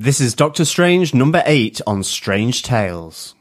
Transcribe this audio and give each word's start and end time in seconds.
This 0.00 0.20
is 0.20 0.32
Doctor 0.32 0.64
Strange 0.64 1.12
number 1.12 1.42
8 1.44 1.80
on 1.84 2.04
Strange 2.04 2.62
Tales. 2.62 3.34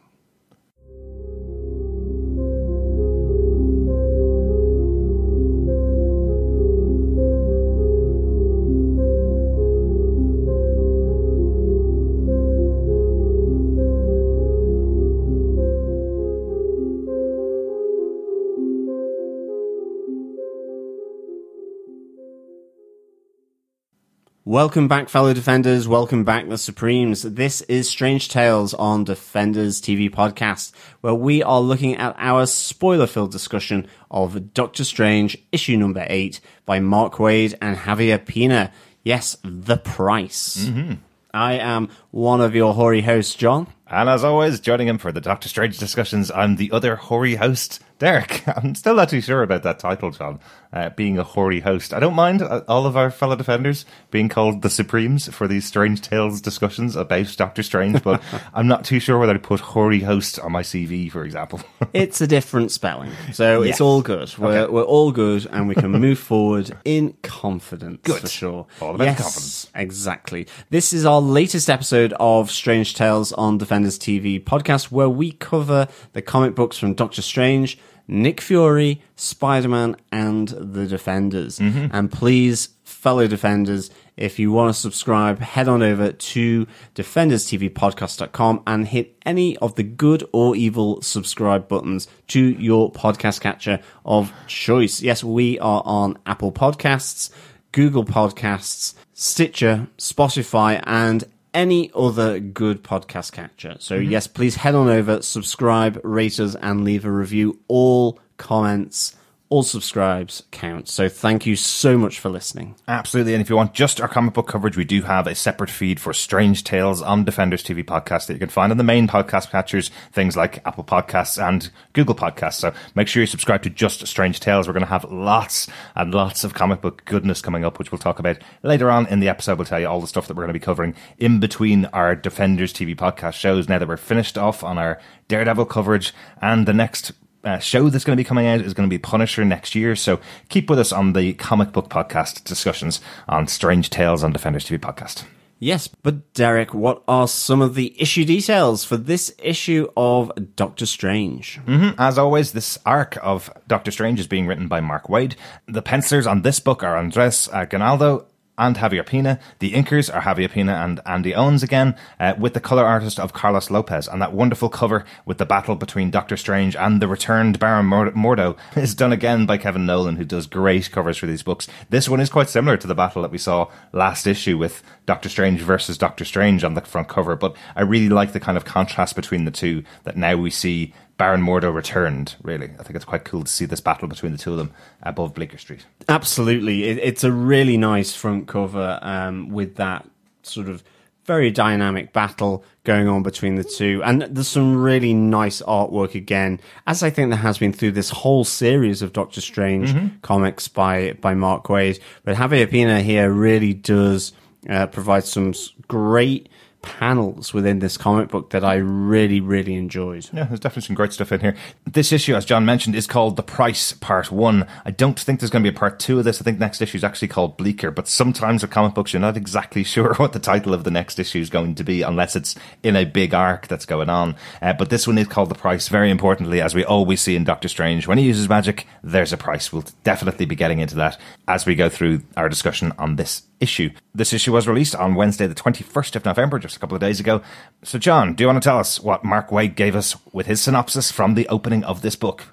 Welcome 24.58 24.88
back, 24.88 25.08
fellow 25.08 25.36
defenders. 25.36 25.88
Welcome 25.88 26.24
back, 26.24 26.50
the 26.50 26.58
Supremes. 26.58 27.22
This 27.22 27.62
is 27.62 27.88
Strange 27.88 28.28
Tales 28.28 28.74
on 28.74 29.04
Defenders 29.04 29.80
TV 29.80 30.10
podcast, 30.10 30.72
where 31.02 31.14
we 31.14 31.44
are 31.44 31.62
looking 31.62 31.96
at 31.98 32.16
our 32.18 32.48
spoiler 32.48 33.06
filled 33.06 33.32
discussion 33.32 33.88
of 34.10 34.56
Doctor 34.56 34.84
Strange, 34.84 35.38
issue 35.52 35.78
number 35.78 36.08
eight 36.10 36.40
by 36.66 36.80
Mark 36.80 37.14
Waid 37.18 37.54
and 37.62 37.78
Javier 37.78 38.26
Pina. 38.26 38.72
Yes, 39.04 39.38
The 39.44 39.78
Price. 39.78 40.66
Mm-hmm. 40.66 40.94
I 41.36 41.54
am 41.60 41.90
one 42.10 42.42
of 42.42 42.56
your 42.56 42.74
hoary 42.74 43.02
hosts, 43.02 43.36
John. 43.36 43.68
And 43.86 44.10
as 44.10 44.24
always, 44.24 44.60
joining 44.60 44.88
him 44.88 44.98
for 44.98 45.12
the 45.12 45.22
Doctor 45.22 45.50
Strange 45.50 45.78
discussions, 45.78 46.32
I'm 46.32 46.56
the 46.56 46.72
other 46.72 46.96
hoary 46.96 47.36
host, 47.36 47.80
Derek. 48.00 48.44
I'm 48.58 48.76
still 48.76 48.96
not 48.96 49.10
too 49.10 49.22
sure 49.22 49.42
about 49.44 49.64
that 49.64 49.80
title, 49.80 50.12
John. 50.12 50.40
Uh, 50.74 50.90
being 50.90 51.18
a 51.18 51.24
hoary 51.24 51.62
host. 51.62 51.94
I 51.94 52.00
don't 52.00 52.14
mind 52.14 52.42
uh, 52.42 52.62
all 52.68 52.86
of 52.86 52.98
our 52.98 53.10
fellow 53.10 53.38
defenders 53.38 53.86
being 54.12 54.28
called 54.28 54.62
the 54.62 54.70
Supremes 54.70 55.34
for 55.34 55.48
these 55.48 55.66
Strange 55.66 56.02
Tales 56.02 56.42
discussions 56.42 56.96
about 56.98 57.34
Doctor 57.38 57.64
Strange, 57.64 58.04
but 58.04 58.22
I'm 58.54 58.68
not 58.68 58.84
too 58.84 59.00
sure 59.00 59.18
whether 59.18 59.34
to 59.34 59.40
put 59.40 59.62
hoary 59.62 60.02
host 60.02 60.40
on 60.40 60.52
my 60.52 60.62
CV, 60.64 61.10
for 61.10 61.24
example. 61.24 61.62
it's 61.94 62.20
a 62.20 62.28
different 62.28 62.72
spelling, 62.72 63.12
so 63.32 63.62
Yes. 63.64 63.76
it's 63.76 63.82
all 63.82 64.02
good. 64.02 64.38
We're, 64.38 64.58
Okay. 64.64 64.72
we're 64.74 64.84
all 64.84 65.14
good, 65.14 65.48
and 65.50 65.70
we 65.70 65.74
can 65.76 65.92
move 65.92 66.20
forward 66.20 66.70
in 66.84 67.14
confidence 67.24 68.02
Good. 68.04 68.20
for 68.22 68.28
sure. 68.28 68.68
All 68.82 68.94
about 68.96 69.06
yes, 69.06 69.22
confidence. 69.22 69.72
Exactly. 69.74 70.48
This 70.70 70.92
is 70.92 71.06
our 71.06 71.22
latest 71.22 71.70
episode 71.70 72.14
of 72.20 72.52
Strange 72.52 72.94
Tales 72.94 73.32
on 73.32 73.58
Defenders 73.58 73.98
TV 73.98 74.44
podcast, 74.44 74.92
where 74.92 75.10
we 75.10 75.32
cover 75.32 75.88
the 76.12 76.22
comic 76.22 76.56
books 76.56 76.78
from 76.78 76.94
Doctor 76.94 77.22
Strange, 77.22 77.78
Nick 78.08 78.40
Fury, 78.40 79.02
Spider 79.16 79.70
Man, 79.70 79.96
and 80.12 80.48
the 80.50 80.88
Defenders. 80.88 81.60
Mm-hmm. 81.60 81.88
And 81.92 82.12
please, 82.12 82.70
fellow 82.84 83.28
Defenders, 83.28 83.90
if 84.16 84.40
you 84.40 84.52
want 84.52 84.74
to 84.74 84.80
subscribe, 84.80 85.40
head 85.40 85.68
on 85.68 85.84
over 85.84 86.12
to 86.12 86.68
defenderstvpodcast.com 86.96 88.64
and 88.66 88.88
hit 88.88 89.16
any 89.26 89.58
of 89.58 89.76
the 89.76 89.84
good 89.84 90.28
or 90.32 90.56
evil 90.56 91.02
subscribe 91.02 91.68
buttons 91.68 92.08
to 92.28 92.40
your 92.40 92.92
podcast 92.92 93.42
catcher 93.42 93.80
of 94.06 94.34
choice. 94.48 95.02
Yes, 95.02 95.24
we 95.24 95.60
are 95.60 95.84
on 95.86 96.18
Apple 96.26 96.52
Podcasts, 96.52 97.30
Google 97.72 98.06
Podcasts, 98.06 98.96
Stitcher, 99.14 99.88
Spotify, 99.98 100.82
and 100.88 101.26
any 101.54 101.92
other 101.96 102.40
good 102.40 102.84
podcast 102.84 103.32
catcher. 103.32 103.78
So, 103.80 103.98
mm-hmm. 103.98 104.12
yes, 104.12 104.28
please 104.28 104.56
head 104.56 104.76
on 104.76 104.90
over, 104.90 105.22
subscribe, 105.22 106.00
rate 106.04 106.40
us, 106.40 106.56
and 106.56 106.84
leave 106.84 107.06
a 107.06 107.12
review. 107.12 107.60
All 107.68 108.20
comments, 108.38 109.16
all 109.50 109.64
subscribes 109.64 110.44
count. 110.52 110.88
So, 110.90 111.10
thank 111.10 111.46
you 111.46 111.56
so 111.56 111.98
much 111.98 112.20
for 112.20 112.30
listening. 112.30 112.76
Absolutely. 112.88 113.34
And 113.34 113.42
if 113.42 113.50
you 113.50 113.56
want 113.56 113.74
just 113.74 114.02
our 114.02 114.08
comic 114.08 114.34
book 114.34 114.48
coverage, 114.48 114.78
we 114.78 114.86
do 114.86 115.02
have 115.04 115.28
a 115.28 115.36
separate 115.36 115.70
feed 115.70 116.00
for 116.00 116.14
Strange 116.14 116.64
Tales 116.64 117.02
on 117.02 117.24
Defenders 117.24 117.64
TV 117.64 117.84
podcast 117.84 118.28
that 118.28 118.34
you 118.34 118.40
can 118.40 118.50
find 118.50 118.72
on 118.72 118.78
the 118.78 118.84
main 118.84 119.08
podcast 119.08 119.50
catchers, 119.50 119.90
things 120.12 120.36
like 120.36 120.66
Apple 120.66 120.84
Podcasts 120.84 121.42
and 121.42 121.70
Google 121.94 122.16
Podcasts. 122.16 122.56
So 122.56 122.74
make 122.96 123.08
sure 123.08 123.22
you 123.22 123.28
subscribe 123.28 123.64
to 123.64 123.70
just 123.70 124.06
Strange 124.08 124.40
Tales. 124.40 124.68
We're 124.68 124.74
going 124.74 124.82
to 124.82 124.90
have 124.90 125.06
lots 125.12 125.68
and 125.96 126.14
lots 126.14 126.44
of 126.44 126.54
comic 126.54 126.82
book 126.82 127.04
goodness 127.06 127.42
coming 127.42 127.64
up, 127.64 127.80
which 127.80 127.92
we'll 127.92 128.00
talk 128.00 128.20
about 128.20 128.38
later 128.64 128.92
on 128.92 129.08
in 129.08 129.20
the 129.20 129.30
episode. 129.30 129.58
We'll 129.58 129.66
tell 129.66 129.80
you 129.80 129.88
all 129.88 130.02
the 130.02 130.08
stuff 130.08 130.28
that 130.28 130.36
we're 130.36 130.44
going 130.44 130.54
to 130.54 130.60
be 130.60 130.66
covering 130.66 130.96
in 131.18 131.40
between 131.40 131.86
our 131.86 132.16
Defenders 132.16 132.74
TV 132.74 132.96
podcast 132.96 133.34
shows 133.34 133.70
now 133.70 133.80
that 133.80 133.88
we're 133.88 133.98
finished 133.98 134.38
off 134.38 134.64
on 134.64 134.78
our 134.78 135.00
Daredevil 135.28 135.66
coverage 135.66 136.14
and 136.42 136.68
the 136.68 136.74
next 136.74 137.12
uh, 137.48 137.60
show 137.60 137.90
that's 137.90 138.04
going 138.04 138.16
to 138.16 138.22
be 138.22 138.28
coming 138.28 138.46
out 138.46 138.62
is 138.62 138.74
going 138.74 138.88
to 138.88 138.94
be 138.94 139.00
Punisher 139.00 139.46
next 139.46 139.74
year. 139.74 139.96
So 139.96 140.20
keep 140.50 140.70
with 140.70 140.80
us 140.80 140.92
on 140.92 141.14
the 141.14 141.34
comic 141.34 141.72
book 141.72 141.90
podcast 141.90 142.44
discussions 142.44 143.00
on 143.28 143.48
Strange 143.48 143.90
Tales 143.90 144.24
on 144.24 144.34
Defenders 144.34 144.66
TV 144.66 144.78
podcast. 144.78 145.24
Yes, 145.60 145.88
but 145.88 146.34
Derek, 146.36 146.76
what 146.76 147.02
are 147.08 147.28
some 147.28 147.62
of 147.62 147.74
the 147.74 148.00
issue 148.00 148.26
details 148.26 148.84
for 148.84 148.96
this 148.96 149.34
issue 149.40 149.88
of 149.98 150.32
Doctor 150.56 150.86
Strange? 150.86 151.60
As 151.98 152.20
always, 152.20 152.52
this 152.52 152.78
arc 152.86 153.18
of 153.24 153.50
Doctor 153.68 153.90
Strange 153.90 154.20
is 154.20 154.28
being 154.28 154.46
written 154.46 154.68
by 154.68 154.82
Mark 154.82 155.08
Waid. 155.08 155.36
The 155.68 155.82
pencilers 155.82 156.28
on 156.28 156.44
this 156.44 156.60
book 156.60 156.84
are 156.84 156.96
Andres 156.96 157.50
uh, 157.52 157.66
Ganaldo 157.66 158.26
and 158.58 158.76
Javier 158.78 159.06
Pina. 159.06 159.40
The 159.60 159.74
inkers 159.74 160.14
are 160.14 160.22
Javier 160.22 160.52
Pina 160.52 160.74
and 160.74 161.00
Andy 161.06 161.34
Owens 161.36 161.64
again, 161.64 161.96
uh, 162.20 162.34
with 162.38 162.54
the 162.54 162.60
color 162.60 162.86
artist 162.86 163.20
of 163.20 163.34
Carlos 163.34 163.70
Lopez. 163.70 164.08
And 164.08 164.22
that 164.22 164.34
wonderful 164.34 164.70
cover 164.70 165.06
with 165.26 165.38
the 165.38 165.46
battle 165.46 165.76
between 165.76 166.12
Doctor 166.12 166.38
Strange 166.38 166.76
and 166.76 167.02
the 167.02 167.08
returned 167.08 167.60
Baron 167.60 167.88
Mordo 167.88 168.58
is 168.76 168.96
done 168.96 169.14
again 169.14 169.46
by 169.46 169.58
Kevin 169.58 169.86
Nowlan, 169.86 170.18
who 170.18 170.26
does 170.26 170.48
great 170.48 170.92
covers 170.92 171.18
for 171.18 171.26
these 171.26 171.44
books. 171.44 171.68
This 171.90 172.10
one 172.10 172.20
is 172.20 172.30
quite 172.30 172.50
similar 172.50 172.78
to 172.78 172.88
the 172.88 172.96
battle 172.96 173.22
that 173.22 173.32
we 173.32 173.38
saw 173.38 173.70
last 173.94 174.28
issue 174.28 174.58
with 174.58 174.84
Doctor 175.06 175.30
Strange 175.30 175.62
versus 175.62 175.98
Doctor 175.98 176.26
Strange 176.26 176.64
on 176.64 176.74
the 176.74 176.82
front 176.82 177.08
cover, 177.08 177.36
but 177.36 177.56
I 177.76 177.82
really 177.82 178.10
like 178.10 178.34
the 178.34 178.40
kind 178.40 178.58
of 178.58 178.66
contrast 178.66 179.16
between 179.16 179.46
the 179.46 179.52
two 179.52 179.84
that 180.04 180.18
now 180.18 180.36
we 180.36 180.50
see 180.50 180.94
Baron 181.18 181.42
Mordo 181.42 181.74
returned, 181.74 182.36
really. 182.44 182.70
I 182.80 182.84
think 182.84 182.96
it's 182.96 183.06
quite 183.06 183.26
cool 183.26 183.44
to 183.44 183.52
see 183.52 183.66
this 183.66 183.82
battle 183.82 184.08
between 184.08 184.32
the 184.32 184.38
two 184.38 184.52
of 184.52 184.58
them 184.58 184.72
above 185.02 185.34
Bleecker 185.34 185.58
Street. 185.58 185.86
Absolutely. 186.08 186.84
It, 186.84 187.00
it's 187.00 187.24
a 187.24 187.32
really 187.32 187.76
nice 187.76 188.14
front 188.14 188.48
cover 188.48 189.00
um, 189.02 189.50
with 189.50 189.76
that 189.76 190.08
sort 190.44 190.70
of 190.70 190.84
very 191.26 191.52
dynamic 191.52 192.14
battle 192.14 192.64
going 192.86 193.08
on 193.08 193.22
between 193.22 193.56
the 193.56 193.64
two. 193.64 194.02
And 194.06 194.22
there's 194.22 194.48
some 194.48 194.82
really 194.82 195.14
nice 195.14 195.62
artwork 195.64 196.16
again, 196.16 196.62
as 196.88 197.04
I 197.04 197.10
think 197.10 197.30
there 197.30 197.40
has 197.40 197.58
been 197.58 197.74
through 197.74 197.92
this 197.92 198.10
whole 198.10 198.46
series 198.46 199.02
of 199.02 199.12
Doctor 199.12 199.42
Strange 199.42 199.94
comics 200.22 200.70
by, 200.70 201.14
by 201.20 201.34
Mark 201.34 201.66
Waid. 201.66 202.00
But 202.24 202.38
Javier 202.38 202.70
Pina 202.70 203.02
here 203.02 203.30
really 203.30 203.74
does 203.74 204.32
uh, 204.70 204.88
provide 204.88 205.26
some 205.26 205.54
great 205.90 206.48
panels 206.88 207.54
within 207.54 207.80
this 207.80 207.98
comic 207.98 208.30
book 208.30 208.52
that 208.52 208.64
I 208.64 208.76
really, 208.76 209.42
really 209.42 209.76
enjoyed. 209.76 210.30
Yeah, 210.32 210.46
there's 210.46 210.62
definitely 210.62 210.88
some 210.88 210.96
great 210.96 211.12
stuff 211.12 211.34
in 211.34 211.42
here. 211.42 211.56
This 211.86 212.14
issue, 212.14 212.34
as 212.34 212.46
John 212.46 212.66
mentioned, 212.66 212.96
is 212.96 213.06
called 213.06 213.36
The 213.36 213.44
Price 213.44 213.92
Part 213.92 214.32
1. 214.32 214.66
I 214.86 214.92
don't 214.92 215.20
think 215.20 215.40
there's 215.40 215.50
going 215.50 215.64
to 215.64 215.70
be 215.70 215.76
a 215.76 215.78
part 215.78 216.00
2 216.00 216.20
of 216.20 216.24
this. 216.26 216.42
I 216.42 216.46
think 216.46 216.60
next 216.60 216.82
issue 216.82 216.98
is 216.98 217.04
actually 217.04 217.28
called 217.28 217.58
Bleaker, 217.58 217.92
but 217.92 218.08
sometimes 218.08 218.62
with 218.62 218.72
comic 218.72 218.96
books, 218.96 219.12
you're 219.12 219.20
not 219.20 219.36
exactly 219.36 219.84
sure 219.84 220.14
what 220.16 220.32
the 220.32 220.40
title 220.40 220.74
of 220.74 220.86
the 220.86 220.92
next 220.92 221.20
issue 221.20 221.40
is 221.40 221.50
going 221.50 221.76
to 221.76 221.84
be 221.84 222.02
unless 222.02 222.36
it's 222.36 222.56
in 222.84 222.96
a 222.96 223.04
big 223.04 223.34
arc 223.34 223.68
that's 223.68 223.86
going 223.86 224.10
on. 224.10 224.36
Uh, 224.62 224.72
but 224.72 224.90
this 224.90 225.06
one 225.06 225.18
is 225.18 225.28
called 225.28 225.50
The 225.50 225.56
Price, 225.56 225.90
very 225.90 226.10
importantly, 226.10 226.62
as 226.62 226.74
we 226.74 226.86
always 226.86 227.20
see 227.20 227.36
in 227.36 227.44
Doctor 227.44 227.68
Strange. 227.68 228.08
When 228.08 228.18
he 228.18 228.26
uses 228.26 228.48
magic, 228.48 228.88
there's 229.04 229.34
a 229.34 229.38
price. 229.38 229.74
We'll 229.74 229.86
definitely 230.06 230.46
be 230.46 230.56
getting 230.56 230.80
into 230.80 230.96
that 230.96 231.20
as 231.48 231.66
we 231.66 231.76
go 231.76 231.90
through 231.90 232.22
our 232.38 232.48
discussion 232.48 232.94
on 232.98 233.18
this 233.18 233.44
issue. 233.60 233.90
This 234.14 234.34
issue 234.34 234.54
was 234.54 234.68
released 234.68 234.96
on 234.96 235.16
Wednesday, 235.16 235.48
the 235.48 235.56
21st 235.56 236.16
of 236.16 236.26
November, 236.26 236.60
just 236.60 236.78
a 236.78 236.80
couple 236.80 236.96
of 236.96 237.02
days 237.02 237.20
ago. 237.20 237.42
So, 237.84 237.98
John, 238.00 238.34
do 238.34 238.44
you 238.44 238.48
want 238.48 238.62
to 238.62 238.68
tell 238.68 238.80
us 238.80 239.00
what 239.00 239.24
Mark 239.24 239.50
Waid 239.50 239.76
gave 239.76 239.96
us 239.96 240.16
with 240.32 240.46
his 240.46 240.62
synopsis 240.62 241.12
from 241.12 241.36
the 241.36 241.48
opening 241.48 241.84
of 241.84 242.02
this 242.02 242.16
book, 242.16 242.46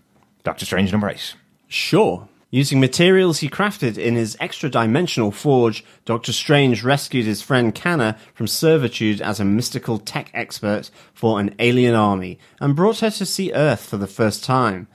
Doctor 0.43 0.65
Strange 0.65 0.93
number 0.93 1.09
8? 1.09 1.35
Sure. 1.69 2.29
Using 2.51 2.79
materials 2.79 3.41
he 3.41 3.49
crafted 3.49 3.99
in 3.99 4.15
his 4.15 4.37
extra 4.39 4.71
dimensional 4.71 5.33
forge, 5.33 5.85
Doctor 6.05 6.33
Strange 6.33 6.85
rescued 6.85 7.27
his 7.27 7.43
friend 7.43 7.75
Kanna 7.75 8.17
from 8.33 8.47
servitude 8.47 9.21
as 9.21 9.41
a 9.41 9.45
mystical 9.45 9.99
tech 9.99 10.31
expert 10.33 10.89
for 11.13 11.41
an 11.41 11.53
alien 11.59 11.97
army 11.97 12.39
and 12.61 12.77
brought 12.77 13.01
her 13.01 13.11
to 13.11 13.27
see 13.27 13.53
Earth 13.53 13.85
for 13.85 13.97
the 13.97 14.07
first 14.07 14.45
time. 14.45 14.87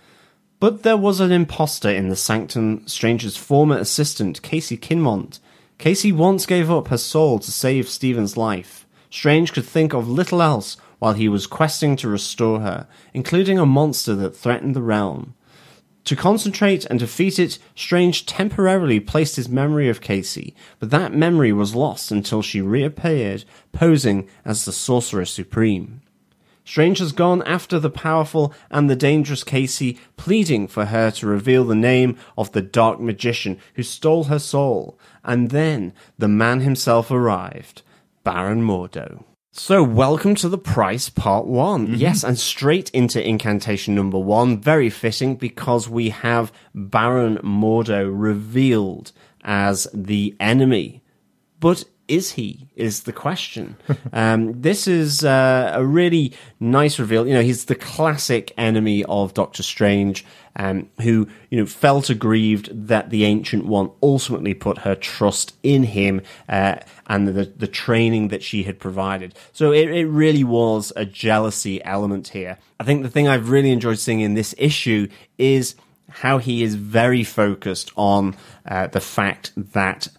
But 0.62 0.84
there 0.84 0.96
was 0.96 1.20
an 1.20 1.34
impostor 1.34 1.90
in 1.90 2.08
the 2.08 2.16
sanctum, 2.16 2.88
Strange's 2.88 3.36
former 3.36 3.78
assistant, 3.78 4.42
Casey 4.42 4.78
Kinmont. 4.78 5.40
Casey 5.80 6.12
once 6.12 6.46
gave 6.46 6.70
up 6.70 6.90
her 6.90 6.98
soul 6.98 7.40
to 7.40 7.52
save 7.52 7.88
Stephen's 7.88 8.36
life. 8.36 8.86
Strange 9.10 9.54
could 9.54 9.64
think 9.64 9.94
of 9.94 10.10
little 10.10 10.42
else 10.42 10.76
while 11.00 11.14
he 11.14 11.30
was 11.30 11.48
questing 11.48 11.96
to 11.96 12.10
restore 12.10 12.60
her, 12.60 12.86
including 13.14 13.58
a 13.58 13.66
monster 13.66 14.14
that 14.14 14.36
threatened 14.36 14.76
the 14.76 14.82
realm. 14.82 15.36
To 16.04 16.18
concentrate 16.18 16.84
and 16.86 17.00
defeat 17.00 17.40
it, 17.40 17.60
Strange 17.76 18.26
temporarily 18.26 19.00
placed 19.00 19.38
his 19.38 19.48
memory 19.48 19.88
of 19.88 20.02
Casey, 20.02 20.54
but 20.80 20.90
that 20.90 21.14
memory 21.14 21.54
was 21.54 21.76
lost 21.76 22.12
until 22.12 22.42
she 22.42 22.60
reappeared, 22.60 23.46
posing 23.72 24.28
as 24.44 24.66
the 24.66 24.74
Sorcerer 24.74 25.24
Supreme. 25.24 26.02
Strange 26.70 27.00
has 27.00 27.14
gone 27.14 27.42
after 27.48 27.80
the 27.80 27.90
powerful 27.90 28.54
and 28.70 28.88
the 28.88 28.96
dangerous 28.96 29.44
Casey, 29.44 29.98
pleading 30.18 30.68
for 30.68 30.86
her 30.86 31.10
to 31.10 31.26
reveal 31.26 31.64
the 31.64 31.74
name 31.74 32.16
of 32.38 32.52
the 32.52 32.62
dark 32.62 33.00
magician 33.00 33.58
who 33.74 33.82
stole 33.82 34.26
her 34.26 34.38
soul. 34.38 35.00
And 35.24 35.50
then 35.52 35.94
the 36.18 36.28
man 36.28 36.62
himself 36.62 37.12
arrived. 37.12 37.82
Baron 38.24 38.62
Mordo. 38.62 39.24
So, 39.52 39.82
welcome 39.82 40.36
to 40.36 40.48
the 40.48 40.60
price 40.60 41.10
part 41.10 41.48
one. 41.48 41.88
Mm-hmm. 41.88 41.96
Yes, 41.96 42.24
and 42.24 42.38
straight 42.38 42.90
into 42.92 43.26
incantation 43.28 43.96
number 43.96 44.20
one. 44.20 44.62
Very 44.62 44.90
fitting 44.92 45.36
because 45.36 45.90
we 45.90 46.10
have 46.10 46.54
Baron 46.76 47.38
Mordo 47.38 48.10
revealed 48.10 49.12
as 49.44 49.88
the 49.94 50.36
enemy. 50.40 51.02
But 51.60 51.86
is 52.08 52.34
he? 52.34 52.70
Is 52.76 53.04
the 53.04 53.12
question. 53.12 53.76
um, 54.14 54.62
this 54.62 54.88
is 54.88 55.24
uh, 55.24 55.72
a 55.74 55.84
really 55.84 56.34
nice 56.60 57.00
reveal. 57.00 57.28
You 57.28 57.34
know, 57.34 57.42
he's 57.42 57.66
the 57.66 57.76
classic 57.76 58.54
enemy 58.58 59.04
of 59.06 59.34
Doctor 59.34 59.64
Strange, 59.64 60.26
um, 60.60 60.90
who 61.02 61.28
you 61.50 61.58
know 61.58 61.66
felt 61.66 62.10
aggrieved 62.10 62.70
that 62.88 63.10
the 63.10 63.24
Ancient 63.24 63.66
One 63.66 63.90
ultimately 64.04 64.54
put 64.54 64.80
her 64.80 64.94
trust 64.94 65.56
in 65.64 65.84
him 65.84 66.22
uh, 66.50 66.76
and 67.08 67.28
the 67.28 67.46
the 67.46 67.68
training 67.68 68.28
that 68.28 68.44
she 68.44 68.64
had 68.64 68.78
provided. 68.78 69.34
So 69.54 69.72
it, 69.72 69.90
it 69.90 70.06
really 70.06 70.44
was 70.44 70.92
a 70.96 71.06
jealousy 71.06 71.84
element 71.84 72.28
here. 72.30 72.58
I 72.80 72.84
think 72.84 73.04
the 73.04 73.10
thing 73.10 73.28
I've 73.28 73.50
really 73.50 73.72
enjoyed 73.72 74.00
seeing 74.00 74.20
in 74.20 74.34
this 74.34 74.54
issue 74.58 75.08
is 75.38 75.76
how 76.10 76.40
he 76.40 76.62
is 76.62 76.76
very 76.76 77.24
focused 77.24 77.92
on 77.96 78.36
uh, 78.68 78.88
the 78.88 79.00
fact 79.00 79.54
that 79.56 80.10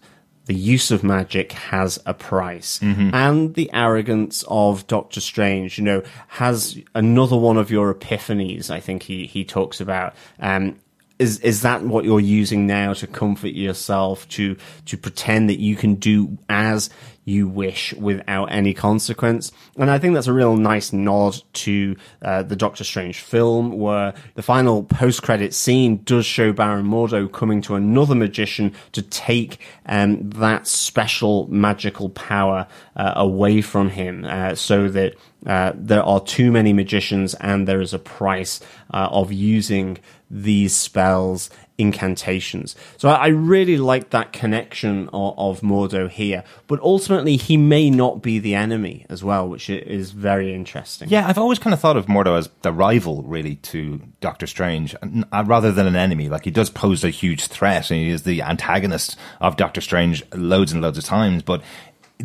the 0.51 0.57
use 0.57 0.91
of 0.91 1.01
magic 1.01 1.53
has 1.53 1.97
a 2.05 2.13
price. 2.13 2.79
Mm-hmm. 2.79 3.15
And 3.15 3.55
the 3.55 3.69
arrogance 3.71 4.43
of 4.49 4.85
Doctor 4.85 5.21
Strange, 5.21 5.77
you 5.77 5.85
know, 5.85 6.03
has 6.27 6.77
another 6.93 7.37
one 7.37 7.55
of 7.55 7.71
your 7.71 7.93
epiphanies, 7.93 8.69
I 8.69 8.81
think 8.81 9.03
he, 9.03 9.27
he 9.27 9.45
talks 9.45 9.79
about. 9.79 10.13
Um, 10.41 10.77
is 11.19 11.39
is 11.39 11.61
that 11.61 11.83
what 11.83 12.03
you're 12.03 12.19
using 12.19 12.67
now 12.67 12.91
to 12.93 13.07
comfort 13.07 13.53
yourself 13.53 14.27
to 14.29 14.57
to 14.87 14.97
pretend 14.97 15.49
that 15.49 15.59
you 15.59 15.77
can 15.77 15.95
do 15.95 16.37
as 16.49 16.89
you 17.31 17.47
wish 17.47 17.93
without 17.93 18.45
any 18.45 18.73
consequence. 18.73 19.51
And 19.77 19.89
I 19.89 19.97
think 19.99 20.13
that's 20.13 20.27
a 20.27 20.33
real 20.33 20.57
nice 20.57 20.91
nod 20.93 21.41
to 21.53 21.95
uh, 22.21 22.43
the 22.43 22.55
Doctor 22.55 22.83
Strange 22.83 23.19
film, 23.19 23.79
where 23.79 24.13
the 24.35 24.43
final 24.43 24.83
post 24.83 25.23
credit 25.23 25.53
scene 25.53 26.01
does 26.03 26.25
show 26.25 26.51
Baron 26.51 26.85
Mordo 26.85 27.31
coming 27.31 27.61
to 27.63 27.75
another 27.75 28.15
magician 28.15 28.73
to 28.91 29.01
take 29.01 29.59
um, 29.85 30.29
that 30.31 30.67
special 30.67 31.47
magical 31.47 32.09
power 32.09 32.67
uh, 32.95 33.13
away 33.15 33.61
from 33.61 33.89
him, 33.89 34.25
uh, 34.25 34.55
so 34.55 34.89
that 34.89 35.15
uh, 35.45 35.71
there 35.75 36.03
are 36.03 36.19
too 36.19 36.51
many 36.51 36.73
magicians 36.73 37.33
and 37.35 37.67
there 37.67 37.81
is 37.81 37.93
a 37.93 37.99
price 37.99 38.59
uh, 38.93 39.07
of 39.11 39.31
using 39.31 39.97
these 40.29 40.75
spells 40.75 41.49
incantations. 41.81 42.75
So 42.97 43.09
I, 43.09 43.27
really 43.27 43.77
like 43.77 44.11
that 44.11 44.31
connection 44.31 45.09
of, 45.11 45.33
of, 45.37 45.61
Mordo 45.61 46.09
here, 46.09 46.43
but 46.67 46.79
ultimately 46.81 47.37
he 47.37 47.57
may 47.57 47.89
not 47.89 48.21
be 48.21 48.39
the 48.39 48.55
enemy 48.55 49.05
as 49.09 49.23
well, 49.23 49.47
which 49.47 49.69
is 49.69 50.11
very 50.11 50.53
interesting. 50.53 51.09
Yeah, 51.09 51.27
I've 51.27 51.37
always 51.37 51.59
kind 51.59 51.73
of 51.73 51.79
thought 51.79 51.97
of 51.97 52.05
Mordo 52.05 52.37
as 52.37 52.49
the 52.61 52.71
rival, 52.71 53.23
really, 53.23 53.55
to 53.55 54.01
Doctor 54.19 54.47
Strange, 54.47 54.95
uh, 55.03 55.43
rather 55.45 55.71
than 55.71 55.87
an 55.87 55.95
enemy. 55.95 56.29
Like 56.29 56.45
he 56.45 56.51
does 56.51 56.69
pose 56.69 57.03
a 57.03 57.09
huge 57.09 57.47
threat, 57.47 57.89
and 57.89 57.99
he 57.99 58.09
is 58.09 58.23
the 58.23 58.41
antagonist 58.41 59.17
of 59.39 59.57
Doctor 59.57 59.81
Strange 59.81 60.23
loads 60.33 60.71
and 60.71 60.81
loads 60.81 60.97
of 60.97 61.03
times, 61.03 61.43
but 61.43 61.61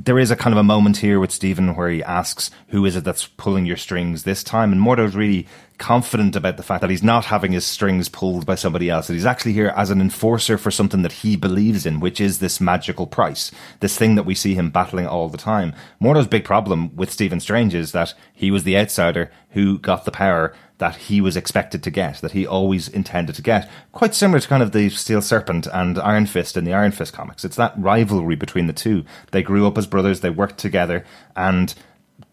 there 0.05 0.19
is 0.19 0.31
a 0.31 0.37
kind 0.37 0.53
of 0.53 0.59
a 0.59 0.65
moment 0.65 0.99
here 0.99 1.19
with 1.19 1.31
Stephen 1.31 1.75
where 1.75 1.89
he 1.89 2.03
asks, 2.03 2.51
"Who 2.69 2.85
is 2.85 2.97
it 2.97 3.05
that's 3.05 3.27
pulling 3.27 3.67
your 3.67 3.77
strings 3.77 4.23
this 4.23 4.43
time?" 4.43 4.73
And 4.73 4.81
Mordo's 4.81 5.15
really 5.15 5.47
confident 5.79 6.35
about 6.35 6.57
the 6.57 6.63
fact 6.63 6.81
that 6.81 6.91
he's 6.91 7.03
not 7.03 7.27
having 7.27 7.53
his 7.53 7.67
strings 7.67 8.09
pulled 8.09 8.47
by 8.47 8.55
somebody 8.55 8.89
else. 8.89 9.07
That 9.07 9.15
he's 9.15 9.27
actually 9.27 9.53
here 9.53 9.73
as 9.77 9.91
an 9.91 10.01
enforcer 10.01 10.57
for 10.57 10.71
something 10.71 11.03
that 11.03 11.13
he 11.13 11.37
believes 11.37 11.85
in, 11.85 12.01
which 12.01 12.21
is 12.21 12.39
this 12.39 12.61
magical 12.61 13.07
price, 13.07 13.51
this 13.81 13.97
thing 13.97 14.15
that 14.15 14.27
we 14.27 14.35
see 14.35 14.55
him 14.55 14.71
battling 14.71 15.07
all 15.07 15.29
the 15.29 15.39
time. 15.39 15.75
Mordo's 16.01 16.27
big 16.27 16.45
problem 16.45 16.95
with 16.95 17.13
Stephen 17.13 17.41
Strange 17.41 17.75
is 17.75 17.93
that 17.93 18.15
he 18.33 18.51
was 18.51 18.65
the 18.65 18.79
outsider 18.79 19.31
who 19.51 19.79
got 19.79 20.05
the 20.05 20.11
power 20.11 20.55
that 20.79 20.97
he 20.97 21.21
was 21.21 21.37
expected 21.37 21.83
to 21.83 21.91
get, 21.91 22.21
that 22.21 22.33
he 22.33 22.47
always 22.47 22.89
intended 22.89 23.35
to 23.35 23.43
get. 23.43 23.71
Quite 23.93 24.15
similar 24.15 24.41
to 24.41 24.49
kind 24.49 24.63
of 24.63 24.73
the 24.73 24.91
Steel 24.91 25.23
Serpent 25.23 25.67
and 25.73 25.99
Iron 25.99 26.27
Fist 26.27 26.57
in 26.57 26.65
the 26.65 26.75
Iron 26.75 26.93
Fist 26.93 27.13
comics. 27.13 27.45
It's 27.45 27.57
that 27.57 27.75
rivalry 27.77 28.37
between 28.37 28.67
the 28.67 28.73
two. 28.73 29.05
They 29.33 29.43
grew 29.43 29.67
up 29.67 29.79
as 29.79 29.87
brothers, 29.87 30.21
they 30.21 30.31
worked 30.31 30.59
together, 30.59 31.05
and 31.35 31.75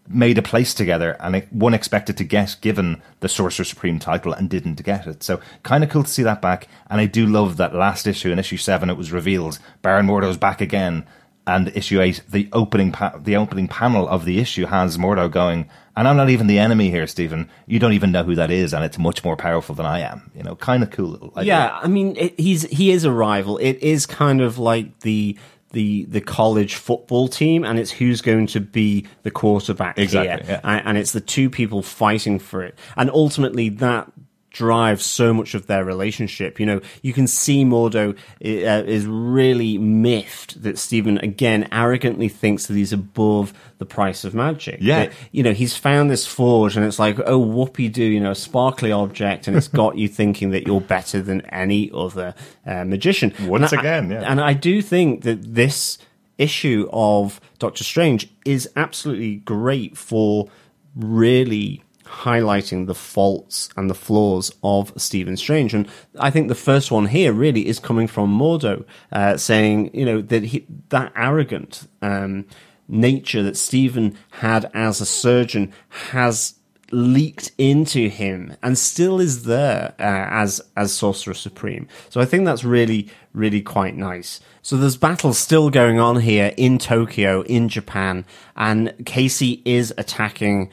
made 0.06 0.36
a 0.36 0.42
place 0.42 0.74
together 0.74 1.16
and 1.20 1.46
one 1.50 1.72
expected 1.72 2.16
to 2.16 2.24
get 2.24 2.56
given 2.60 3.00
the 3.20 3.28
Sorcerer 3.28 3.64
Supreme 3.64 3.98
title 3.98 4.32
and 4.32 4.50
didn't 4.50 4.82
get 4.84 5.06
it. 5.06 5.22
So 5.22 5.40
kind 5.62 5.82
of 5.82 5.90
cool 5.90 6.04
to 6.04 6.10
see 6.10 6.22
that 6.22 6.42
back. 6.42 6.68
And 6.90 7.00
I 7.00 7.06
do 7.06 7.26
love 7.26 7.56
that 7.56 7.74
last 7.74 8.06
issue 8.06 8.30
in 8.30 8.38
issue 8.38 8.56
seven, 8.56 8.90
it 8.90 8.96
was 8.98 9.12
revealed 9.12 9.58
Baron 9.82 10.06
Mordo's 10.06 10.36
back 10.36 10.60
again. 10.60 11.06
And 11.46 11.68
issue 11.76 12.00
eight, 12.00 12.22
the 12.28 12.48
opening 12.52 12.92
pa- 12.92 13.18
the 13.18 13.36
opening 13.36 13.68
panel 13.68 14.08
of 14.08 14.24
the 14.24 14.38
issue 14.38 14.64
has 14.64 14.96
Mordo 14.96 15.30
going, 15.30 15.68
and 15.96 16.08
I'm 16.08 16.16
not 16.16 16.30
even 16.30 16.46
the 16.46 16.58
enemy 16.58 16.90
here, 16.90 17.06
Stephen. 17.06 17.48
You 17.66 17.78
don't 17.78 17.92
even 17.92 18.12
know 18.12 18.24
who 18.24 18.34
that 18.34 18.50
is, 18.50 18.74
and 18.74 18.84
it's 18.84 18.98
much 18.98 19.24
more 19.24 19.36
powerful 19.36 19.74
than 19.74 19.86
I 19.86 20.00
am. 20.00 20.30
You 20.34 20.42
know, 20.42 20.56
kind 20.56 20.82
of 20.82 20.90
cool. 20.90 21.32
Yeah, 21.42 21.78
I 21.82 21.88
mean, 21.88 22.16
it, 22.16 22.38
he's 22.38 22.62
he 22.62 22.90
is 22.90 23.04
a 23.04 23.12
rival. 23.12 23.58
It 23.58 23.78
is 23.82 24.06
kind 24.06 24.40
of 24.40 24.58
like 24.58 25.00
the 25.00 25.38
the 25.70 26.04
the 26.06 26.20
college 26.20 26.74
football 26.76 27.28
team, 27.28 27.64
and 27.64 27.78
it's 27.78 27.90
who's 27.90 28.22
going 28.22 28.46
to 28.48 28.60
be 28.60 29.06
the 29.22 29.30
quarterback 29.30 29.98
exactly, 29.98 30.46
here, 30.46 30.54
yeah. 30.54 30.60
and, 30.64 30.88
and 30.88 30.98
it's 30.98 31.12
the 31.12 31.20
two 31.20 31.50
people 31.50 31.82
fighting 31.82 32.38
for 32.38 32.62
it, 32.62 32.78
and 32.96 33.10
ultimately 33.10 33.68
that 33.68 34.10
drives 34.54 35.04
so 35.04 35.34
much 35.34 35.54
of 35.54 35.66
their 35.66 35.84
relationship. 35.84 36.58
You 36.58 36.64
know, 36.64 36.80
you 37.02 37.12
can 37.12 37.26
see 37.26 37.64
Mordo 37.64 38.14
uh, 38.14 38.16
is 38.40 39.04
really 39.04 39.76
miffed 39.76 40.62
that 40.62 40.78
Stephen 40.78 41.18
again 41.18 41.68
arrogantly 41.72 42.28
thinks 42.28 42.66
that 42.66 42.74
he's 42.74 42.92
above 42.92 43.52
the 43.78 43.84
price 43.84 44.24
of 44.24 44.32
magic. 44.32 44.78
Yeah, 44.80 45.06
that, 45.06 45.12
you 45.32 45.42
know, 45.42 45.52
he's 45.52 45.76
found 45.76 46.10
this 46.10 46.26
forge, 46.26 46.76
and 46.76 46.86
it's 46.86 47.00
like, 47.00 47.18
oh, 47.26 47.38
whoopee 47.38 47.88
do, 47.88 48.04
you 48.04 48.20
know, 48.20 48.30
a 48.30 48.36
sparkly 48.36 48.92
object, 48.92 49.48
and 49.48 49.56
it's 49.56 49.68
got 49.82 49.98
you 49.98 50.08
thinking 50.08 50.50
that 50.50 50.66
you're 50.66 50.80
better 50.80 51.20
than 51.20 51.42
any 51.46 51.90
other 51.92 52.34
uh, 52.64 52.84
magician. 52.84 53.34
Once 53.42 53.72
and 53.72 53.80
again, 53.80 54.12
I, 54.12 54.14
yeah, 54.14 54.30
and 54.30 54.40
I 54.40 54.54
do 54.54 54.80
think 54.80 55.22
that 55.24 55.54
this 55.54 55.98
issue 56.38 56.88
of 56.92 57.40
Doctor 57.58 57.84
Strange 57.84 58.28
is 58.44 58.70
absolutely 58.76 59.36
great 59.36 59.98
for 59.98 60.48
really 60.94 61.82
highlighting 62.22 62.86
the 62.86 62.94
faults 62.94 63.68
and 63.76 63.90
the 63.90 63.94
flaws 63.94 64.54
of 64.62 64.92
Stephen 64.96 65.36
Strange. 65.36 65.74
And 65.74 65.88
I 66.18 66.30
think 66.30 66.48
the 66.48 66.54
first 66.54 66.90
one 66.90 67.06
here 67.06 67.32
really 67.32 67.66
is 67.66 67.78
coming 67.78 68.06
from 68.06 68.36
Mordo, 68.36 68.84
uh, 69.12 69.36
saying, 69.36 69.90
you 69.92 70.04
know, 70.04 70.20
that 70.22 70.44
he, 70.44 70.66
that 70.90 71.12
arrogant, 71.16 71.88
um, 72.02 72.46
nature 72.88 73.42
that 73.42 73.56
Stephen 73.56 74.16
had 74.30 74.70
as 74.74 75.00
a 75.00 75.06
surgeon 75.06 75.72
has 76.10 76.54
leaked 76.90 77.50
into 77.58 78.08
him 78.08 78.54
and 78.62 78.78
still 78.78 79.18
is 79.18 79.44
there 79.44 79.94
uh, 79.98 80.28
as 80.30 80.60
as 80.76 80.92
sorcerer 80.92 81.34
supreme 81.34 81.88
so 82.08 82.20
i 82.20 82.24
think 82.24 82.44
that's 82.44 82.62
really 82.62 83.08
really 83.32 83.60
quite 83.62 83.96
nice 83.96 84.38
so 84.62 84.76
there's 84.76 84.96
battles 84.96 85.38
still 85.38 85.70
going 85.70 85.98
on 85.98 86.20
here 86.20 86.52
in 86.56 86.78
tokyo 86.78 87.42
in 87.42 87.68
japan 87.68 88.24
and 88.54 88.94
casey 89.06 89.60
is 89.64 89.92
attacking 89.96 90.70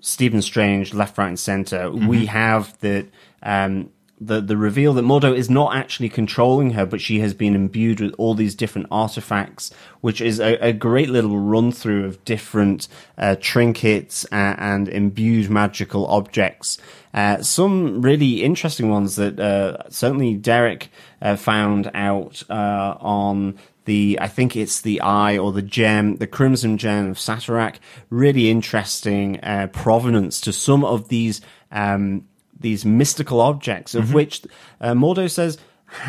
Stephen 0.00 0.42
Strange 0.42 0.94
left, 0.94 1.18
right, 1.18 1.28
and 1.28 1.38
center. 1.38 1.88
Mm-hmm. 1.88 2.06
We 2.06 2.26
have 2.26 2.78
the 2.80 3.06
um, 3.42 3.90
the 4.20 4.40
the 4.40 4.56
reveal 4.56 4.94
that 4.94 5.04
Mordo 5.04 5.34
is 5.36 5.48
not 5.48 5.76
actually 5.76 6.08
controlling 6.08 6.70
her, 6.70 6.84
but 6.84 7.00
she 7.00 7.20
has 7.20 7.34
been 7.34 7.54
imbued 7.54 8.00
with 8.00 8.14
all 8.18 8.34
these 8.34 8.54
different 8.54 8.88
artifacts, 8.90 9.70
which 10.00 10.20
is 10.20 10.40
a, 10.40 10.54
a 10.64 10.72
great 10.72 11.08
little 11.08 11.38
run 11.38 11.70
through 11.70 12.04
of 12.04 12.24
different 12.24 12.88
uh, 13.16 13.36
trinkets 13.40 14.24
and, 14.26 14.58
and, 14.58 14.88
imbued 14.88 15.50
magical 15.50 16.06
objects. 16.06 16.78
Uh, 17.14 17.42
some 17.42 18.02
really 18.02 18.42
interesting 18.42 18.90
ones 18.90 19.16
that 19.16 19.38
uh, 19.38 19.88
certainly 19.88 20.34
Derek 20.34 20.90
uh, 21.22 21.36
found 21.36 21.90
out 21.94 22.42
uh, 22.50 22.96
on 23.00 23.58
the 23.88 24.18
I 24.20 24.28
think 24.28 24.54
it's 24.54 24.82
the 24.82 25.00
eye 25.00 25.38
or 25.38 25.50
the 25.50 25.62
gem, 25.62 26.16
the 26.16 26.26
crimson 26.26 26.76
gem 26.76 27.10
of 27.10 27.16
Cyttorak. 27.16 27.76
Really 28.10 28.50
interesting 28.50 29.40
uh, 29.40 29.68
provenance 29.72 30.42
to 30.42 30.52
some 30.52 30.84
of 30.84 31.08
these 31.08 31.40
um, 31.72 32.28
these 32.60 32.84
mystical 32.84 33.40
objects, 33.40 33.94
of 33.94 34.04
mm-hmm. 34.04 34.14
which 34.14 34.42
uh, 34.80 34.92
Mordo 34.92 35.30
says 35.30 35.56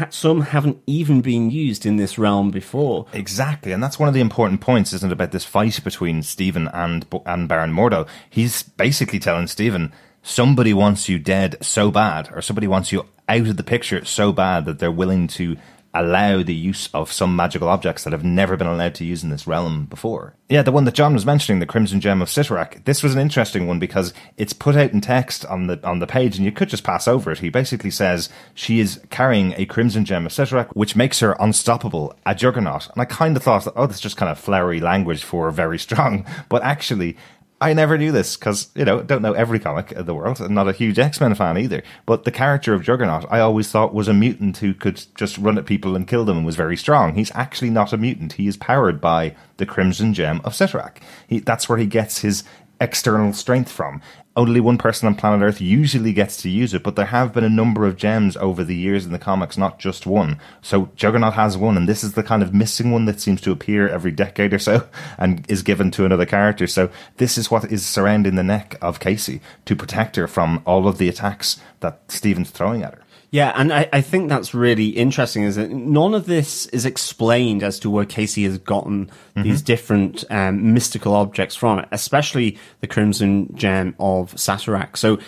some 0.09 0.41
haven't 0.41 0.81
even 0.87 1.21
been 1.21 1.49
used 1.49 1.85
in 1.85 1.95
this 1.95 2.17
realm 2.17 2.51
before. 2.51 3.05
Exactly, 3.13 3.71
and 3.71 3.81
that's 3.81 3.97
one 3.97 4.09
of 4.09 4.13
the 4.13 4.19
important 4.19 4.59
points, 4.59 4.91
isn't 4.91 5.09
it, 5.09 5.13
about 5.13 5.31
this 5.31 5.45
fight 5.45 5.81
between 5.81 6.21
Stephen 6.21 6.67
and 6.73 7.07
and 7.25 7.47
Baron 7.47 7.73
Mordo? 7.73 8.05
He's 8.29 8.61
basically 8.61 9.19
telling 9.19 9.47
Stephen, 9.47 9.93
somebody 10.21 10.73
wants 10.73 11.07
you 11.07 11.17
dead 11.17 11.55
so 11.61 11.91
bad, 11.91 12.29
or 12.33 12.41
somebody 12.41 12.67
wants 12.67 12.91
you 12.91 13.05
out 13.29 13.47
of 13.47 13.55
the 13.55 13.63
picture 13.63 14.03
so 14.03 14.33
bad 14.33 14.65
that 14.65 14.79
they're 14.79 14.91
willing 14.91 15.27
to 15.27 15.55
allow 15.93 16.43
the 16.43 16.53
use 16.53 16.89
of 16.93 17.11
some 17.11 17.35
magical 17.35 17.67
objects 17.67 18.03
that 18.03 18.13
have 18.13 18.23
never 18.23 18.55
been 18.55 18.67
allowed 18.67 18.95
to 18.95 19.05
use 19.05 19.23
in 19.23 19.29
this 19.29 19.47
realm 19.47 19.85
before. 19.85 20.35
Yeah, 20.49 20.61
the 20.61 20.71
one 20.71 20.85
that 20.85 20.93
John 20.93 21.13
was 21.13 21.25
mentioning, 21.25 21.59
the 21.59 21.65
Crimson 21.65 21.99
Gem 21.99 22.21
of 22.21 22.27
Cyttorak, 22.27 22.85
this 22.85 23.03
was 23.03 23.13
an 23.13 23.21
interesting 23.21 23.67
one 23.67 23.79
because 23.79 24.13
it's 24.37 24.53
put 24.53 24.75
out 24.75 24.91
in 24.91 25.01
text 25.01 25.45
on 25.45 25.67
the 25.67 25.79
on 25.87 25.99
the 25.99 26.07
page 26.07 26.37
and 26.37 26.45
you 26.45 26.51
could 26.51 26.69
just 26.69 26.83
pass 26.83 27.07
over 27.07 27.31
it. 27.31 27.39
He 27.39 27.49
basically 27.49 27.91
says 27.91 28.29
she 28.53 28.79
is 28.79 29.01
carrying 29.09 29.53
a 29.57 29.65
Crimson 29.65 30.05
Gem 30.05 30.25
of 30.25 30.31
Cyttorak, 30.31 30.69
which 30.73 30.95
makes 30.95 31.19
her 31.19 31.35
unstoppable, 31.39 32.15
a 32.25 32.35
juggernaut. 32.35 32.89
And 32.89 33.01
I 33.01 33.05
kind 33.05 33.35
of 33.35 33.43
thought, 33.43 33.67
oh, 33.75 33.87
that's 33.87 33.99
just 33.99 34.17
kind 34.17 34.31
of 34.31 34.39
flowery 34.39 34.79
language 34.79 35.23
for 35.23 35.51
very 35.51 35.79
strong. 35.79 36.25
But 36.49 36.63
actually, 36.63 37.17
I 37.61 37.73
never 37.73 37.97
knew 37.97 38.11
this 38.13 38.37
because, 38.37 38.69
you 38.73 38.85
know, 38.85 39.01
don't 39.01 39.21
know 39.21 39.33
every 39.33 39.59
comic 39.59 39.91
in 39.91 40.05
the 40.05 40.13
world. 40.13 40.39
I'm 40.39 40.53
not 40.53 40.69
a 40.69 40.73
huge 40.73 40.97
X 40.97 41.19
Men 41.19 41.35
fan 41.35 41.57
either. 41.57 41.83
But 42.05 42.23
the 42.23 42.31
character 42.31 42.73
of 42.73 42.83
Juggernaut, 42.83 43.25
I 43.29 43.41
always 43.41 43.69
thought 43.69 43.93
was 43.93 44.07
a 44.07 44.13
mutant 44.13 44.57
who 44.57 44.73
could 44.73 45.05
just 45.15 45.37
run 45.37 45.57
at 45.57 45.65
people 45.65 45.95
and 45.95 46.07
kill 46.07 46.23
them 46.23 46.37
and 46.37 46.45
was 46.45 46.55
very 46.55 46.77
strong. 46.77 47.15
He's 47.15 47.31
actually 47.35 47.69
not 47.69 47.91
a 47.91 47.97
mutant. 47.97 48.33
He 48.33 48.47
is 48.47 48.55
powered 48.55 49.01
by 49.01 49.35
the 49.57 49.65
Crimson 49.65 50.13
Gem 50.13 50.39
of 50.45 50.53
Cyttorak. 50.53 50.97
He, 51.27 51.39
that's 51.39 51.67
where 51.67 51.77
he 51.77 51.85
gets 51.85 52.19
his 52.19 52.45
external 52.79 53.33
strength 53.33 53.71
from 53.71 54.01
only 54.39 54.61
one 54.61 54.77
person 54.77 55.05
on 55.05 55.15
planet 55.15 55.45
Earth 55.45 55.59
usually 55.59 56.13
gets 56.13 56.41
to 56.41 56.49
use 56.49 56.73
it, 56.73 56.81
but 56.81 56.95
there 56.95 57.07
have 57.07 57.33
been 57.33 57.43
a 57.43 57.49
number 57.49 57.85
of 57.85 57.97
gems 57.97 58.37
over 58.37 58.63
the 58.63 58.75
years 58.75 59.05
in 59.05 59.11
the 59.11 59.19
comics, 59.19 59.57
not 59.57 59.79
just 59.79 60.05
one. 60.05 60.39
So 60.61 60.89
Juggernaut 60.95 61.33
has 61.33 61.57
one, 61.57 61.75
and 61.75 61.89
this 61.89 62.05
is 62.05 62.13
the 62.13 62.23
kind 62.23 62.41
of 62.41 62.53
missing 62.53 62.89
one 62.89 63.03
that 63.03 63.19
seems 63.19 63.41
to 63.41 63.51
appear 63.51 63.89
every 63.89 64.11
decade 64.11 64.53
or 64.53 64.59
so 64.59 64.87
and 65.17 65.45
is 65.51 65.61
given 65.61 65.91
to 65.91 66.05
another 66.05 66.25
character. 66.25 66.67
So 66.67 66.89
this 67.17 67.37
is 67.37 67.51
what 67.51 67.69
is 67.69 67.85
surrounding 67.85 68.35
the 68.35 68.43
neck 68.43 68.77
of 68.81 69.01
Casey 69.01 69.41
to 69.65 69.75
protect 69.75 70.15
her 70.15 70.25
from 70.25 70.63
all 70.65 70.87
of 70.87 70.99
the 70.99 71.09
attacks 71.09 71.59
that 71.81 71.99
Stephen's 72.07 72.49
throwing 72.49 72.81
at 72.81 72.93
her. 72.93 73.01
Yeah, 73.31 73.53
and 73.55 73.71
I, 73.71 73.87
I 73.93 74.01
think 74.01 74.27
that's 74.27 74.53
really 74.55 74.87
interesting 74.87 75.43
is 75.43 75.55
that 75.55 75.69
none 75.69 76.15
of 76.15 76.25
this 76.25 76.65
is 76.67 76.85
explained 76.85 77.61
as 77.61 77.79
to 77.79 77.89
where 77.89 78.05
Casey 78.05 78.43
has 78.43 78.57
gotten 78.57 79.05
mm-hmm. 79.05 79.43
these 79.43 79.61
different 79.61 80.23
um, 80.31 80.73
mystical 80.73 81.13
objects 81.13 81.55
from, 81.55 81.85
especially 81.91 82.57
the 82.81 82.87
Crimson 82.87 83.55
Gem 83.55 83.95
of 83.99 84.33
Cyttorak. 84.33 84.97
So 84.97 85.19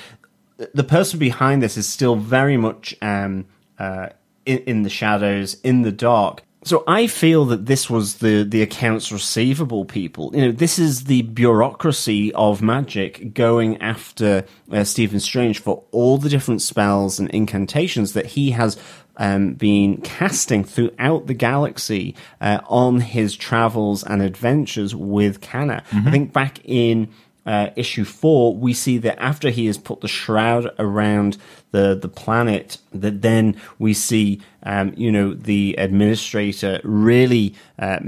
the 0.73 0.83
person 0.83 1.19
behind 1.19 1.61
this 1.61 1.77
is 1.77 1.87
still 1.87 2.15
very 2.15 2.57
much 2.57 2.95
um, 3.03 3.45
uh, 3.77 4.09
in, 4.45 4.59
in 4.59 4.81
the 4.83 4.89
shadows, 4.89 5.55
in 5.61 5.83
the 5.83 5.91
dark. 5.91 6.43
So 6.63 6.83
I 6.85 7.07
feel 7.07 7.45
that 7.45 7.65
this 7.65 7.89
was 7.89 8.15
the 8.19 8.43
the 8.43 8.61
accounts 8.61 9.11
receivable 9.11 9.85
people. 9.85 10.31
You 10.35 10.45
know, 10.45 10.51
this 10.51 10.77
is 10.77 11.05
the 11.05 11.23
bureaucracy 11.23 12.31
of 12.33 12.61
magic 12.61 13.33
going 13.33 13.81
after 13.81 14.45
uh, 14.71 14.83
Stephen 14.83 15.19
Strange 15.19 15.59
for 15.59 15.83
all 15.91 16.17
the 16.17 16.29
different 16.29 16.61
spells 16.61 17.19
and 17.19 17.29
incantations 17.31 18.13
that 18.13 18.27
he 18.27 18.51
has 18.51 18.77
um, 19.17 19.53
been 19.53 20.01
casting 20.01 20.63
throughout 20.63 21.27
the 21.27 21.33
galaxy 21.33 22.15
uh, 22.39 22.59
on 22.67 23.01
his 23.01 23.35
travels 23.35 24.03
and 24.03 24.21
adventures 24.21 24.95
with 24.95 25.41
Kanna. 25.41 25.83
Mm-hmm. 25.89 26.07
I 26.07 26.11
think 26.11 26.33
back 26.33 26.59
in 26.63 27.09
uh, 27.45 27.69
issue 27.75 28.03
four, 28.03 28.55
we 28.55 28.73
see 28.73 28.97
that 28.99 29.19
after 29.21 29.49
he 29.49 29.65
has 29.65 29.77
put 29.77 30.01
the 30.01 30.07
shroud 30.07 30.71
around 30.77 31.37
the 31.71 31.95
the 31.95 32.09
planet, 32.09 32.77
that 32.91 33.21
then 33.21 33.59
we 33.79 33.93
see, 33.93 34.41
um, 34.63 34.93
you 34.95 35.11
know, 35.11 35.33
the 35.33 35.75
administrator 35.77 36.79
really. 36.83 37.55
Uh, 37.79 37.99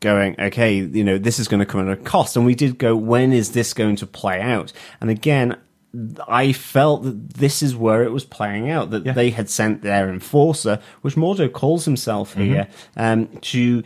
going, 0.00 0.38
okay, 0.38 0.74
you 0.74 1.02
know, 1.02 1.16
this 1.16 1.38
is 1.38 1.48
going 1.48 1.60
to 1.60 1.66
come 1.66 1.80
at 1.80 1.90
a 1.90 1.96
cost. 1.96 2.36
And 2.36 2.44
we 2.44 2.54
did 2.54 2.76
go, 2.76 2.94
when 2.94 3.32
is 3.32 3.52
this 3.52 3.72
going 3.72 3.96
to 3.96 4.06
play 4.06 4.38
out? 4.38 4.70
And 5.00 5.08
again, 5.08 5.56
I 6.28 6.52
felt 6.52 7.04
that 7.04 7.34
this 7.34 7.62
is 7.62 7.74
where 7.76 8.02
it 8.02 8.12
was 8.12 8.24
playing 8.24 8.70
out, 8.70 8.90
that 8.90 9.06
yeah. 9.06 9.12
they 9.12 9.30
had 9.30 9.48
sent 9.48 9.82
their 9.82 10.10
enforcer, 10.10 10.80
which 11.02 11.14
Mordo 11.14 11.50
calls 11.50 11.84
himself 11.84 12.32
mm-hmm. 12.32 12.42
here, 12.42 12.68
um, 12.96 13.28
to 13.42 13.82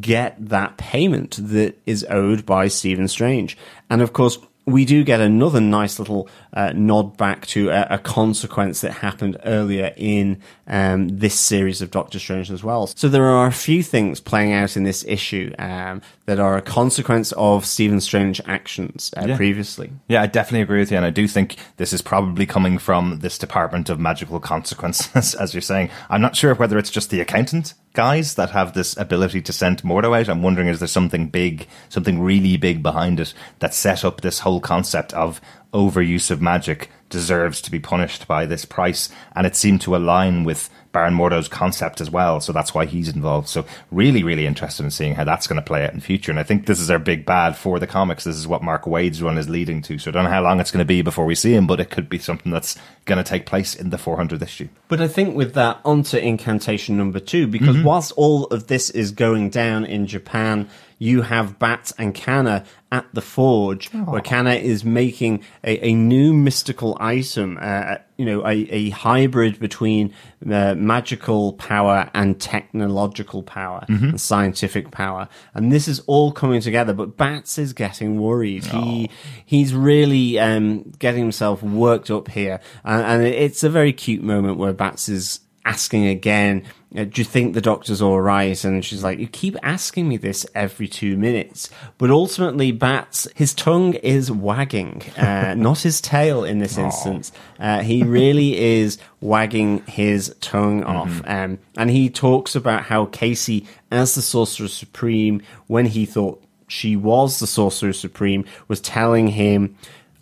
get 0.00 0.36
that 0.48 0.76
payment 0.76 1.38
that 1.40 1.78
is 1.86 2.06
owed 2.08 2.46
by 2.46 2.68
Stephen 2.68 3.08
Strange. 3.08 3.56
And 3.90 4.00
of 4.02 4.12
course, 4.12 4.38
we 4.64 4.84
do 4.84 5.02
get 5.02 5.20
another 5.20 5.60
nice 5.60 5.98
little 5.98 6.28
uh, 6.52 6.72
nod 6.74 7.16
back 7.16 7.46
to 7.46 7.70
a, 7.70 7.86
a, 7.90 7.98
consequence 7.98 8.82
that 8.82 8.92
happened 8.92 9.36
earlier 9.44 9.92
in 9.96 10.40
um, 10.68 11.08
this 11.08 11.38
series 11.38 11.82
of 11.82 11.90
Doctor 11.90 12.18
Strange 12.18 12.50
as 12.50 12.62
well. 12.62 12.86
So 12.86 13.08
there 13.08 13.24
are 13.24 13.46
a 13.46 13.52
few 13.52 13.82
things 13.82 14.20
playing 14.20 14.52
out 14.52 14.76
in 14.76 14.84
this 14.84 15.04
issue 15.06 15.52
um, 15.58 16.00
that 16.26 16.38
are 16.38 16.56
a 16.56 16.62
consequence 16.62 17.32
of 17.32 17.66
Stephen 17.66 18.00
Strange 18.00 18.40
actions 18.46 19.12
uh, 19.16 19.24
yeah. 19.28 19.36
previously. 19.36 19.90
Yeah, 20.08 20.22
I 20.22 20.26
definitely 20.26 20.62
agree 20.62 20.78
with 20.78 20.90
you, 20.90 20.96
and 20.96 21.06
I 21.06 21.10
do 21.10 21.26
think 21.26 21.56
this 21.78 21.92
is 21.92 22.02
probably 22.02 22.46
coming 22.46 22.78
from 22.78 23.18
this 23.20 23.38
department 23.38 23.88
of 23.90 23.98
magical 23.98 24.38
consequences, 24.38 25.34
as 25.40 25.54
you're 25.54 25.60
saying. 25.60 25.90
I'm 26.08 26.20
not 26.20 26.36
sure 26.36 26.54
whether 26.54 26.78
it's 26.78 26.90
just 26.90 27.10
the 27.10 27.20
accountant 27.20 27.74
guys 27.92 28.34
that 28.34 28.50
have 28.50 28.72
this 28.72 28.96
ability 28.96 29.42
to 29.42 29.52
send 29.52 29.82
Mordo 29.82 30.18
out. 30.18 30.28
I'm 30.28 30.42
wondering 30.42 30.68
is 30.68 30.78
there 30.78 30.88
something 30.88 31.28
big, 31.28 31.66
something 31.88 32.20
really 32.20 32.56
big 32.56 32.82
behind 32.82 33.20
it 33.20 33.34
that 33.58 33.74
set 33.74 34.04
up 34.04 34.20
this 34.20 34.40
whole 34.40 34.60
concept 34.60 35.12
of 35.12 35.40
overuse 35.72 36.30
of 36.30 36.42
magic 36.42 36.90
deserves 37.08 37.60
to 37.60 37.70
be 37.70 37.78
punished 37.78 38.26
by 38.26 38.46
this 38.46 38.64
price, 38.64 39.08
and 39.36 39.46
it 39.46 39.56
seemed 39.56 39.80
to 39.82 39.94
align 39.94 40.44
with 40.44 40.70
Baron 40.92 41.14
Mordo's 41.14 41.48
concept 41.48 42.00
as 42.00 42.10
well. 42.10 42.40
So 42.40 42.52
that's 42.52 42.74
why 42.74 42.84
he's 42.84 43.08
involved. 43.08 43.48
So 43.48 43.64
really, 43.90 44.22
really 44.22 44.46
interested 44.46 44.84
in 44.84 44.90
seeing 44.90 45.14
how 45.14 45.24
that's 45.24 45.46
going 45.46 45.56
to 45.56 45.66
play 45.66 45.84
out 45.84 45.94
in 45.94 46.00
future. 46.00 46.30
And 46.30 46.38
I 46.38 46.42
think 46.42 46.66
this 46.66 46.80
is 46.80 46.90
our 46.90 46.98
big 46.98 47.24
bad 47.24 47.56
for 47.56 47.78
the 47.78 47.86
comics. 47.86 48.24
This 48.24 48.36
is 48.36 48.46
what 48.46 48.62
Mark 48.62 48.86
Waid's 48.86 49.22
run 49.22 49.38
is 49.38 49.48
leading 49.48 49.82
to. 49.82 49.98
So 49.98 50.10
I 50.10 50.12
don't 50.12 50.24
know 50.24 50.30
how 50.30 50.42
long 50.42 50.60
it's 50.60 50.70
going 50.70 50.84
to 50.84 50.84
be 50.84 51.02
before 51.02 51.24
we 51.24 51.34
see 51.34 51.54
him, 51.54 51.66
but 51.66 51.80
it 51.80 51.90
could 51.90 52.08
be 52.08 52.18
something 52.18 52.52
that's 52.52 52.76
going 53.06 53.22
to 53.22 53.28
take 53.28 53.46
place 53.46 53.74
in 53.74 53.90
the 53.90 53.96
400th 53.96 54.42
issue. 54.42 54.68
But 54.88 55.00
I 55.00 55.08
think 55.08 55.34
with 55.34 55.54
that, 55.54 55.80
onto 55.84 56.18
incantation 56.18 56.96
number 56.96 57.20
two, 57.20 57.46
because 57.46 57.76
mm-hmm. 57.76 57.86
whilst 57.86 58.12
all 58.12 58.44
of 58.46 58.66
this 58.66 58.90
is 58.90 59.12
going 59.12 59.48
down 59.48 59.86
in 59.86 60.06
Japan, 60.06 60.68
you 61.02 61.22
have 61.22 61.58
Bat 61.58 61.90
and 61.98 62.14
Kanna 62.14 62.64
at 62.92 63.12
the 63.12 63.20
forge, 63.20 63.90
Aww. 63.90 64.06
where 64.12 64.20
Kanna 64.20 64.54
is 64.54 64.84
making 64.84 65.42
a, 65.64 65.84
a 65.88 65.94
new 65.94 66.32
mystical 66.32 66.96
item, 67.00 67.58
uh, 67.60 67.96
you 68.16 68.24
know, 68.24 68.46
a, 68.46 68.52
a 68.70 68.90
hybrid 68.90 69.58
between 69.58 70.14
uh, 70.48 70.76
magical 70.76 71.54
power 71.54 72.08
and 72.14 72.40
technological 72.40 73.42
power 73.42 73.84
mm-hmm. 73.88 74.10
and 74.10 74.20
scientific 74.20 74.92
power. 74.92 75.28
And 75.54 75.72
this 75.72 75.88
is 75.88 75.98
all 76.06 76.30
coming 76.30 76.60
together, 76.60 76.94
but 76.94 77.16
Bats 77.16 77.58
is 77.58 77.72
getting 77.72 78.20
worried. 78.20 78.62
Aww. 78.62 78.84
He, 78.84 79.10
he's 79.44 79.74
really, 79.74 80.38
um, 80.38 80.92
getting 81.00 81.22
himself 81.22 81.64
worked 81.64 82.12
up 82.12 82.28
here. 82.28 82.60
And, 82.84 83.02
and 83.02 83.22
it's 83.24 83.64
a 83.64 83.70
very 83.70 83.92
cute 83.92 84.22
moment 84.22 84.56
where 84.56 84.72
Bats 84.72 85.08
is 85.08 85.40
asking 85.64 86.06
again, 86.06 86.62
uh, 86.62 86.81
do 86.92 87.10
you 87.14 87.24
think 87.24 87.54
the 87.54 87.60
doctor's 87.62 88.02
all 88.02 88.20
right? 88.20 88.62
And 88.64 88.84
she's 88.84 89.02
like, 89.02 89.18
you 89.18 89.26
keep 89.26 89.56
asking 89.62 90.08
me 90.08 90.18
this 90.18 90.44
every 90.54 90.86
two 90.86 91.16
minutes. 91.16 91.70
But 91.96 92.10
ultimately, 92.10 92.70
Bats, 92.70 93.26
his 93.34 93.54
tongue 93.54 93.94
is 93.94 94.30
wagging, 94.30 95.02
uh, 95.16 95.54
not 95.56 95.80
his 95.80 96.00
tail 96.02 96.44
in 96.44 96.58
this 96.58 96.76
Aww. 96.76 96.84
instance. 96.84 97.32
Uh, 97.58 97.80
he 97.80 98.02
really 98.02 98.58
is 98.58 98.98
wagging 99.20 99.82
his 99.86 100.34
tongue 100.40 100.82
mm-hmm. 100.82 100.96
off. 100.96 101.22
Um, 101.26 101.58
and 101.78 101.90
he 101.90 102.10
talks 102.10 102.54
about 102.54 102.84
how 102.84 103.06
Casey, 103.06 103.66
as 103.90 104.14
the 104.14 104.22
Sorcerer 104.22 104.68
Supreme, 104.68 105.42
when 105.68 105.86
he 105.86 106.04
thought 106.04 106.42
she 106.68 106.94
was 106.94 107.40
the 107.40 107.46
Sorcerer 107.46 107.94
Supreme, 107.94 108.44
was 108.68 108.80
telling 108.80 109.28
him 109.28 109.76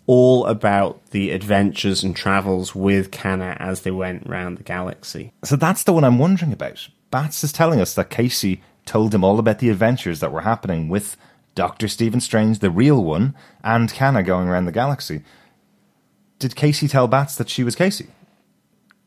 all 0.07 0.45
about 0.45 1.05
the 1.11 1.31
adventures 1.31 2.03
and 2.03 2.15
travels 2.15 2.75
with 2.75 3.11
Kanna 3.11 3.55
as 3.59 3.81
they 3.81 3.91
went 3.91 4.27
around 4.27 4.57
the 4.57 4.63
galaxy. 4.63 5.33
So 5.43 5.55
that's 5.55 5.83
the 5.83 5.93
one 5.93 6.03
I'm 6.03 6.19
wondering 6.19 6.53
about. 6.53 6.87
Bats 7.11 7.43
is 7.43 7.51
telling 7.51 7.79
us 7.79 7.93
that 7.95 8.09
Casey 8.09 8.61
told 8.85 9.13
him 9.13 9.23
all 9.23 9.39
about 9.39 9.59
the 9.59 9.69
adventures 9.69 10.19
that 10.19 10.31
were 10.31 10.41
happening 10.41 10.89
with 10.89 11.17
Doctor 11.53 11.87
Stephen 11.87 12.21
Strange, 12.21 12.59
the 12.59 12.71
real 12.71 13.03
one, 13.03 13.35
and 13.63 13.91
Kanna 13.91 14.23
going 14.23 14.47
around 14.47 14.65
the 14.65 14.71
galaxy. 14.71 15.23
Did 16.39 16.55
Casey 16.55 16.87
tell 16.87 17.07
Bats 17.07 17.35
that 17.35 17.49
she 17.49 17.63
was 17.63 17.75
Casey? 17.75 18.07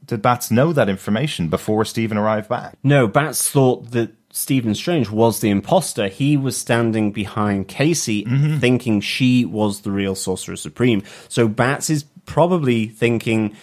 Did 0.05 0.23
Bats 0.23 0.51
know 0.51 0.73
that 0.73 0.89
information 0.89 1.49
before 1.49 1.85
Stephen 1.85 2.19
arrived 2.19 2.49
back? 2.49 2.77
No, 2.83 3.09
Bats 3.09 3.49
thought 3.49 3.91
that 3.93 4.13
Stephen 4.35 4.75
Strange 4.75 5.11
was 5.11 5.39
the 5.39 5.49
imposter. 5.49 6.09
He 6.09 6.37
was 6.37 6.57
standing 6.57 7.13
behind 7.13 7.69
Casey, 7.69 8.25
mm-hmm. 8.25 8.59
thinking 8.59 9.01
she 9.01 9.45
was 9.45 9.83
the 9.83 9.93
real 9.93 10.17
Sorcerer 10.17 10.57
Supreme. 10.57 11.05
So 11.29 11.47
Bats 11.47 11.89
is 11.89 12.03
probably 12.27 12.89
thinking, 12.89 13.55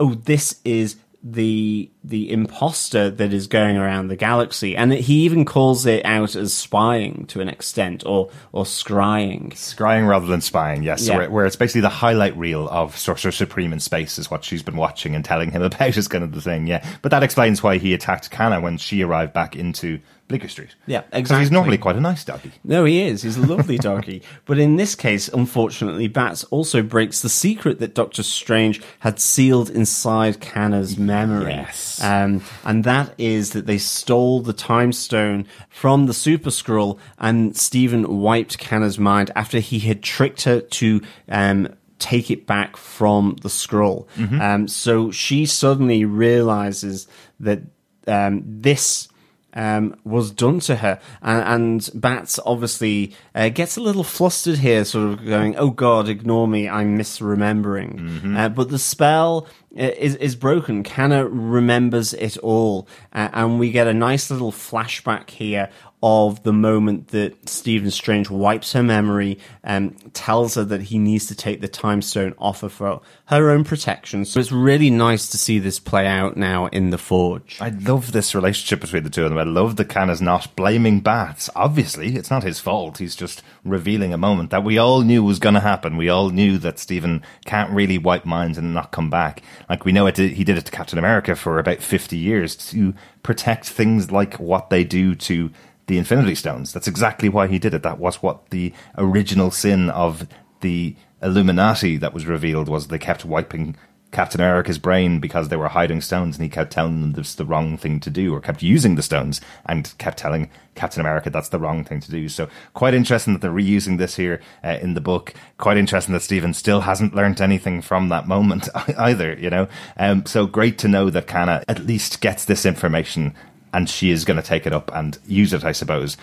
"Oh, 0.00 0.14
this 0.14 0.60
is 0.64 0.96
the 1.28 1.90
the 2.04 2.30
imposter 2.30 3.10
that 3.10 3.32
is 3.32 3.48
going 3.48 3.76
around 3.76 4.06
the 4.06 4.14
galaxy 4.14 4.76
and 4.76 4.92
he 4.92 5.24
even 5.24 5.44
calls 5.44 5.84
it 5.84 6.04
out 6.04 6.36
as 6.36 6.54
spying 6.54 7.26
to 7.26 7.40
an 7.40 7.48
extent 7.48 8.04
or 8.06 8.30
or 8.52 8.62
scrying 8.62 9.50
scrying 9.54 10.06
rather 10.06 10.26
than 10.26 10.40
spying 10.40 10.84
yes 10.84 11.08
yeah. 11.08 11.16
where, 11.16 11.30
where, 11.30 11.44
it's 11.44 11.56
basically 11.56 11.80
the 11.80 11.88
highlight 11.88 12.36
reel 12.36 12.68
of 12.68 12.96
sorcerer 12.96 13.32
supreme 13.32 13.72
in 13.72 13.80
space 13.80 14.20
is 14.20 14.30
what 14.30 14.44
she's 14.44 14.62
been 14.62 14.76
watching 14.76 15.16
and 15.16 15.24
telling 15.24 15.50
him 15.50 15.62
about 15.64 15.96
is 15.96 16.06
kind 16.06 16.22
of 16.22 16.30
the 16.30 16.40
thing 16.40 16.68
yeah 16.68 16.86
but 17.02 17.10
that 17.10 17.24
explains 17.24 17.60
why 17.60 17.76
he 17.76 17.92
attacked 17.92 18.30
kanna 18.30 18.60
when 18.60 18.78
she 18.78 19.02
arrived 19.02 19.32
back 19.32 19.56
into 19.56 19.98
Bleecker 20.28 20.48
Street. 20.48 20.74
Yeah, 20.86 21.02
exactly. 21.12 21.44
he's 21.44 21.50
normally 21.52 21.78
quite 21.78 21.96
a 21.96 22.00
nice 22.00 22.24
doggy. 22.24 22.52
No, 22.64 22.84
he 22.84 23.02
is. 23.02 23.22
He's 23.22 23.36
a 23.36 23.46
lovely 23.46 23.78
doggy. 23.90 24.22
but 24.44 24.58
in 24.58 24.76
this 24.76 24.94
case, 24.94 25.28
unfortunately, 25.28 26.08
Bats 26.08 26.44
also 26.44 26.82
breaks 26.82 27.22
the 27.22 27.28
secret 27.28 27.78
that 27.78 27.94
Doctor 27.94 28.22
Strange 28.22 28.82
had 29.00 29.20
sealed 29.20 29.70
inside 29.70 30.40
Kanna's 30.40 30.98
memory. 30.98 31.52
Yes. 31.52 32.02
Um, 32.02 32.42
and 32.64 32.82
that 32.84 33.14
is 33.18 33.50
that 33.50 33.66
they 33.66 33.78
stole 33.78 34.40
the 34.40 34.52
time 34.52 34.92
stone 34.92 35.46
from 35.68 36.06
the 36.06 36.14
Super 36.14 36.50
Skrull, 36.50 36.98
and 37.18 37.56
Stephen 37.56 38.20
wiped 38.20 38.58
Kanna's 38.58 38.98
mind 38.98 39.30
after 39.36 39.60
he 39.60 39.78
had 39.78 40.02
tricked 40.02 40.42
her 40.42 40.60
to 40.60 41.00
um, 41.28 41.68
take 41.98 42.30
it 42.30 42.46
back 42.46 42.76
from 42.76 43.36
the 43.42 43.48
Skrull. 43.48 44.06
Um, 44.40 44.66
so 44.68 45.10
she 45.10 45.46
suddenly 45.46 46.04
realizes 46.04 47.06
that 47.40 47.60
um, 48.06 48.42
this 48.44 49.08
um, 49.56 49.96
was 50.04 50.30
done 50.30 50.60
to 50.60 50.76
her. 50.76 51.00
And, 51.22 51.42
and 51.42 52.00
Bats 52.00 52.38
obviously 52.46 53.14
uh, 53.34 53.48
gets 53.48 53.76
a 53.76 53.80
little 53.80 54.04
flustered 54.04 54.58
here, 54.58 54.84
sort 54.84 55.18
of 55.18 55.26
going, 55.26 55.56
"Oh 55.56 55.70
God, 55.70 56.08
ignore 56.08 56.46
me, 56.46 56.68
I'm 56.68 56.96
misremembering." 56.96 58.36
Uh, 58.36 58.48
but 58.50 58.68
the 58.68 58.78
spell 58.78 59.48
is 59.76 60.16
is 60.16 60.36
broken. 60.36 60.82
Kanna 60.82 61.26
remembers 61.26 62.14
it 62.14 62.36
all, 62.38 62.88
uh, 63.12 63.28
and 63.32 63.58
we 63.58 63.70
get 63.70 63.86
a 63.86 63.94
nice 63.94 64.30
little 64.30 64.52
flashback 64.52 65.30
here 65.30 65.70
of 66.02 66.42
the 66.42 66.52
moment 66.52 67.08
that 67.08 67.48
Stephen 67.48 67.90
Strange 67.90 68.28
wipes 68.28 68.72
her 68.74 68.82
memory 68.82 69.38
and 69.64 70.12
tells 70.14 70.54
her 70.54 70.62
that 70.62 70.82
he 70.82 70.98
needs 70.98 71.26
to 71.26 71.34
take 71.34 71.60
the 71.60 71.68
time 71.68 72.02
stone 72.02 72.34
off 72.38 72.60
her 72.60 72.68
for 72.68 73.00
her 73.26 73.50
own 73.50 73.64
protection. 73.64 74.24
So 74.24 74.38
it's 74.38 74.52
really 74.52 74.90
nice 74.90 75.28
to 75.30 75.38
see 75.38 75.58
this 75.58 75.80
play 75.80 76.06
out 76.06 76.36
now 76.36 76.66
in 76.66 76.90
the 76.90 76.98
Forge. 76.98 77.58
I 77.60 77.70
love 77.70 78.12
this 78.12 78.34
relationship 78.34 78.80
between 78.80 79.04
the 79.04 79.10
two 79.10 79.24
of 79.24 79.30
them. 79.30 79.38
I 79.38 79.44
love 79.44 79.76
that 79.76 79.88
Kanna's 79.88 80.22
not 80.22 80.54
blaming 80.54 81.00
Bats. 81.00 81.48
Obviously, 81.56 82.14
it's 82.14 82.30
not 82.30 82.42
his 82.42 82.60
fault. 82.60 82.98
He's 82.98 83.16
just 83.16 83.42
revealing 83.66 84.12
a 84.12 84.18
moment 84.18 84.50
that 84.50 84.64
we 84.64 84.78
all 84.78 85.02
knew 85.02 85.22
was 85.22 85.38
going 85.38 85.54
to 85.54 85.60
happen. 85.60 85.96
We 85.96 86.08
all 86.08 86.30
knew 86.30 86.58
that 86.58 86.78
Stephen 86.78 87.22
can't 87.44 87.70
really 87.70 87.98
wipe 87.98 88.24
minds 88.24 88.58
and 88.58 88.72
not 88.72 88.92
come 88.92 89.10
back. 89.10 89.42
Like 89.68 89.84
we 89.84 89.92
know 89.92 90.06
it. 90.06 90.16
He 90.16 90.44
did 90.44 90.56
it 90.56 90.64
to 90.66 90.72
Captain 90.72 90.98
America 90.98 91.36
for 91.36 91.58
about 91.58 91.80
fifty 91.80 92.16
years 92.16 92.56
to 92.70 92.94
protect 93.22 93.68
things 93.68 94.10
like 94.10 94.34
what 94.34 94.70
they 94.70 94.84
do 94.84 95.14
to 95.14 95.50
the 95.86 95.98
Infinity 95.98 96.34
Stones. 96.34 96.72
That's 96.72 96.88
exactly 96.88 97.28
why 97.28 97.46
he 97.46 97.58
did 97.58 97.74
it. 97.74 97.82
That 97.82 97.98
was 97.98 98.22
what 98.22 98.50
the 98.50 98.72
original 98.96 99.50
sin 99.50 99.90
of 99.90 100.26
the 100.60 100.96
Illuminati 101.22 101.96
that 101.96 102.14
was 102.14 102.26
revealed 102.26 102.68
was. 102.68 102.88
They 102.88 102.98
kept 102.98 103.24
wiping 103.24 103.76
Captain 104.16 104.40
America's 104.40 104.78
brain 104.78 105.20
because 105.20 105.50
they 105.50 105.58
were 105.58 105.68
hiding 105.68 106.00
stones, 106.00 106.36
and 106.36 106.42
he 106.42 106.48
kept 106.48 106.72
telling 106.72 107.02
them 107.02 107.12
this 107.12 107.28
is 107.28 107.34
the 107.34 107.44
wrong 107.44 107.76
thing 107.76 108.00
to 108.00 108.08
do, 108.08 108.34
or 108.34 108.40
kept 108.40 108.62
using 108.62 108.94
the 108.94 109.02
stones 109.02 109.42
and 109.66 109.92
kept 109.98 110.16
telling 110.16 110.48
Captain 110.74 111.02
America 111.02 111.28
that's 111.28 111.50
the 111.50 111.58
wrong 111.58 111.84
thing 111.84 112.00
to 112.00 112.10
do. 112.10 112.26
So 112.30 112.48
quite 112.72 112.94
interesting 112.94 113.34
that 113.34 113.42
they're 113.42 113.50
reusing 113.50 113.98
this 113.98 114.16
here 114.16 114.40
uh, 114.64 114.78
in 114.80 114.94
the 114.94 115.02
book. 115.02 115.34
Quite 115.58 115.76
interesting 115.76 116.14
that 116.14 116.22
Stephen 116.22 116.54
still 116.54 116.80
hasn't 116.80 117.14
learnt 117.14 117.42
anything 117.42 117.82
from 117.82 118.08
that 118.08 118.26
moment 118.26 118.70
either. 118.96 119.34
You 119.34 119.50
know, 119.50 119.68
um, 119.98 120.24
so 120.24 120.46
great 120.46 120.78
to 120.78 120.88
know 120.88 121.10
that 121.10 121.26
Kanna 121.26 121.62
at 121.68 121.84
least 121.84 122.22
gets 122.22 122.46
this 122.46 122.64
information, 122.64 123.34
and 123.74 123.86
she 123.86 124.10
is 124.10 124.24
going 124.24 124.38
to 124.38 124.42
take 124.42 124.66
it 124.66 124.72
up 124.72 124.90
and 124.94 125.18
use 125.26 125.52
it, 125.52 125.62
I 125.62 125.72
suppose. 125.72 126.16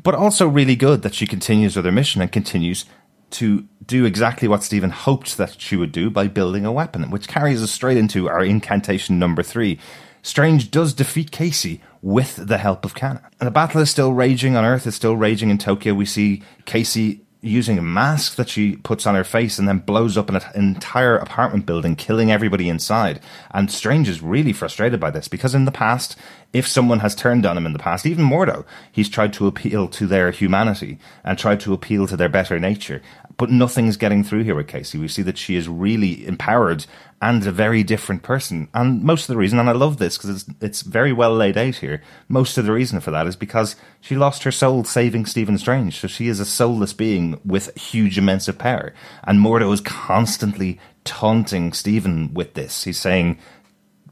But 0.00 0.14
also 0.14 0.46
really 0.46 0.76
good 0.76 1.02
that 1.02 1.16
she 1.16 1.26
continues 1.26 1.74
with 1.74 1.84
her 1.84 1.90
mission 1.90 2.22
and 2.22 2.30
continues 2.30 2.84
to 3.32 3.66
do 3.84 4.04
exactly 4.04 4.48
what 4.48 4.62
Stephen 4.62 4.90
hoped 4.90 5.36
that 5.36 5.60
she 5.60 5.76
would 5.76 5.92
do 5.92 6.10
by 6.10 6.28
building 6.28 6.64
a 6.64 6.72
weapon, 6.72 7.10
which 7.10 7.28
carries 7.28 7.62
us 7.62 7.70
straight 7.70 7.96
into 7.96 8.28
our 8.28 8.44
incantation 8.44 9.18
number 9.18 9.42
three. 9.42 9.78
Strange 10.22 10.70
does 10.70 10.92
defeat 10.92 11.30
Casey 11.30 11.80
with 12.02 12.36
the 12.36 12.58
help 12.58 12.84
of 12.84 12.94
Kanna. 12.94 13.22
And 13.40 13.46
the 13.46 13.52
battle 13.52 13.80
is 13.80 13.90
still 13.90 14.12
raging 14.12 14.56
on 14.56 14.64
Earth, 14.64 14.86
it's 14.86 14.96
still 14.96 15.16
raging 15.16 15.50
in 15.50 15.58
Tokyo. 15.58 15.94
We 15.94 16.06
see 16.06 16.42
Casey 16.66 17.22
using 17.42 17.78
a 17.78 17.82
mask 17.82 18.36
that 18.36 18.48
she 18.48 18.76
puts 18.76 19.06
on 19.06 19.14
her 19.14 19.24
face 19.24 19.58
and 19.58 19.66
then 19.66 19.78
blows 19.78 20.18
up 20.18 20.28
an 20.28 20.40
entire 20.54 21.16
apartment 21.16 21.64
building, 21.64 21.96
killing 21.96 22.30
everybody 22.30 22.68
inside. 22.68 23.20
And 23.52 23.70
Strange 23.70 24.08
is 24.08 24.20
really 24.20 24.52
frustrated 24.52 25.00
by 25.00 25.10
this 25.10 25.26
because 25.26 25.54
in 25.54 25.64
the 25.64 25.72
past, 25.72 26.16
if 26.52 26.66
someone 26.66 26.98
has 26.98 27.14
turned 27.14 27.46
on 27.46 27.56
him 27.56 27.64
in 27.64 27.72
the 27.72 27.78
past, 27.78 28.04
even 28.04 28.26
Mordo, 28.26 28.64
he's 28.92 29.08
tried 29.08 29.32
to 29.34 29.46
appeal 29.46 29.88
to 29.88 30.06
their 30.06 30.30
humanity 30.30 30.98
and 31.24 31.38
tried 31.38 31.60
to 31.60 31.72
appeal 31.72 32.06
to 32.08 32.16
their 32.16 32.28
better 32.28 32.58
nature. 32.60 33.00
But 33.40 33.50
nothing's 33.50 33.96
getting 33.96 34.22
through 34.22 34.42
here 34.42 34.54
with 34.54 34.68
Casey. 34.68 34.98
We 34.98 35.08
see 35.08 35.22
that 35.22 35.38
she 35.38 35.56
is 35.56 35.66
really 35.66 36.26
empowered 36.26 36.84
and 37.22 37.46
a 37.46 37.50
very 37.50 37.82
different 37.82 38.22
person. 38.22 38.68
And 38.74 39.02
most 39.02 39.22
of 39.22 39.28
the 39.28 39.38
reason, 39.38 39.58
and 39.58 39.66
I 39.66 39.72
love 39.72 39.96
this 39.96 40.18
because 40.18 40.42
it's, 40.42 40.54
it's 40.60 40.82
very 40.82 41.10
well 41.10 41.34
laid 41.34 41.56
out 41.56 41.76
here, 41.76 42.02
most 42.28 42.58
of 42.58 42.66
the 42.66 42.72
reason 42.72 43.00
for 43.00 43.10
that 43.12 43.26
is 43.26 43.36
because 43.36 43.76
she 43.98 44.14
lost 44.14 44.42
her 44.42 44.52
soul 44.52 44.84
saving 44.84 45.24
Stephen 45.24 45.56
Strange. 45.56 45.98
So 45.98 46.06
she 46.06 46.28
is 46.28 46.38
a 46.38 46.44
soulless 46.44 46.92
being 46.92 47.40
with 47.42 47.74
huge 47.78 48.18
amounts 48.18 48.46
of 48.46 48.58
power. 48.58 48.92
And 49.24 49.38
Mordo 49.38 49.72
is 49.72 49.80
constantly 49.80 50.78
taunting 51.04 51.72
Stephen 51.72 52.34
with 52.34 52.52
this. 52.52 52.84
He's 52.84 53.00
saying, 53.00 53.38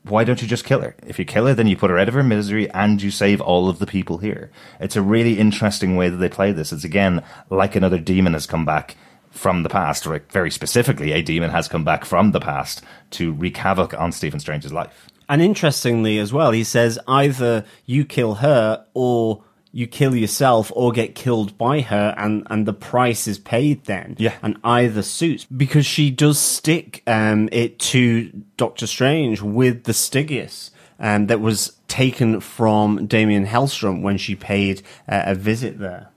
why 0.05 0.25
don't 0.25 0.41
you 0.41 0.49
just 0.49 0.65
kill 0.65 0.81
her? 0.81 0.97
If 1.07 1.19
you 1.19 1.27
kill 1.27 1.45
her, 1.49 1.55
then 1.55 1.67
you 1.67 1.77
put 1.77 1.91
her 1.91 1.99
out 1.99 2.09
of 2.09 2.15
her 2.15 2.23
misery 2.23 2.71
and 2.71 3.03
you 3.03 3.11
save 3.11 3.43
all 3.43 3.69
of 3.69 3.79
the 3.79 3.87
people 3.87 4.17
here. 4.17 4.51
It's 4.81 4.97
a 4.97 5.03
really 5.03 5.39
interesting 5.39 5.97
way 5.97 6.09
that 6.09 6.17
they 6.17 6.31
play 6.31 6.51
this. 6.53 6.73
It's 6.73 6.85
again 6.85 7.23
like 7.51 7.77
another 7.77 7.99
demon 7.99 8.33
has 8.33 8.47
come 8.47 8.65
back 8.65 8.97
from 9.31 9.63
the 9.63 9.69
past, 9.69 10.07
or 10.07 10.23
very 10.31 10.51
specifically, 10.51 11.13
a 11.13 11.23
demon 11.23 11.51
has 11.51 11.69
come 11.69 11.85
back 11.85 12.05
from 12.05 12.33
the 12.33 12.41
past 12.41 12.83
to 13.11 13.33
wreak 13.33 13.57
havoc 13.57 13.99
on 13.99 14.13
Stephen 14.13 14.41
Strange's 14.41 14.73
life. 14.73 15.09
And 15.29 15.43
interestingly 15.43 16.19
as 16.19 16.33
well, 16.33 16.53
he 16.53 16.65
says 16.65 16.99
either 17.07 17.65
you 17.85 18.05
kill 18.05 18.37
her 18.37 18.85
or 18.95 19.45
you 19.73 19.87
kill 19.87 20.17
yourself 20.17 20.73
or 20.75 20.93
get 20.93 21.15
killed 21.15 21.57
by 21.59 21.83
her 21.83 22.15
and, 22.17 22.47
and 22.49 22.67
the 22.67 22.73
price 22.73 23.29
is 23.29 23.39
paid 23.39 23.85
then. 23.85 24.17
Yeah. 24.19 24.35
And 24.43 24.59
either 24.65 25.03
suits. 25.03 25.45
Because 25.45 25.85
she 25.85 26.11
does 26.11 26.39
stick 26.39 27.03
um, 27.07 27.49
it 27.53 27.79
to 27.81 28.31
Doctor 28.57 28.87
Strange 28.87 29.43
with 29.43 29.85
the 29.85 29.93
Stygius 29.93 30.71
um, 30.99 31.27
that 31.27 31.41
was 31.41 31.77
taken 31.89 32.41
from 32.41 33.07
Damien 33.07 33.47
Hellstrom 33.47 34.03
when 34.03 34.17
she 34.17 34.35
paid 34.35 34.83
uh, 35.09 35.23
a 35.27 35.35
visit 35.35 35.79
there. 35.79 36.09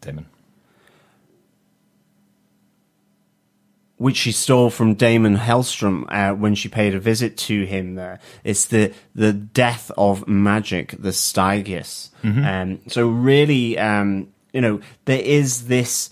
Daimon. 0.00 0.26
Which 3.98 4.16
she 4.16 4.30
stole 4.30 4.70
from 4.70 4.94
Daimon 4.94 5.36
Hellstrom 5.36 6.04
uh, 6.08 6.32
when 6.32 6.54
she 6.54 6.68
paid 6.68 6.94
a 6.94 7.00
visit 7.00 7.36
to 7.38 7.64
him 7.64 7.96
there. 7.96 8.20
It's 8.44 8.66
the 8.66 8.94
the 9.12 9.32
death 9.32 9.90
of 9.98 10.28
magic, 10.28 10.94
the 10.96 11.10
Stygius. 11.10 12.10
Um, 12.44 12.80
so 12.86 13.08
really, 13.08 13.76
um, 13.76 14.32
you 14.52 14.60
know, 14.60 14.80
there 15.04 15.20
is 15.20 15.66
this. 15.66 16.10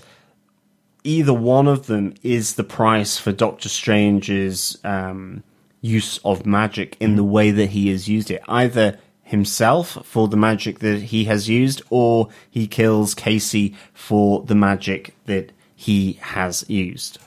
Either 1.04 1.32
one 1.32 1.68
of 1.68 1.86
them 1.86 2.14
is 2.24 2.54
the 2.54 2.64
price 2.64 3.18
for 3.18 3.30
Doctor 3.30 3.68
Strange's 3.68 4.76
um, 4.82 5.44
use 5.80 6.18
of 6.24 6.44
magic 6.44 6.96
in 6.98 7.14
the 7.14 7.22
way 7.22 7.52
that 7.52 7.70
he 7.70 7.90
has 7.90 8.08
used 8.08 8.32
it. 8.32 8.42
Either 8.48 8.98
himself 9.22 9.98
for 10.04 10.26
the 10.26 10.36
magic 10.36 10.80
that 10.80 11.02
he 11.02 11.24
has 11.26 11.48
used, 11.48 11.82
or 11.90 12.28
he 12.50 12.66
kills 12.66 13.14
Casey 13.14 13.76
for 13.94 14.42
the 14.42 14.56
magic 14.56 15.14
that 15.26 15.52
he 15.76 16.14
has 16.14 16.68
used 16.68 17.18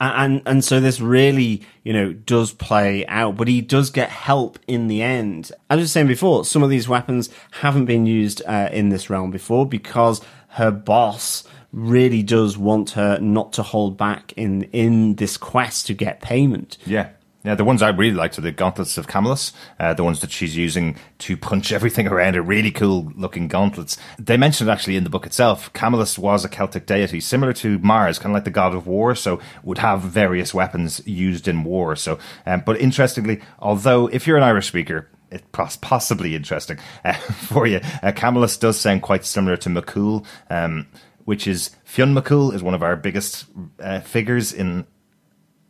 and 0.00 0.42
and 0.46 0.64
so 0.64 0.80
this 0.80 1.00
really 1.00 1.62
you 1.82 1.92
know 1.92 2.12
does 2.12 2.52
play 2.52 3.06
out 3.06 3.36
but 3.36 3.48
he 3.48 3.60
does 3.60 3.90
get 3.90 4.08
help 4.10 4.58
in 4.66 4.86
the 4.86 5.02
end 5.02 5.50
as 5.70 5.78
I 5.78 5.80
was 5.80 5.92
saying 5.92 6.06
before 6.06 6.44
some 6.44 6.62
of 6.62 6.70
these 6.70 6.88
weapons 6.88 7.30
haven't 7.50 7.86
been 7.86 8.06
used 8.06 8.42
uh, 8.46 8.68
in 8.72 8.90
this 8.90 9.10
realm 9.10 9.30
before 9.30 9.66
because 9.66 10.20
her 10.50 10.70
boss 10.70 11.44
really 11.72 12.22
does 12.22 12.56
want 12.56 12.90
her 12.90 13.18
not 13.20 13.52
to 13.54 13.62
hold 13.62 13.96
back 13.96 14.32
in 14.36 14.62
in 14.72 15.16
this 15.16 15.36
quest 15.36 15.86
to 15.88 15.94
get 15.94 16.20
payment 16.20 16.78
Yeah. 16.86 17.10
Yeah, 17.48 17.54
the 17.54 17.64
ones 17.64 17.80
I 17.80 17.88
really 17.88 18.14
liked 18.14 18.36
are 18.36 18.42
the 18.42 18.52
gauntlets 18.52 18.98
of 18.98 19.06
Camulus, 19.06 19.54
uh, 19.80 19.94
the 19.94 20.04
ones 20.04 20.20
that 20.20 20.30
she's 20.30 20.54
using 20.54 20.98
to 21.20 21.34
punch 21.34 21.72
everything 21.78 22.06
around 22.06 22.34
her. 22.34 22.42
Really 22.42 22.70
cool 22.70 23.10
looking 23.16 23.48
gauntlets. 23.48 23.96
They 24.18 24.36
mentioned 24.36 24.68
it 24.68 24.72
actually 24.74 24.96
in 24.96 25.04
the 25.04 25.08
book 25.08 25.24
itself. 25.24 25.72
Camulus 25.72 26.18
was 26.18 26.44
a 26.44 26.48
Celtic 26.50 26.84
deity, 26.84 27.20
similar 27.20 27.54
to 27.54 27.78
Mars, 27.78 28.18
kind 28.18 28.32
of 28.32 28.34
like 28.34 28.44
the 28.44 28.50
god 28.50 28.74
of 28.74 28.86
war, 28.86 29.14
so 29.14 29.40
would 29.62 29.78
have 29.78 30.02
various 30.02 30.52
weapons 30.52 31.00
used 31.06 31.48
in 31.48 31.64
war. 31.64 31.96
So, 31.96 32.18
um, 32.44 32.64
but 32.66 32.78
interestingly, 32.82 33.40
although 33.60 34.08
if 34.08 34.26
you're 34.26 34.36
an 34.36 34.42
Irish 34.42 34.68
speaker, 34.68 35.08
it's 35.30 35.76
possibly 35.78 36.34
interesting 36.34 36.76
uh, 37.06 37.14
for 37.14 37.66
you. 37.66 37.80
Uh, 38.02 38.12
does 38.12 38.78
sound 38.78 39.00
quite 39.00 39.24
similar 39.24 39.56
to 39.56 39.70
McCool, 39.70 40.26
um, 40.50 40.86
which 41.24 41.46
is 41.46 41.70
Fionn 41.84 42.14
McCool 42.14 42.52
is 42.52 42.62
one 42.62 42.74
of 42.74 42.82
our 42.82 42.94
biggest 42.94 43.46
uh, 43.80 44.00
figures 44.00 44.52
in 44.52 44.86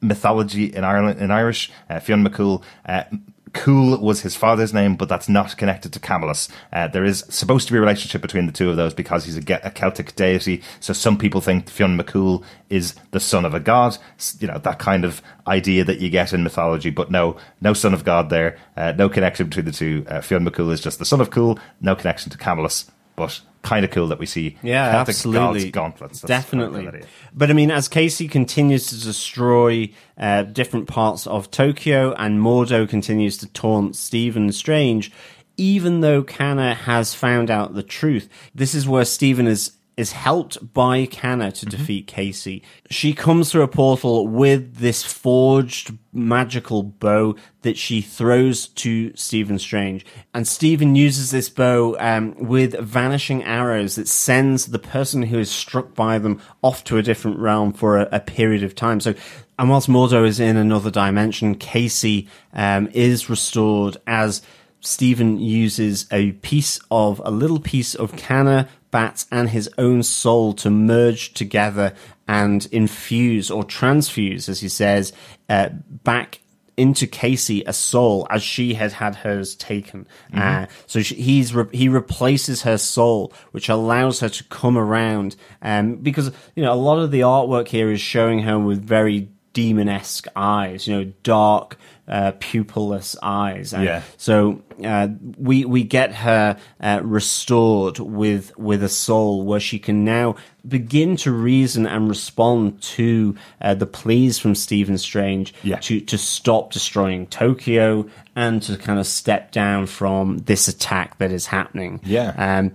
mythology 0.01 0.65
in 0.65 0.85
Ireland 0.85 1.21
in 1.21 1.31
Irish. 1.31 1.71
Uh, 1.89 2.01
Fionn 2.01 2.27
McCool 2.27 2.63
uh, 2.87 3.05
Cool 3.53 3.99
was 3.99 4.21
his 4.21 4.37
father's 4.37 4.75
name, 4.75 4.97
but 4.97 5.09
that's 5.09 5.29
not 5.29 5.57
connected 5.57 5.93
to 5.93 6.01
Camulus. 6.01 6.49
Uh, 6.73 6.89
there 6.89 7.05
is 7.05 7.25
supposed 7.29 7.67
to 7.67 7.73
be 7.73 7.79
a 7.79 7.81
relationship 7.81 8.21
between 8.21 8.47
the 8.47 8.53
two 8.53 8.71
of 8.71 8.77
those 8.77 8.95
because 8.95 9.25
he's 9.25 9.37
a, 9.37 9.61
a 9.63 9.71
Celtic 9.71 10.15
deity. 10.17 10.63
So 10.81 10.93
some 10.93 11.17
people 11.17 11.41
think 11.41 11.69
Fionn 11.69 11.99
McCool 11.99 12.45
is 12.69 12.95
the 13.11 13.21
son 13.21 13.45
of 13.45 13.55
a 13.55 13.61
god. 13.61 13.97
You 14.39 14.49
know 14.49 14.59
that 14.59 14.79
kind 14.79 15.05
of 15.05 15.23
idea 15.47 15.85
that 15.85 16.01
you 16.01 16.11
get 16.11 16.33
in 16.33 16.43
mythology, 16.43 16.91
but 16.91 17.11
no, 17.11 17.37
no 17.61 17.73
son 17.73 17.95
of 17.95 18.05
God 18.05 18.31
there. 18.31 18.59
Uh, 18.77 18.93
no 18.93 19.09
connection 19.09 19.49
between 19.49 19.67
the 19.67 19.73
two. 19.73 20.05
Uh, 20.09 20.21
Fionn 20.21 20.45
McCool 20.45 20.73
is 20.73 20.81
just 20.81 20.99
the 20.99 21.05
son 21.05 21.21
of 21.21 21.31
Cool. 21.31 21.59
No 21.81 21.95
connection 21.95 22.31
to 22.31 22.39
Camulus, 22.39 22.91
but 23.17 23.41
kind 23.63 23.85
of 23.85 23.91
cool 23.91 24.09
that 24.09 24.19
we 24.19 24.27
see 24.27 24.57
yeah, 24.63 24.93
Celtic 24.93 25.15
absolutely. 25.15 25.71
gauntlets. 25.71 26.21
That's 26.21 26.29
Definitely. 26.29 26.87
cool. 26.87 27.01
But 27.35 27.51
I 27.51 27.55
mean, 27.55 27.71
as 27.71 27.89
Casey 27.89 28.29
continues 28.29 28.87
to 28.89 29.01
destroy 29.01 29.93
uh, 30.17 30.43
different 30.45 30.89
parts 30.89 31.27
of 31.27 31.51
Tokyo 31.51 32.15
and 32.15 32.41
Mordo 32.41 32.89
continues 32.89 33.37
to 33.39 33.47
taunt 33.49 33.97
Stephen 33.97 34.53
Strange, 34.53 35.13
even 35.57 36.01
though 36.01 36.23
Kanna 36.23 36.75
has 36.75 37.15
found 37.15 37.51
out 37.51 37.75
the 37.75 37.83
truth, 37.83 38.29
this 38.55 38.75
is 38.75 38.89
where 38.89 39.05
Stephen 39.05 39.47
is 39.47 39.73
is 39.99 40.13
helped 40.13 40.73
by 40.73 41.07
Kanna 41.07 41.51
to 41.51 41.67
defeat 41.67 42.07
Casey. 42.07 42.63
She 42.89 43.13
comes 43.13 43.51
through 43.51 43.63
a 43.63 43.69
portal 43.69 44.29
with 44.29 44.77
this 44.77 45.03
forged 45.03 45.99
magical 46.13 46.85
bow 46.85 47.35
that 47.63 47.77
she 47.77 48.01
throws 48.01 48.69
to 48.69 49.13
Stephen 49.17 49.59
Strange. 49.59 50.07
And 50.33 50.47
Stephen 50.47 50.95
uses 50.95 51.33
this 51.33 51.49
bow 51.49 51.97
um, 51.99 52.37
with 52.39 52.79
vanishing 52.79 53.43
arrows 53.43 53.97
that 53.97 54.07
sends 54.07 54.67
the 54.67 54.79
person 54.79 55.25
who 55.25 55.41
is 55.41 55.51
struck 55.51 55.97
by 55.97 56.21
them 56.21 56.41
off 56.63 56.85
to 56.85 56.97
a 56.97 57.03
different 57.03 57.41
realm 57.41 57.73
for 57.73 57.99
a, 57.99 58.09
a 58.13 58.21
period 58.21 58.63
of 58.63 58.77
time. 58.77 59.01
So, 59.01 59.15
and 59.59 59.69
whilst 59.69 59.89
Mordo 59.89 60.25
is 60.25 60.39
in 60.39 60.57
another 60.57 60.93
dimension, 60.93 61.57
Casey 61.57 62.29
um, 62.53 62.89
is 62.93 63.29
restored 63.29 63.97
as 64.07 64.43
Stephen 64.81 65.41
uses 65.41 66.07
a 66.13 66.33
piece 66.33 66.79
of 66.91 67.21
a 67.25 67.31
little 67.31 67.59
piece 67.59 67.95
of 67.95 68.17
Kanna, 68.17 68.69
Bat, 68.91 69.27
and 69.31 69.51
his 69.51 69.69
own 69.79 70.03
soul 70.03 70.53
to 70.55 70.71
merge 70.71 71.35
together 71.35 71.95
and 72.27 72.67
infuse 72.73 73.51
or 73.51 73.65
transfuse, 73.65 74.49
as 74.49 74.61
he 74.61 74.69
says, 74.69 75.13
uh, 75.49 75.71
back 76.05 76.41
into 76.79 77.09
Casey 77.09 77.65
a 77.67 77.73
soul 77.73 78.27
as 78.31 78.43
she 78.43 78.75
had 78.75 78.93
had 78.93 79.17
hers 79.17 79.57
taken. 79.57 80.07
Uh, 80.33 80.67
so 80.87 81.03
she, 81.03 81.17
he's 81.17 81.53
re- 81.53 81.67
he 81.73 81.89
replaces 81.89 82.63
her 82.63 82.79
soul, 82.79 83.33
which 83.51 83.69
allows 83.69 84.21
her 84.21 84.29
to 84.29 84.45
come 84.45 84.79
around. 84.79 85.35
Um, 85.61 85.97
because 85.97 86.31
you 86.55 86.63
know 86.63 86.73
a 86.73 86.77
lot 86.77 87.01
of 87.01 87.11
the 87.11 87.21
artwork 87.21 87.67
here 87.69 87.91
is 87.91 88.01
showing 88.01 88.41
her 88.41 88.59
with 88.59 88.81
very 88.81 89.29
demon-esque 89.63 90.27
eyes, 90.37 90.87
you 90.87 90.95
know, 90.97 91.13
dark, 91.25 91.77
uh, 92.07 92.33
pupilless 92.39 93.17
eyes. 93.23 93.73
And 93.73 93.83
Yeah. 93.85 94.03
So 94.17 94.63
uh, 94.85 95.09
we 95.37 95.65
we 95.65 95.83
get 95.83 96.15
her 96.15 96.57
uh, 96.81 97.01
restored 97.03 97.99
with 97.99 98.57
with 98.57 98.83
a 98.85 98.89
soul 98.89 99.45
where 99.45 99.61
she 99.61 99.79
can 99.79 100.05
now 100.05 100.37
begin 100.67 101.17
to 101.17 101.33
reason 101.33 101.87
and 101.87 102.09
respond 102.09 102.81
to 102.97 103.35
uh, 103.61 103.75
the 103.75 103.87
pleas 103.87 104.39
from 104.39 104.55
Stephen 104.55 104.97
Strange 104.99 105.53
Yeah. 105.65 105.81
to 105.81 106.01
to 106.01 106.17
stop 106.19 106.73
destroying 106.73 107.27
Tokyo 107.27 108.07
and 108.37 108.63
to 108.63 108.77
kind 108.77 108.99
of 109.01 109.07
step 109.07 109.51
down 109.53 109.87
from 109.87 110.39
this 110.47 110.69
attack 110.69 111.19
that 111.19 111.33
is 111.33 111.47
happening. 111.47 112.01
Yeah. 112.05 112.31
Um, 112.39 112.73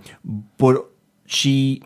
but 0.58 0.84
she, 1.26 1.82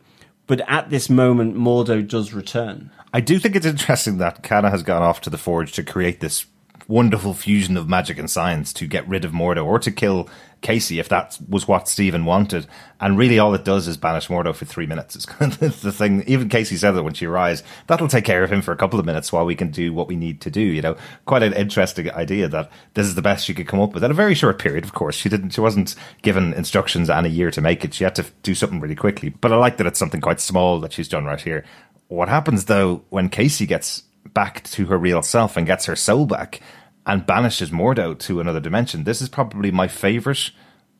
but 0.49 0.61
at 0.69 0.91
this 0.91 1.09
moment, 1.09 1.57
Mordo 1.57 2.03
does 2.07 2.35
return. 2.35 2.91
I 3.13 3.21
do 3.21 3.39
think 3.39 3.57
it's 3.57 3.67
interesting 3.67 4.19
that 4.19 4.43
Kanna 4.43 4.71
has 4.71 4.83
gone 4.83 5.03
off 5.03 5.21
to 5.23 5.31
the 5.31 5.39
Forge 5.39 5.73
to 5.73 5.83
create 5.83 6.21
this 6.21 6.47
wonderful 6.87 7.35
fusion 7.35 7.77
of 7.77 7.89
magic 7.89 8.19
and 8.19 8.31
science 8.31 8.73
to 8.73 8.87
get 8.87 9.07
rid 9.07 9.25
of 9.25 9.33
Mordo 9.33 9.65
or 9.65 9.79
to 9.79 9.91
kill 9.91 10.29
Casey 10.61 10.99
if 10.99 11.09
that 11.11 11.39
was 11.49 11.69
what 11.69 11.87
Stephen 11.87 12.25
wanted. 12.25 12.67
And 13.01 13.17
really 13.17 13.39
all 13.39 13.55
it 13.55 13.65
does 13.65 13.87
is 13.87 13.97
banish 13.97 14.29
Mordo 14.29 14.55
for 14.55 14.65
three 14.65 14.87
minutes. 14.87 15.15
It's 15.15 15.27
kind 15.27 15.53
of 15.63 15.81
the 15.83 15.93
thing. 15.93 16.25
Even 16.27 16.49
Casey 16.49 16.77
said 16.77 16.93
that 16.93 17.03
when 17.03 17.15
she 17.15 17.27
arrives, 17.27 17.63
that'll 17.87 18.09
take 18.09 18.25
care 18.25 18.43
of 18.43 18.51
him 18.51 18.63
for 18.63 18.73
a 18.73 18.77
couple 18.77 18.99
of 18.99 19.07
minutes 19.07 19.33
while 19.33 19.45
we 19.45 19.55
can 19.55 19.71
do 19.71 19.93
what 19.93 20.09
we 20.09 20.17
need 20.17 20.41
to 20.41 20.51
do. 20.51 20.61
You 20.61 20.83
know, 20.83 20.97
quite 21.27 21.43
an 21.43 21.53
interesting 21.53 22.11
idea 22.11 22.49
that 22.49 22.71
this 22.95 23.07
is 23.07 23.15
the 23.15 23.23
best 23.23 23.45
she 23.45 23.55
could 23.55 23.69
come 23.69 23.81
up 23.81 23.93
with 23.93 24.03
in 24.03 24.11
a 24.11 24.15
very 24.15 24.35
short 24.35 24.59
period. 24.59 24.85
Of 24.85 24.95
course, 24.95 25.15
she 25.15 25.29
didn't, 25.29 25.51
she 25.51 25.61
wasn't 25.61 25.95
given 26.23 26.55
instructions 26.55 27.11
and 27.11 27.27
a 27.27 27.31
year 27.31 27.51
to 27.51 27.61
make 27.61 27.85
it. 27.85 27.95
She 27.95 28.05
had 28.05 28.15
to 28.17 28.27
do 28.43 28.55
something 28.55 28.81
really 28.81 28.97
quickly. 28.97 29.29
But 29.29 29.53
I 29.53 29.57
like 29.57 29.77
that 29.77 29.87
it's 29.87 29.99
something 29.99 30.21
quite 30.21 30.41
small 30.41 30.81
that 30.81 30.93
she's 30.93 31.09
done 31.09 31.27
right 31.27 31.41
here. 31.41 31.65
What 32.09 32.29
happens 32.29 32.65
though 32.65 33.05
when 33.11 33.29
Casey 33.29 33.67
gets 33.67 34.03
back 34.33 34.65
to 34.65 34.87
her 34.87 34.99
real 34.99 35.23
self 35.23 35.57
and 35.57 35.67
gets 35.67 35.87
her 35.87 35.97
soul 35.97 36.27
back 36.27 36.61
and 37.07 37.27
banishes 37.27 37.71
Mordo 37.71 38.19
to 38.21 38.41
another 38.41 38.61
dimension? 38.61 39.05
This 39.05 39.23
is 39.23 39.29
probably 39.29 39.71
my 39.71 39.89
favorite 39.89 40.51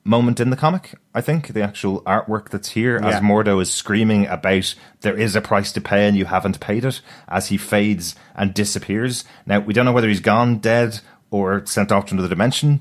moment 0.05 0.41
in 0.41 0.51
the 0.51 0.57
comic. 0.57 0.95
I 1.15 1.21
think 1.21 1.49
the 1.49 1.63
actual 1.63 2.03
artwork 2.03 2.51
that's 2.51 2.71
here 2.71 2.97
as 2.97 3.21
Mordo 3.23 3.61
is 3.61 3.71
screaming 3.71 4.27
about 4.27 4.75
there 5.01 5.17
is 5.17 5.35
a 5.35 5.41
price 5.41 5.73
to 5.73 5.81
pay 5.81 6.07
and 6.07 6.17
you 6.17 6.27
haven't 6.27 6.61
paid 6.61 6.85
it 6.85 7.01
as 7.27 7.49
he 7.49 7.57
fades 7.57 8.15
and 8.35 8.55
disappears. 8.55 9.25
Now 9.47 9.61
we 9.61 9.75
don't 9.75 9.85
know 9.85 9.93
whether 9.93 10.09
he's 10.09 10.21
gone 10.21 10.59
dead 10.59 11.01
or 11.31 11.65
sent 11.67 11.93
off 11.93 12.07
to 12.07 12.15
another 12.15 12.29
dimension. 12.29 12.81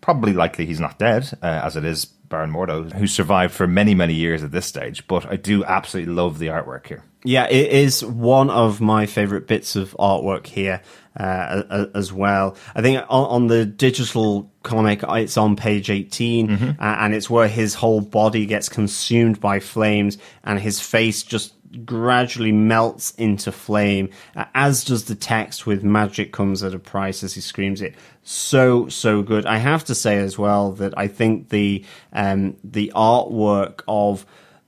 Probably 0.00 0.32
likely 0.32 0.66
he's 0.66 0.80
not 0.80 0.98
dead, 0.98 1.38
uh, 1.42 1.46
as 1.64 1.76
it 1.76 1.84
is 1.84 2.06
Baron 2.28 2.50
Mordo, 2.50 2.92
who 2.92 3.06
survived 3.06 3.54
for 3.54 3.66
many, 3.66 3.94
many 3.94 4.14
years 4.14 4.42
at 4.42 4.50
this 4.50 4.66
stage. 4.66 5.06
But 5.06 5.26
I 5.26 5.36
do 5.36 5.64
absolutely 5.64 6.12
love 6.12 6.38
the 6.38 6.48
artwork 6.48 6.86
here. 6.86 7.04
Yeah, 7.24 7.46
it 7.48 7.72
is 7.72 8.04
one 8.04 8.50
of 8.50 8.80
my 8.80 9.06
favorite 9.06 9.48
bits 9.48 9.74
of 9.74 9.96
artwork 9.98 10.46
here 10.46 10.80
uh, 11.16 11.86
as 11.94 12.12
well. 12.12 12.56
I 12.74 12.82
think 12.82 12.98
on, 13.08 13.26
on 13.26 13.46
the 13.48 13.64
digital 13.64 14.52
comic, 14.62 15.02
it's 15.02 15.36
on 15.36 15.56
page 15.56 15.90
18, 15.90 16.50
uh, 16.50 16.74
and 16.78 17.14
it's 17.14 17.28
where 17.28 17.48
his 17.48 17.74
whole 17.74 18.00
body 18.00 18.46
gets 18.46 18.68
consumed 18.68 19.40
by 19.40 19.58
flames 19.58 20.18
and 20.44 20.60
his 20.60 20.80
face 20.80 21.22
just 21.24 21.55
gradually 21.84 22.52
melts 22.52 23.12
into 23.12 23.52
flame, 23.52 24.10
as 24.54 24.84
does 24.84 25.04
the 25.04 25.14
text 25.14 25.66
with 25.66 25.82
magic 25.82 26.32
comes 26.32 26.62
at 26.62 26.74
a 26.74 26.78
price 26.78 27.22
as 27.22 27.34
he 27.34 27.40
screams 27.40 27.82
it. 27.82 27.94
So, 28.22 28.88
so 28.88 29.22
good. 29.22 29.46
I 29.46 29.58
have 29.58 29.84
to 29.84 29.94
say 29.94 30.18
as 30.18 30.38
well 30.38 30.72
that 30.72 30.96
I 30.96 31.08
think 31.08 31.50
the, 31.50 31.84
um, 32.12 32.56
the 32.64 32.92
artwork 32.94 33.82
of, 33.86 34.26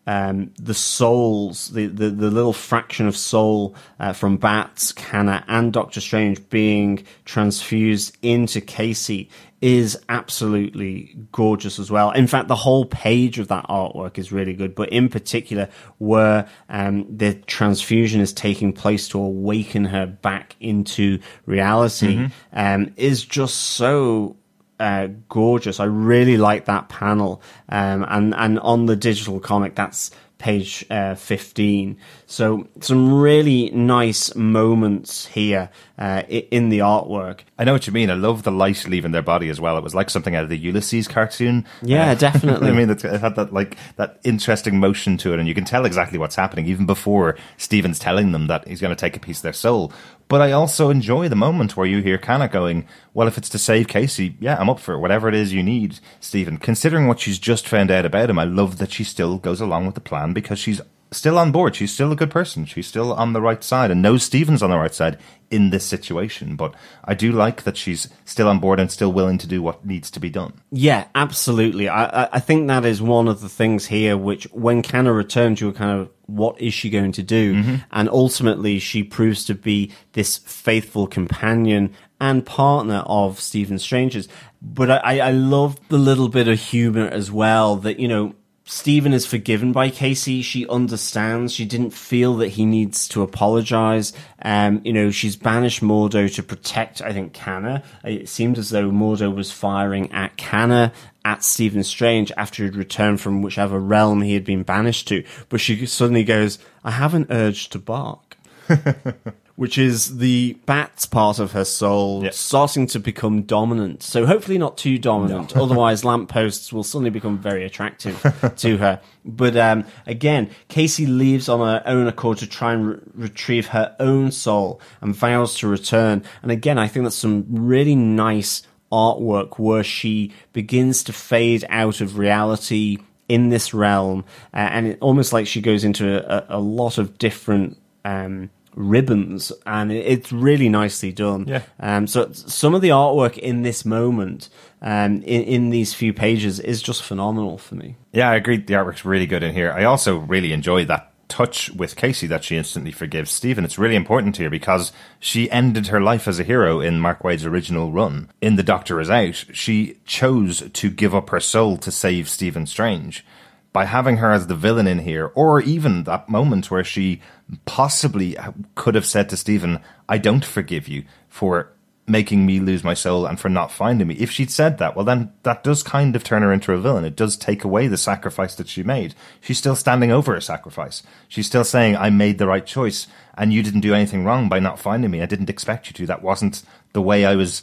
um, 0.08 0.50
the 0.56 0.72
souls, 0.72 1.68
the, 1.68 1.86
the, 1.86 2.08
the 2.08 2.30
little 2.30 2.54
fraction 2.54 3.06
of 3.06 3.14
soul 3.14 3.76
uh, 4.00 4.14
from 4.14 4.38
Bats, 4.38 4.90
Kanna, 4.90 5.44
and 5.48 5.70
Doctor 5.70 6.00
Strange 6.00 6.48
being 6.48 7.04
transfused 7.26 8.16
into 8.22 8.62
Casey 8.62 9.28
is 9.60 9.98
absolutely 10.08 11.14
gorgeous 11.30 11.78
as 11.78 11.90
well. 11.90 12.10
In 12.12 12.26
fact, 12.26 12.48
the 12.48 12.56
whole 12.56 12.86
page 12.86 13.38
of 13.38 13.48
that 13.48 13.66
artwork 13.66 14.16
is 14.16 14.32
really 14.32 14.54
good, 14.54 14.74
but 14.74 14.88
in 14.88 15.10
particular, 15.10 15.68
where 15.98 16.48
um, 16.70 17.04
the 17.14 17.34
transfusion 17.34 18.22
is 18.22 18.32
taking 18.32 18.72
place 18.72 19.08
to 19.08 19.20
awaken 19.20 19.84
her 19.84 20.06
back 20.06 20.56
into 20.58 21.18
reality, 21.44 22.16
um, 22.54 22.94
is 22.96 23.22
just 23.22 23.56
so 23.56 24.38
uh, 24.80 25.08
gorgeous. 25.28 25.80
I 25.80 25.84
really 25.84 26.36
like 26.36 26.66
that 26.66 26.88
panel, 26.88 27.42
um, 27.68 28.04
and 28.08 28.34
and 28.34 28.58
on 28.60 28.86
the 28.86 28.96
digital 28.96 29.40
comic, 29.40 29.74
that's 29.74 30.10
page 30.38 30.86
uh, 30.88 31.16
fifteen. 31.16 31.96
So 32.26 32.68
some 32.80 33.12
really 33.20 33.70
nice 33.70 34.34
moments 34.36 35.26
here 35.26 35.68
uh, 35.98 36.22
in 36.28 36.68
the 36.68 36.78
artwork. 36.78 37.40
I 37.58 37.64
know 37.64 37.72
what 37.72 37.88
you 37.88 37.92
mean. 37.92 38.08
I 38.08 38.14
love 38.14 38.44
the 38.44 38.52
light 38.52 38.86
leaving 38.86 39.10
their 39.10 39.22
body 39.22 39.48
as 39.48 39.60
well. 39.60 39.76
It 39.76 39.82
was 39.82 39.96
like 39.96 40.10
something 40.10 40.36
out 40.36 40.44
of 40.44 40.48
the 40.48 40.58
Ulysses 40.58 41.08
cartoon. 41.08 41.64
Yeah, 41.82 42.10
Uh, 42.10 42.14
definitely. 42.26 42.68
I 42.68 42.72
mean, 42.72 42.88
it 42.90 43.04
it 43.04 43.20
had 43.20 43.34
that 43.34 43.52
like 43.52 43.76
that 43.96 44.20
interesting 44.22 44.78
motion 44.78 45.16
to 45.18 45.32
it, 45.32 45.40
and 45.40 45.48
you 45.48 45.54
can 45.54 45.64
tell 45.64 45.84
exactly 45.84 46.18
what's 46.18 46.36
happening 46.36 46.66
even 46.66 46.86
before 46.86 47.36
Stephen's 47.56 47.98
telling 47.98 48.30
them 48.30 48.46
that 48.46 48.68
he's 48.68 48.80
going 48.80 48.94
to 48.94 49.00
take 49.00 49.16
a 49.16 49.20
piece 49.20 49.38
of 49.38 49.42
their 49.42 49.52
soul. 49.52 49.92
But 50.28 50.42
I 50.42 50.52
also 50.52 50.90
enjoy 50.90 51.28
the 51.28 51.36
moment 51.36 51.76
where 51.76 51.86
you 51.86 52.02
hear 52.02 52.18
Kanna 52.18 52.48
going, 52.48 52.86
"Well, 53.14 53.28
if 53.28 53.38
it's 53.38 53.48
to 53.48 53.58
save 53.58 53.88
Casey, 53.88 54.36
yeah, 54.38 54.58
I'm 54.60 54.68
up 54.68 54.78
for 54.78 54.94
it. 54.94 54.98
Whatever 54.98 55.28
it 55.28 55.34
is 55.34 55.54
you 55.54 55.62
need, 55.62 56.00
Stephen." 56.20 56.58
Considering 56.58 57.08
what 57.08 57.18
she's 57.18 57.38
just 57.38 57.66
found 57.66 57.90
out 57.90 58.04
about 58.04 58.28
him, 58.28 58.38
I 58.38 58.44
love 58.44 58.76
that 58.76 58.92
she 58.92 59.04
still 59.04 59.38
goes 59.38 59.60
along 59.60 59.86
with 59.86 59.94
the 59.94 60.02
plan 60.02 60.34
because 60.34 60.58
she's 60.58 60.82
still 61.10 61.38
on 61.38 61.52
board. 61.52 61.74
She's 61.76 61.92
still 61.92 62.12
a 62.12 62.16
good 62.16 62.30
person. 62.30 62.64
She's 62.64 62.86
still 62.86 63.12
on 63.12 63.32
the 63.32 63.40
right 63.40 63.62
side 63.64 63.90
and 63.90 64.02
knows 64.02 64.22
Stephen's 64.22 64.62
on 64.62 64.70
the 64.70 64.78
right 64.78 64.94
side 64.94 65.18
in 65.50 65.70
this 65.70 65.84
situation. 65.86 66.56
But 66.56 66.74
I 67.04 67.14
do 67.14 67.32
like 67.32 67.62
that 67.62 67.76
she's 67.76 68.08
still 68.24 68.48
on 68.48 68.58
board 68.58 68.78
and 68.78 68.90
still 68.92 69.12
willing 69.12 69.38
to 69.38 69.46
do 69.46 69.62
what 69.62 69.84
needs 69.86 70.10
to 70.10 70.20
be 70.20 70.28
done. 70.28 70.52
Yeah, 70.70 71.06
absolutely. 71.14 71.88
I, 71.88 72.24
I- 72.32 72.40
think 72.40 72.68
that 72.68 72.84
is 72.84 73.00
one 73.02 73.28
of 73.28 73.40
the 73.40 73.48
things 73.48 73.86
here 73.86 74.16
which, 74.16 74.44
when 74.52 74.82
Kanna 74.82 75.12
returns, 75.12 75.60
you're 75.60 75.72
kind 75.72 76.00
of, 76.00 76.10
what 76.26 76.60
is 76.60 76.72
she 76.74 76.88
going 76.90 77.12
to 77.12 77.22
do? 77.22 77.54
Mm-hmm. 77.54 77.74
And 77.92 78.08
ultimately, 78.10 78.78
she 78.78 79.02
proves 79.02 79.44
to 79.46 79.54
be 79.54 79.92
this 80.12 80.38
faithful 80.38 81.06
companion 81.06 81.94
and 82.20 82.44
partner 82.44 83.02
of 83.06 83.40
Stephen 83.40 83.78
Strange's. 83.78 84.28
But 84.60 84.90
I 84.90 85.20
I 85.20 85.30
love 85.30 85.78
the 85.88 85.98
little 85.98 86.28
bit 86.28 86.48
of 86.48 86.58
humor 86.58 87.06
as 87.06 87.30
well 87.30 87.76
that, 87.76 88.00
you 88.00 88.08
know, 88.08 88.34
Stephen 88.70 89.14
is 89.14 89.24
forgiven 89.24 89.72
by 89.72 89.88
Casey. 89.88 90.42
She 90.42 90.68
understands. 90.68 91.54
She 91.54 91.64
didn't 91.64 91.92
feel 91.92 92.37
that 92.37 92.48
he 92.48 92.66
needs 92.66 93.09
to 93.09 93.22
apologize. 93.22 94.12
Um, 94.42 94.83
you 94.85 94.92
know, 94.92 95.11
she's 95.11 95.37
banished 95.37 95.83
Mordo 95.83 96.33
to 96.35 96.42
protect, 96.42 97.00
I 97.00 97.14
think, 97.14 97.33
Kanna. 97.33 97.83
It 98.04 98.28
seemed 98.28 98.59
as 98.59 98.68
though 98.68 98.90
Mordo 98.90 99.35
was 99.35 99.50
firing 99.50 100.12
at 100.12 100.37
Kanna, 100.37 100.92
at 101.24 101.42
Stephen 101.42 101.83
Strange 101.83 102.31
after 102.37 102.62
he'd 102.62 102.76
returned 102.76 103.22
from 103.22 103.40
whichever 103.40 103.81
realm 103.81 104.20
he 104.20 104.35
had 104.35 104.44
been 104.44 104.64
banished 104.64 105.09
to. 105.09 105.24
But 105.48 105.62
she 105.62 105.87
suddenly 105.87 106.22
goes, 106.22 106.59
I 106.85 106.90
have 106.90 107.14
an 107.14 107.26
urge 107.31 107.70
to 107.70 107.78
bark. 107.78 108.37
which 109.58 109.76
is 109.76 110.18
the 110.18 110.56
bat's 110.66 111.04
part 111.04 111.40
of 111.40 111.50
her 111.50 111.64
soul 111.64 112.22
Yep. 112.22 112.32
starting 112.32 112.86
to 112.86 113.00
become 113.00 113.42
dominant. 113.42 114.04
So 114.04 114.24
hopefully 114.24 114.56
not 114.56 114.78
too 114.78 114.98
dominant. 114.98 115.56
Otherwise, 115.64 116.04
lampposts 116.04 116.72
will 116.72 116.84
suddenly 116.84 117.10
become 117.10 117.36
very 117.38 117.64
attractive 117.64 118.22
to 118.58 118.76
her. 118.76 119.00
But 119.24 119.56
um, 119.56 119.84
again, 120.06 120.50
Casey 120.68 121.06
leaves 121.06 121.48
on 121.48 121.58
her 121.58 121.82
own 121.86 122.06
accord 122.06 122.38
to 122.38 122.46
try 122.46 122.72
and 122.72 122.86
re- 122.88 122.98
retrieve 123.14 123.66
her 123.68 123.96
own 123.98 124.30
soul 124.30 124.80
and 125.00 125.12
vows 125.12 125.56
to 125.58 125.66
return. 125.66 126.22
And 126.40 126.52
again, 126.52 126.78
I 126.78 126.86
think 126.86 127.02
that's 127.02 127.16
some 127.16 127.44
really 127.48 127.96
nice 127.96 128.62
artwork 128.92 129.58
where 129.58 129.82
she 129.82 130.32
begins 130.52 131.02
to 131.02 131.12
fade 131.12 131.64
out 131.68 132.00
of 132.00 132.16
reality 132.16 132.98
in 133.28 133.48
this 133.48 133.74
realm, 133.74 134.24
uh, 134.54 134.58
and 134.58 134.86
it 134.86 134.98
almost 135.00 135.32
like 135.32 135.48
she 135.48 135.60
goes 135.60 135.82
into 135.82 136.06
a, 136.32 136.56
a 136.56 136.60
lot 136.60 136.96
of 136.96 137.18
different 137.18 137.76
um, 138.04 138.48
ribbons, 138.78 139.52
and 139.66 139.90
it's 139.92 140.32
really 140.32 140.68
nicely 140.68 141.12
done. 141.12 141.46
Yeah. 141.46 141.62
Um, 141.80 142.06
so 142.06 142.30
some 142.32 142.74
of 142.74 142.80
the 142.80 142.90
artwork 142.90 143.36
in 143.36 143.62
this 143.62 143.84
moment, 143.84 144.48
um, 144.80 145.22
in, 145.22 145.42
in 145.42 145.70
these 145.70 145.92
few 145.92 146.12
pages, 146.12 146.60
is 146.60 146.80
just 146.80 147.02
phenomenal 147.02 147.58
for 147.58 147.74
me. 147.74 147.96
Yeah, 148.12 148.30
I 148.30 148.36
agree. 148.36 148.58
The 148.58 148.74
artwork's 148.74 149.04
really 149.04 149.26
good 149.26 149.42
in 149.42 149.52
here. 149.52 149.72
I 149.72 149.84
also 149.84 150.18
really 150.18 150.52
enjoy 150.52 150.84
that 150.86 151.12
touch 151.28 151.70
with 151.72 151.96
Casey 151.96 152.26
that 152.28 152.44
she 152.44 152.56
instantly 152.56 152.92
forgives 152.92 153.30
Stephen. 153.30 153.64
It's 153.64 153.78
really 153.78 153.96
important 153.96 154.38
here 154.38 154.48
because 154.48 154.92
she 155.20 155.50
ended 155.50 155.88
her 155.88 156.00
life 156.00 156.26
as 156.26 156.40
a 156.40 156.44
hero 156.44 156.80
in 156.80 157.00
Mark 157.00 157.22
Waid's 157.22 157.44
original 157.44 157.92
run. 157.92 158.30
In 158.40 158.56
The 158.56 158.62
Doctor 158.62 158.98
is 159.00 159.10
Out, 159.10 159.44
she 159.52 159.98
chose 160.06 160.70
to 160.72 160.90
give 160.90 161.14
up 161.14 161.30
her 161.30 161.40
soul 161.40 161.76
to 161.78 161.90
save 161.90 162.28
Stephen 162.30 162.64
Strange. 162.64 163.24
By 163.72 163.85
having 163.85 164.16
her 164.16 164.33
as 164.33 164.46
the 164.46 164.54
villain 164.54 164.87
in 164.87 165.00
here, 165.00 165.31
or 165.35 165.61
even 165.61 166.04
that 166.04 166.28
moment 166.28 166.70
where 166.70 166.85
she 166.85 167.20
possibly 167.66 168.37
could 168.74 168.94
have 168.94 169.07
said 169.07 169.28
to 169.28 169.37
Stephen, 169.37 169.81
I 170.09 170.18
don't 170.18 170.44
forgive 170.44 170.88
you 170.88 171.04
for 171.28 171.72
making 172.09 172.46
me 172.46 172.59
lose 172.59 172.83
my 172.83 172.94
soul 172.94 173.26
and 173.26 173.38
for 173.38 173.48
not 173.48 173.70
finding 173.70 174.09
me. 174.09 174.14
If 174.14 174.31
she'd 174.31 174.50
said 174.50 174.78
that, 174.78 174.96
well, 174.96 175.04
then 175.04 175.33
that 175.42 175.62
does 175.62 175.83
kind 175.83 176.16
of 176.16 176.24
turn 176.24 176.42
her 176.42 176.52
into 176.52 176.72
a 176.72 176.78
villain. 176.78 177.04
It 177.04 177.16
does 177.16 177.37
take 177.37 177.64
away 177.64 177.87
the 177.87 177.96
sacrifice 177.96 178.54
that 178.54 178.68
she 178.68 178.83
made. 178.83 179.14
She's 179.40 179.59
still 179.59 179.76
standing 179.76 180.11
over 180.11 180.35
her 180.35 180.40
sacrifice. 180.40 181.02
She's 181.28 181.46
still 181.46 181.64
saying, 181.64 181.96
I 181.96 182.11
made 182.11 182.38
the 182.38 182.46
right 182.46 182.64
choice 182.64 183.07
and 183.37 183.52
you 183.52 183.62
didn't 183.62 183.81
do 183.81 183.94
anything 183.94 184.24
wrong 184.24 184.48
by 184.48 184.59
not 184.59 184.78
finding 184.78 185.11
me. 185.11 185.22
I 185.22 185.26
didn't 185.26 185.50
expect 185.50 185.88
you 185.88 185.92
to. 185.94 186.07
That 186.07 186.22
wasn't 186.22 186.62
the 186.92 187.02
way 187.02 187.24
I 187.24 187.37
was 187.37 187.62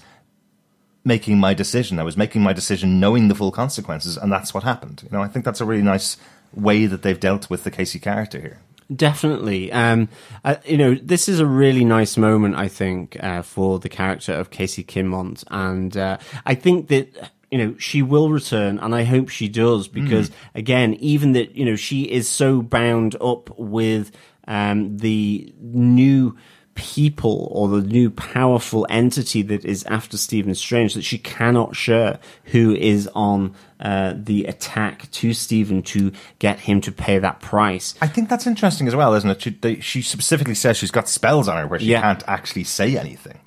making 1.05 1.39
my 1.39 1.53
decision. 1.53 1.99
I 1.99 2.03
was 2.03 2.17
making 2.17 2.41
my 2.41 2.51
decision 2.51 2.99
knowing 2.99 3.29
the 3.29 3.35
full 3.35 3.51
consequences, 3.51 4.17
and 4.17 4.31
that's 4.31 4.53
what 4.53 4.63
happened. 4.63 5.03
You 5.03 5.09
know, 5.11 5.23
I 5.23 5.27
think 5.27 5.45
that's 5.45 5.61
a 5.61 5.65
really 5.65 5.83
nice 5.83 6.17
way 6.53 6.87
that 6.87 7.03
they've 7.03 7.19
dealt 7.19 7.49
with 7.49 7.63
the 7.63 7.71
Casey 7.71 7.99
character 7.99 8.41
here. 8.41 8.59
Definitely. 8.93 9.71
Um, 9.71 10.09
you 10.65 10.77
know, 10.77 10.95
this 10.95 11.27
is 11.27 11.39
a 11.39 11.45
really 11.45 11.83
nice 11.83 12.17
moment, 12.17 12.55
I 12.55 12.67
think, 12.67 13.17
uh, 13.23 13.41
for 13.41 13.79
the 13.79 13.89
character 13.89 14.33
of 14.33 14.51
Casey 14.51 14.83
Kinmont. 14.83 15.43
And 15.49 15.95
uh, 15.97 16.17
I 16.45 16.55
think 16.55 16.87
that, 16.89 17.31
you 17.49 17.57
know, 17.57 17.75
she 17.79 18.01
will 18.01 18.29
return, 18.29 18.77
and 18.79 18.93
I 18.93 19.03
hope 19.03 19.29
she 19.29 19.47
does, 19.47 19.87
because, 19.87 20.29
again, 20.53 20.93
even 20.95 21.31
that, 21.33 21.55
you 21.55 21.65
know, 21.65 21.75
she 21.75 22.03
is 22.03 22.29
so 22.29 22.61
bound 22.61 23.15
up 23.21 23.57
with 23.57 24.11
um, 24.47 24.97
the 24.97 25.51
new 25.59 26.37
people 26.75 27.47
or 27.51 27.67
the 27.67 27.81
new 27.87 28.09
powerful 28.09 28.85
entity 28.89 29.41
that 29.41 29.63
is 29.65 29.83
after 29.85 30.17
Stephen 30.17 30.53
Strange 30.53 30.93
that 30.93 31.03
she 31.03 31.17
cannot 31.17 31.75
share 31.75 32.19
who 32.45 32.75
is 32.75 33.09
on 33.15 33.55
uh, 33.79 34.13
the 34.15 34.45
attack 34.45 35.09
to 35.11 35.33
Stephen 35.33 35.81
to 35.81 36.11
get 36.39 36.59
him 36.59 36.81
to 36.81 36.91
pay 36.91 37.17
that 37.17 37.39
price. 37.39 37.95
I 38.01 38.07
think 38.07 38.29
that's 38.29 38.45
interesting 38.45 38.87
as 38.87 38.95
well, 38.95 39.13
isn't 39.13 39.29
it? 39.29 39.41
She, 39.41 39.49
they, 39.51 39.79
she 39.79 40.01
specifically 40.01 40.55
says 40.55 40.77
she's 40.77 40.91
got 40.91 41.09
spells 41.09 41.47
on 41.47 41.57
her 41.57 41.67
where 41.67 41.79
she 41.79 41.87
Yeah. 41.87 42.01
can't 42.01 42.23
actually 42.27 42.65
say 42.65 42.97
anything. 42.97 43.39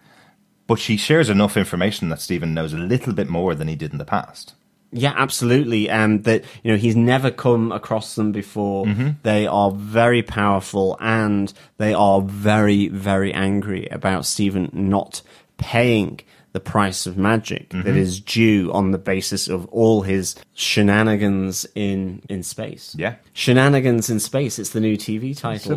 But 0.66 0.78
she 0.78 0.96
shares 0.98 1.30
enough 1.30 1.56
information 1.56 2.08
that 2.10 2.20
Stephen 2.20 2.52
knows 2.52 2.72
a 2.74 2.78
little 2.78 3.14
bit 3.14 3.28
more 3.30 3.54
than 3.54 3.68
he 3.68 3.76
did 3.76 3.92
in 3.92 3.98
the 3.98 4.04
past. 4.04 4.54
Yeah, 4.90 5.12
absolutely. 5.16 5.90
Um, 5.90 6.22
that 6.22 6.44
you 6.62 6.72
know 6.72 6.78
he's 6.78 6.96
never 6.96 7.30
come 7.30 7.72
across 7.72 8.14
them 8.14 8.32
before. 8.32 8.86
They 9.22 9.46
are 9.46 9.70
very 9.70 10.22
powerful, 10.22 10.96
and 11.00 11.52
they 11.76 11.92
are 11.92 12.22
very, 12.22 12.88
very 12.88 13.32
angry 13.34 13.86
about 13.90 14.24
Stephen 14.24 14.70
not 14.72 15.20
paying 15.58 16.20
the 16.58 16.70
price 16.70 17.06
of 17.06 17.16
magic 17.16 17.68
that 17.70 17.96
is 17.96 18.18
due 18.18 18.72
on 18.72 18.90
the 18.90 18.98
basis 18.98 19.46
of 19.46 19.64
all 19.66 20.02
his 20.02 20.34
shenanigans 20.54 21.64
in 21.76 22.20
in 22.28 22.42
space. 22.42 22.96
Yeah. 22.98 23.14
shenanigans 23.32 24.10
in 24.10 24.18
space. 24.18 24.58
It's 24.58 24.70
the 24.70 24.80
new 24.80 24.96
TV 24.96 25.36
title. 25.36 25.76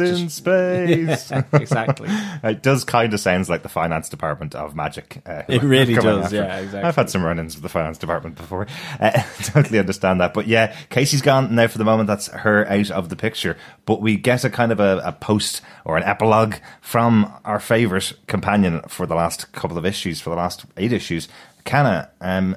in 0.00 0.30
space. 0.30 1.30
exactly. 1.52 2.08
It 2.42 2.62
does 2.62 2.84
kind 2.84 3.12
of 3.12 3.20
sounds 3.20 3.50
like 3.50 3.62
the 3.62 3.68
finance 3.68 4.08
department 4.08 4.54
of 4.54 4.74
magic. 4.74 5.20
Uh, 5.26 5.42
It 5.48 5.62
really 5.62 5.94
does, 5.94 6.32
yeah, 6.32 6.58
exactly. 6.58 6.88
I've 6.88 6.96
had 6.96 7.10
some 7.10 7.22
run-ins 7.22 7.54
with 7.56 7.62
the 7.62 7.68
finance 7.68 7.98
department 7.98 8.36
before. 8.36 8.66
Uh, 9.00 9.22
totally 9.42 9.78
understand 9.78 10.20
that. 10.20 10.32
But 10.32 10.46
yeah, 10.46 10.74
Casey's 10.88 11.20
gone 11.20 11.54
now 11.54 11.66
for 11.66 11.78
the 11.78 11.84
moment. 11.84 12.06
That's 12.06 12.28
her 12.28 12.66
out 12.70 12.90
of 12.92 13.08
the 13.08 13.16
picture. 13.16 13.56
But 13.86 14.00
we 14.00 14.16
get 14.16 14.44
a 14.44 14.50
kind 14.50 14.70
of 14.72 14.78
a, 14.80 15.02
a 15.04 15.12
post 15.12 15.60
or 15.84 15.96
an 15.96 16.04
epilogue 16.04 16.54
from 16.80 17.32
our 17.44 17.58
favourite 17.60 18.12
companion 18.26 18.80
for 18.88 19.04
the 19.06 19.14
last 19.16 19.50
couple 19.52 19.76
of 19.76 19.84
issues, 19.84 20.13
for 20.20 20.30
the 20.30 20.36
last 20.36 20.64
eight 20.76 20.92
issues, 20.92 21.28
Kanna, 21.64 22.10
Um, 22.20 22.56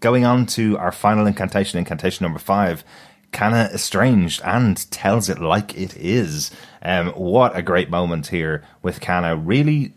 going 0.00 0.24
on 0.24 0.46
to 0.46 0.76
our 0.78 0.92
final 0.92 1.26
incantation, 1.26 1.78
incantation 1.78 2.24
number 2.24 2.38
five. 2.38 2.84
Kanna 3.32 3.70
estranged 3.74 4.40
and 4.44 4.90
tells 4.90 5.28
it 5.28 5.40
like 5.40 5.76
it 5.76 5.96
is. 5.96 6.50
Um, 6.82 7.08
what 7.08 7.56
a 7.56 7.62
great 7.62 7.90
moment 7.90 8.28
here 8.28 8.62
with 8.82 9.00
Kanna 9.00 9.36
really 9.36 9.94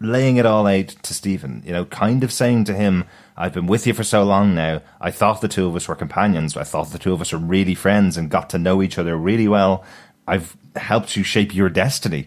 laying 0.00 0.36
it 0.36 0.46
all 0.46 0.66
out 0.66 0.88
to 0.88 1.14
Stephen, 1.14 1.62
you 1.64 1.72
know, 1.72 1.86
kind 1.86 2.22
of 2.22 2.32
saying 2.32 2.64
to 2.64 2.74
him, 2.74 3.04
I've 3.36 3.54
been 3.54 3.66
with 3.66 3.86
you 3.86 3.94
for 3.94 4.04
so 4.04 4.24
long 4.24 4.54
now. 4.54 4.82
I 5.00 5.10
thought 5.10 5.40
the 5.40 5.48
two 5.48 5.66
of 5.66 5.76
us 5.76 5.88
were 5.88 5.94
companions. 5.94 6.56
I 6.56 6.64
thought 6.64 6.90
the 6.90 6.98
two 6.98 7.12
of 7.12 7.20
us 7.20 7.32
were 7.32 7.38
really 7.38 7.74
friends 7.74 8.16
and 8.16 8.30
got 8.30 8.50
to 8.50 8.58
know 8.58 8.82
each 8.82 8.98
other 8.98 9.16
really 9.16 9.48
well. 9.48 9.84
I've 10.26 10.56
helped 10.74 11.16
you 11.16 11.22
shape 11.22 11.54
your 11.54 11.68
destiny, 11.68 12.26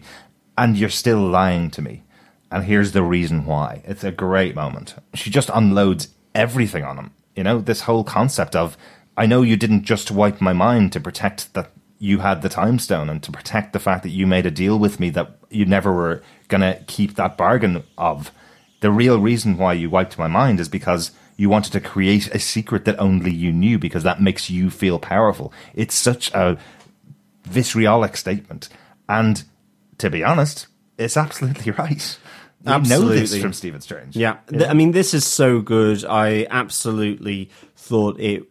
and 0.56 0.76
you're 0.76 0.88
still 0.88 1.20
lying 1.20 1.70
to 1.72 1.82
me. 1.82 2.02
And 2.50 2.64
here's 2.64 2.92
the 2.92 3.02
reason 3.02 3.46
why. 3.46 3.82
It's 3.84 4.04
a 4.04 4.10
great 4.10 4.54
moment. 4.54 4.94
She 5.14 5.30
just 5.30 5.50
unloads 5.54 6.08
everything 6.34 6.84
on 6.84 6.96
him. 6.96 7.10
You 7.36 7.44
know, 7.44 7.60
this 7.60 7.82
whole 7.82 8.04
concept 8.04 8.56
of, 8.56 8.76
I 9.16 9.26
know 9.26 9.42
you 9.42 9.56
didn't 9.56 9.84
just 9.84 10.10
wipe 10.10 10.40
my 10.40 10.52
mind 10.52 10.92
to 10.92 11.00
protect 11.00 11.54
that 11.54 11.70
you 11.98 12.18
had 12.18 12.42
the 12.42 12.48
time 12.48 12.78
stone 12.78 13.08
and 13.08 13.22
to 13.22 13.30
protect 13.30 13.72
the 13.72 13.78
fact 13.78 14.02
that 14.02 14.10
you 14.10 14.26
made 14.26 14.46
a 14.46 14.50
deal 14.50 14.78
with 14.78 14.98
me 14.98 15.10
that 15.10 15.36
you 15.50 15.66
never 15.66 15.92
were 15.92 16.22
going 16.48 16.62
to 16.62 16.82
keep 16.86 17.14
that 17.14 17.36
bargain 17.36 17.84
of. 17.98 18.32
The 18.80 18.90
real 18.90 19.20
reason 19.20 19.58
why 19.58 19.74
you 19.74 19.90
wiped 19.90 20.18
my 20.18 20.26
mind 20.26 20.58
is 20.58 20.68
because 20.68 21.12
you 21.36 21.48
wanted 21.48 21.72
to 21.72 21.80
create 21.80 22.34
a 22.34 22.38
secret 22.38 22.86
that 22.86 22.98
only 22.98 23.30
you 23.30 23.52
knew 23.52 23.78
because 23.78 24.02
that 24.02 24.22
makes 24.22 24.50
you 24.50 24.70
feel 24.70 24.98
powerful. 24.98 25.52
It's 25.74 25.94
such 25.94 26.32
a 26.32 26.58
vitriolic 27.44 28.16
statement. 28.16 28.68
And 29.08 29.44
to 29.98 30.10
be 30.10 30.24
honest, 30.24 30.66
it's 30.98 31.16
absolutely 31.16 31.72
right. 31.78 32.18
We 32.64 32.70
know 32.72 32.78
this 32.80 32.90
Absolutely. 32.92 33.40
from 33.40 33.52
Stephen 33.52 33.80
Strange. 33.80 34.16
Yeah, 34.16 34.36
Th- 34.48 34.68
I 34.68 34.74
mean, 34.74 34.92
this 34.92 35.14
is 35.14 35.24
so 35.26 35.60
good. 35.60 36.04
I 36.04 36.46
absolutely 36.50 37.50
thought 37.76 38.20
it. 38.20 38.44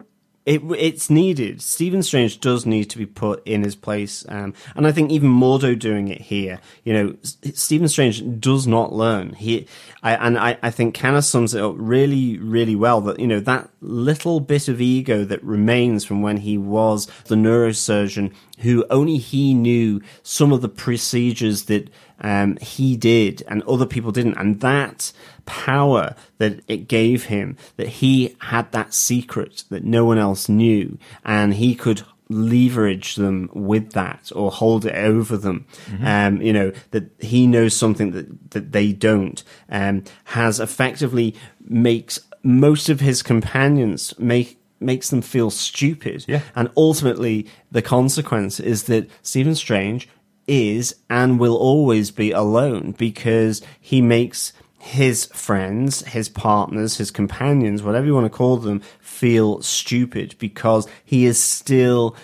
It, 0.45 0.63
it's 0.79 1.11
needed. 1.11 1.61
Stephen 1.61 2.01
Strange 2.01 2.39
does 2.39 2.65
need 2.65 2.85
to 2.85 2.97
be 2.97 3.05
put 3.05 3.45
in 3.45 3.61
his 3.63 3.75
place, 3.75 4.25
um, 4.29 4.55
and 4.75 4.87
I 4.87 4.91
think 4.91 5.11
even 5.11 5.29
Mordo 5.29 5.77
doing 5.77 6.07
it 6.07 6.21
here. 6.21 6.59
You 6.83 6.93
know, 6.93 7.15
S- 7.23 7.37
Stephen 7.53 7.87
Strange 7.87 8.23
does 8.39 8.65
not 8.65 8.91
learn. 8.91 9.33
He, 9.33 9.67
I, 10.01 10.15
and 10.15 10.38
I, 10.38 10.57
I 10.63 10.71
think 10.71 10.93
Kanna 10.93 11.21
sums 11.21 11.53
it 11.53 11.62
up 11.62 11.75
really, 11.77 12.38
really 12.38 12.75
well. 12.75 13.01
That 13.01 13.19
you 13.19 13.27
know 13.27 13.39
that 13.41 13.69
little 13.81 14.39
bit 14.39 14.67
of 14.67 14.79
ego 14.79 15.25
that 15.25 15.43
remains 15.43 16.05
from 16.05 16.21
when 16.21 16.38
he 16.38 16.57
was 16.57 17.07
the 17.25 17.35
neurosurgeon, 17.35 18.33
who 18.59 18.85
only 18.89 19.17
he 19.17 19.53
knew 19.53 20.01
some 20.23 20.51
of 20.53 20.62
the 20.62 20.69
procedures 20.69 21.65
that 21.65 21.89
um, 22.21 22.57
he 22.57 22.95
did 22.97 23.43
and 23.47 23.63
other 23.63 23.85
people 23.85 24.12
didn't. 24.12 24.38
And 24.38 24.59
that 24.62 25.12
power 25.45 26.15
that 26.38 26.62
it 26.67 26.88
gave 26.88 27.25
him, 27.25 27.57
that 27.77 27.88
he 27.88 28.35
had 28.39 28.71
that 28.71 28.93
secret 28.93 29.63
that 29.69 29.83
no 29.83 30.05
one 30.05 30.17
else 30.17 30.47
knew, 30.47 30.97
and 31.25 31.55
he 31.55 31.75
could 31.75 32.03
leverage 32.29 33.15
them 33.15 33.49
with 33.53 33.91
that 33.93 34.31
or 34.35 34.51
hold 34.51 34.85
it 34.85 34.95
over 34.95 35.35
them. 35.35 35.65
Um, 36.03 36.41
you 36.41 36.53
know, 36.53 36.71
that 36.91 37.11
he 37.19 37.47
knows 37.47 37.75
something 37.75 38.11
that, 38.11 38.51
that 38.51 38.71
they 38.71 38.93
don't, 38.93 39.43
um, 39.69 40.03
has 40.25 40.59
effectively 40.59 41.35
makes 41.61 42.19
most 42.43 42.89
of 42.89 42.99
his 42.99 43.21
companions 43.21 44.13
make 44.17 44.57
makes 44.79 45.09
them 45.09 45.21
feel 45.21 45.49
stupid. 45.49 46.23
Yeah. 46.27 46.41
And 46.55 46.69
ultimately, 46.77 47.47
the 47.69 47.81
consequence 47.81 48.61
is 48.61 48.83
that 48.83 49.09
Stephen 49.21 49.55
Strange 49.55 50.07
is 50.47 50.95
and 51.09 51.39
will 51.39 51.57
always 51.57 52.11
be 52.11 52.31
alone 52.31 52.95
because 52.97 53.61
he 53.79 54.01
makes 54.01 54.53
his 54.79 55.25
friends, 55.25 56.01
his 56.07 56.29
partners, 56.29 56.97
his 56.97 57.11
companions, 57.11 57.83
whatever 57.83 58.05
you 58.05 58.13
want 58.13 58.25
to 58.25 58.29
call 58.29 58.57
them, 58.57 58.81
feel 58.99 59.61
stupid 59.61 60.35
because 60.39 60.87
he 61.03 61.25
is 61.25 61.37
still 61.37 62.15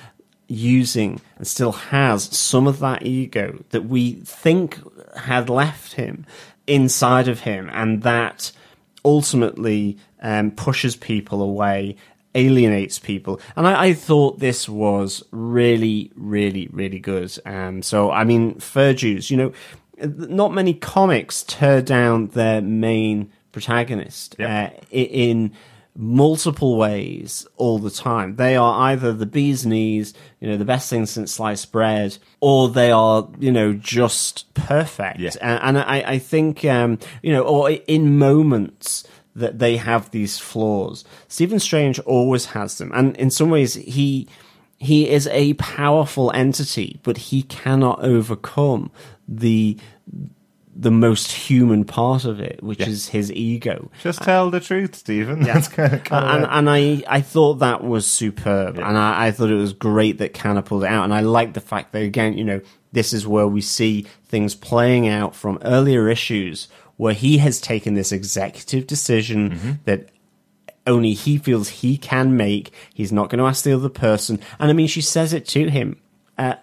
using 0.47 1.19
and 1.37 1.47
still 1.47 1.73
has 1.73 2.23
some 2.35 2.67
of 2.67 2.79
that 2.79 3.05
ego 3.05 3.63
that 3.71 3.85
we 3.85 4.13
think 4.13 4.79
had 5.17 5.49
left 5.49 5.93
him 5.93 6.25
inside 6.67 7.27
of 7.27 7.41
him 7.41 7.69
and 7.73 8.03
that 8.03 8.51
ultimately 9.03 9.97
um, 10.21 10.51
pushes 10.51 10.95
people 10.95 11.41
away 11.41 11.95
alienates 12.35 12.99
people. 12.99 13.39
And 13.55 13.67
I, 13.67 13.85
I, 13.85 13.93
thought 13.93 14.39
this 14.39 14.67
was 14.67 15.23
really 15.31 16.11
really 16.15 16.67
really 16.71 16.99
good. 16.99 17.37
Um, 17.45 17.81
so 17.81 18.11
i 18.11 18.23
mean 18.23 18.59
fur 18.59 18.93
jews 18.93 19.31
you 19.31 19.37
know 19.37 19.53
not 19.97 20.53
many 20.53 20.73
comics 20.73 21.43
tear 21.43 21.81
down 21.81 22.27
their 22.27 22.61
main 22.61 23.31
protagonist 23.51 24.39
uh, 24.39 24.69
in 24.91 25.51
multiple 25.97 26.75
ways 26.75 27.47
all 27.55 27.79
the 27.79 27.89
time. 27.89 28.35
They 28.35 28.57
are 28.57 28.91
either 28.91 29.13
the 29.13 29.25
bee's 29.25 29.65
knees, 29.65 30.13
you 30.41 30.49
know, 30.49 30.57
the 30.57 30.65
best 30.65 30.89
thing 30.89 31.05
since 31.05 31.31
sliced 31.31 31.71
bread, 31.71 32.17
or 32.41 32.67
they 32.67 32.91
are, 32.91 33.29
you 33.39 33.51
know, 33.51 33.73
just 33.73 34.53
perfect. 34.53 35.19
Yeah. 35.19 35.31
And, 35.41 35.77
and 35.77 35.77
I, 35.77 36.03
I 36.05 36.19
think, 36.19 36.65
um, 36.65 36.99
you 37.23 37.31
know, 37.31 37.43
or 37.43 37.71
in 37.71 38.17
moments 38.17 39.07
that 39.35 39.59
they 39.59 39.77
have 39.77 40.11
these 40.11 40.37
flaws. 40.37 41.03
Stephen 41.27 41.59
Strange 41.59 41.99
always 41.99 42.47
has 42.47 42.77
them. 42.77 42.91
And 42.93 43.15
in 43.17 43.29
some 43.29 43.49
ways, 43.49 43.75
he, 43.75 44.27
he 44.77 45.09
is 45.09 45.27
a 45.27 45.53
powerful 45.55 46.31
entity, 46.33 46.99
but 47.03 47.17
he 47.17 47.43
cannot 47.43 48.03
overcome 48.03 48.91
the 49.27 49.77
the 50.77 50.91
most 50.91 51.31
human 51.31 51.85
part 51.85 52.25
of 52.25 52.41
it, 52.41 52.61
which 52.61 52.81
Yeah. 52.81 52.89
is 52.89 53.07
his 53.07 53.31
ego. 53.31 53.89
Just 54.03 54.21
tell 54.21 54.51
the 54.51 54.59
truth, 54.59 54.93
Stephen. 54.95 55.39
That's 55.43 55.69
kind 55.69 55.93
of, 55.93 56.03
kind 56.03 56.25
and, 56.25 56.43
of 56.43 56.49
and 56.51 56.69
I, 56.69 57.01
I 57.07 57.21
thought 57.21 57.55
that 57.59 57.81
was 57.81 58.05
superb, 58.05 58.77
and 58.77 58.97
I, 58.97 59.27
I 59.27 59.31
thought 59.31 59.49
it 59.49 59.55
was 59.55 59.71
great 59.71 60.17
that 60.17 60.33
Kanna 60.33 60.61
pulled 60.61 60.83
it 60.83 60.87
out, 60.89 61.05
and 61.05 61.13
I 61.13 61.21
like 61.21 61.53
the 61.53 61.61
fact 61.61 61.93
that 61.93 62.01
again, 62.03 62.37
you 62.37 62.43
know, 62.43 62.59
this 62.91 63.13
is 63.13 63.25
where 63.25 63.47
we 63.47 63.61
see 63.61 64.05
things 64.25 64.53
playing 64.53 65.07
out 65.07 65.33
from 65.33 65.59
earlier 65.63 66.09
issues 66.09 66.67
where 66.97 67.13
he 67.13 67.37
has 67.37 67.61
taken 67.61 67.93
this 67.93 68.11
executive 68.11 68.85
decision 68.85 69.51
Mm-hmm. 69.51 69.71
that 69.85 70.09
only 70.87 71.13
he 71.13 71.37
feels 71.37 71.69
he 71.69 71.97
can 71.97 72.37
make. 72.37 72.71
He's 72.93 73.11
not 73.11 73.29
going 73.29 73.39
to 73.39 73.45
ask 73.45 73.63
the 73.63 73.73
other 73.73 73.89
person, 73.89 74.39
and 74.59 74.69
I 74.69 74.73
mean, 74.73 74.87
she 74.87 75.01
says 75.01 75.33
it 75.33 75.47
to 75.49 75.69
him. 75.69 75.99
Uh, 76.37 76.55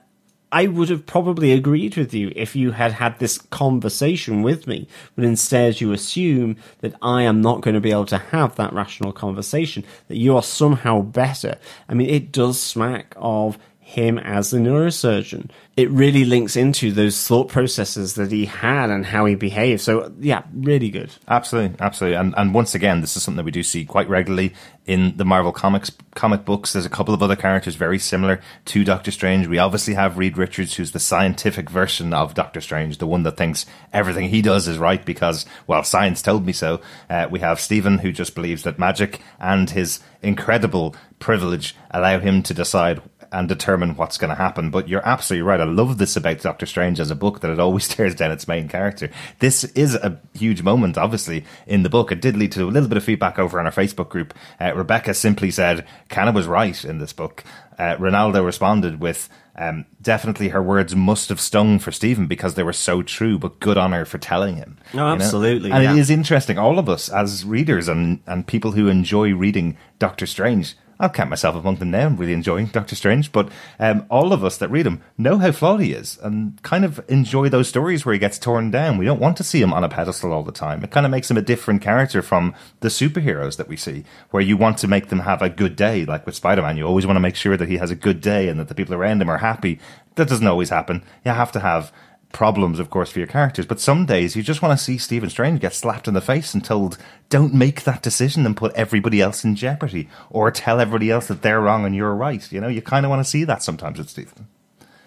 I 0.53 0.67
would 0.67 0.91
have 0.91 1.07
probably 1.07 1.51
agreed 1.53 1.97
with 1.97 2.13
you 2.13 2.31
if 2.37 2.55
you 2.55 2.73
had 2.73 2.93
had 2.93 3.19
this 3.19 3.39
conversation 3.39 4.43
with 4.43 4.67
me, 4.67 4.87
but 5.17 5.25
instead 5.25 5.81
you 5.81 5.93
assume 5.93 6.57
that 6.81 6.95
I 7.01 7.23
am 7.23 7.41
not 7.41 7.63
going 7.63 7.73
to 7.73 7.81
be 7.81 7.91
able 7.91 8.05
to 8.07 8.19
have 8.19 8.57
that 8.57 8.75
rational 8.75 9.13
conversation, 9.13 9.83
that 10.09 10.19
you 10.19 10.37
are 10.37 10.43
somehow 10.43 11.01
better. 11.01 11.59
I 11.89 11.95
mean, 11.95 12.11
it 12.11 12.33
does 12.33 12.61
smack 12.61 13.15
of 13.17 13.59
him 13.93 14.19
as 14.19 14.51
the 14.51 14.59
neurosurgeon. 14.59 15.51
It 15.77 15.91
really 15.91 16.25
links 16.25 16.57
into 16.57 16.93
those 16.93 17.27
thought 17.27 17.49
processes 17.49 18.15
that 18.15 18.33
he 18.33 18.47
had 18.47 18.91
and 18.91 19.05
how 19.05 19.27
he 19.27 19.35
behaved. 19.35 19.83
So, 19.83 20.13
yeah, 20.19 20.45
really 20.55 20.89
good. 20.89 21.11
Absolutely, 21.29 21.77
absolutely, 21.79 22.17
and 22.17 22.35
and 22.37 22.55
once 22.55 22.75
again, 22.75 23.03
this 23.03 23.17
is 23.17 23.23
something 23.23 23.37
that 23.37 23.45
we 23.45 23.51
do 23.51 23.63
see 23.63 23.85
quite 23.85 24.09
regularly 24.09 24.55
in 24.87 25.17
the 25.17 25.25
Marvel 25.25 25.53
comics 25.53 25.91
comic 26.15 26.45
books. 26.45 26.73
There's 26.73 26.87
a 26.87 26.91
couple 26.91 27.15
of 27.15 27.23
other 27.23 27.37
characters 27.37 27.77
very 27.77 27.99
similar 27.99 28.41
to 28.67 28.85
Doctor 28.85 29.11
Strange. 29.11 29.47
We 29.47 29.59
obviously 29.59 29.95
have 29.95 30.19
Reed 30.19 30.37
Richards, 30.37 30.75
who's 30.75 30.93
the 30.93 30.99
scientific 30.99 31.71
version 31.71 32.13
of 32.13 32.35
Doctor 32.35 32.61
Strange, 32.61 32.99
the 32.99 33.07
one 33.07 33.23
that 33.23 33.37
thinks 33.37 33.67
everything 33.93 34.29
he 34.29 34.43
does 34.43 34.67
is 34.67 34.79
right 34.79 35.05
because 35.05 35.47
well, 35.67 35.85
science 35.85 36.23
told 36.23 36.47
me 36.47 36.53
so. 36.53 36.81
Uh, 37.09 37.29
we 37.31 37.41
have 37.41 37.61
Stephen, 37.61 37.99
who 37.99 38.13
just 38.13 38.35
believes 38.35 38.63
that 38.63 38.79
magic 38.79 39.21
and 39.39 39.71
his 39.71 40.01
incredible 40.23 40.95
privilege 41.19 41.75
allow 41.91 42.19
him 42.19 42.43
to 42.43 42.55
decide 42.55 43.01
and 43.33 43.49
determine 43.49 43.97
what's 43.97 44.19
going 44.19 44.29
to 44.29 44.37
happen. 44.37 44.71
But 44.71 44.89
you're 44.89 45.07
absolutely 45.07 45.43
right. 45.43 45.61
I 45.61 45.65
love 45.65 45.99
this 45.99 46.17
about 46.17 46.41
Doctor 46.41 46.67
Strange 46.67 47.01
as 47.01 47.11
a 47.11 47.17
book 47.17 47.41
that 47.41 47.51
it 47.51 47.59
always 47.59 47.89
tears 47.95 48.15
down 48.15 48.31
its 48.31 48.47
main 48.47 48.69
character. 48.69 49.11
This 49.39 49.65
is 49.65 49.95
a 49.95 50.21
huge 50.35 50.63
moment, 50.63 50.99
obviously, 50.99 51.45
in 51.67 51.83
the 51.83 51.91
book. 51.91 52.13
It 52.13 52.21
did 52.21 52.37
lead 52.37 52.53
to 52.53 52.65
a 52.65 52.71
little 52.71 52.89
bit 52.89 52.99
of 52.99 53.05
feedback 53.05 53.39
over 53.39 53.59
on 53.59 53.67
our 53.67 53.73
Facebook 53.73 54.09
group. 54.09 54.35
Uh, 54.61 54.75
Rebecca 54.75 55.15
simply 55.15 55.51
said, 55.51 55.87
Kanna 56.09 56.33
was 56.33 56.47
right 56.47 56.85
in 56.85 56.99
this 56.99 57.13
book. 57.13 57.43
Uh, 57.79 57.97
Ronaldo 57.97 58.45
responded 58.45 59.01
with, 59.01 59.29
um, 59.57 59.85
definitely 60.01 60.49
her 60.49 60.63
words 60.63 60.97
must 60.97 61.29
have 61.29 61.41
stung 61.41 61.79
for 61.79 61.93
Stephen 61.93 62.27
because 62.27 62.55
they 62.55 62.63
were 62.63 62.73
so 62.73 63.03
true, 63.03 63.39
but 63.39 63.61
good 63.61 63.77
on 63.77 63.93
her 63.93 64.05
for 64.05 64.19
telling 64.19 64.57
him. 64.57 64.79
Oh, 64.95 65.09
absolutely, 65.09 65.71
And 65.71 65.83
yeah. 65.83 65.93
it 65.93 65.99
is 65.99 66.11
interesting. 66.11 66.59
All 66.59 66.79
of 66.79 66.89
us 66.89 67.09
as 67.09 67.45
readers 67.45 67.89
and, 67.89 68.23
and 68.27 68.47
people 68.47 68.73
who 68.73 68.89
enjoy 68.89 69.35
reading 69.35 69.77
Doctor 69.99 70.27
Strange, 70.27 70.75
I'll 71.03 71.11
count 71.11 71.31
myself 71.31 71.57
among 71.57 71.77
them 71.77 71.91
now. 71.91 72.07
I'm 72.07 72.17
really 72.17 72.33
enjoying 72.33 72.67
Doctor 72.67 72.95
Strange, 72.95 73.33
but 73.33 73.51
um, 73.81 74.07
all 74.09 74.33
of 74.33 74.45
us 74.45 74.57
that 74.59 74.71
read 74.71 74.87
him 74.87 75.03
know 75.19 75.37
how 75.39 75.51
flawed 75.51 75.81
he 75.81 75.93
is 75.93 76.17
and 76.23 76.63
kind 76.63 76.85
of 76.85 77.05
enjoy 77.09 77.49
those 77.49 77.69
stories 77.69 78.07
where 78.07 78.13
he 78.13 78.21
gets 78.21 78.39
torn 78.39 78.71
down. 78.71 78.99
We 78.99 79.05
don't 79.05 79.19
want 79.19 79.37
to 79.39 79.45
see 79.45 79.61
him 79.61 79.73
on 79.73 79.83
a 79.83 79.89
pedestal 79.89 80.33
all 80.33 80.45
the 80.45 80.53
time. 80.53 80.85
It 80.85 80.93
kind 80.93 81.05
of 81.05 81.11
makes 81.11 81.29
him 81.29 81.37
a 81.37 81.43
different 81.43 81.83
character 81.83 82.23
from 82.23 82.55
the 82.81 82.89
superheroes 82.89 83.57
that 83.57 83.67
we 83.67 83.77
see, 83.77 84.05
where 84.31 84.45
you 84.45 84.57
want 84.57 84.79
to 84.79 84.87
make 84.87 85.09
them 85.09 85.19
have 85.19 85.43
a 85.43 85.51
good 85.51 85.75
day. 85.75 86.05
Like 86.05 86.25
with 86.25 86.37
Spider 86.37 86.63
Man, 86.63 86.77
you 86.77 86.87
always 86.87 87.05
want 87.05 87.17
to 87.17 87.21
make 87.21 87.35
sure 87.35 87.57
that 87.57 87.69
he 87.69 87.79
has 87.79 87.91
a 87.91 87.97
good 87.97 88.21
day 88.21 88.47
and 88.47 88.61
that 88.61 88.69
the 88.69 88.75
people 88.75 88.95
around 88.95 89.21
him 89.21 89.29
are 89.29 89.39
happy. 89.39 89.81
That 90.15 90.29
doesn't 90.29 90.47
always 90.47 90.71
happen. 90.71 91.03
You 91.25 91.33
have 91.33 91.51
to 91.53 91.61
have 91.61 91.93
problems, 92.33 92.79
of 92.79 92.91
course, 92.91 93.11
for 93.11 93.19
your 93.19 93.29
characters. 93.29 93.67
But 93.67 93.81
some 93.81 94.07
days 94.07 94.35
you 94.35 94.43
just 94.43 94.63
want 94.63 94.79
to 94.79 94.83
see 94.83 94.99
Stephen 94.99 95.31
Strange 95.31 95.61
get 95.61 95.75
slapped 95.75 96.09
in 96.09 96.15
the 96.15 96.21
face 96.21 96.55
and 96.55 96.65
told, 96.65 96.99
don't 97.29 97.55
make 97.55 97.85
that 97.85 98.03
decision 98.03 98.47
and 98.47 98.57
put 98.57 98.73
everybody 98.75 99.21
else 99.21 99.45
in 99.45 99.55
jeopardy 99.55 100.09
or 100.31 100.51
tell 100.51 100.81
everybody 100.81 101.11
else 101.11 101.29
that 101.29 101.43
they're 101.43 101.61
wrong 101.61 101.85
and 101.85 101.95
you're 101.95 102.15
right. 102.15 102.51
You 102.51 102.61
know, 102.61 102.69
you 102.69 102.83
kind 102.83 103.07
of 103.07 103.11
want 103.11 103.25
to 103.25 103.31
see 103.31 103.45
that 103.45 103.63
sometimes 103.63 103.99
with 103.99 104.11
Stephen. 104.11 104.49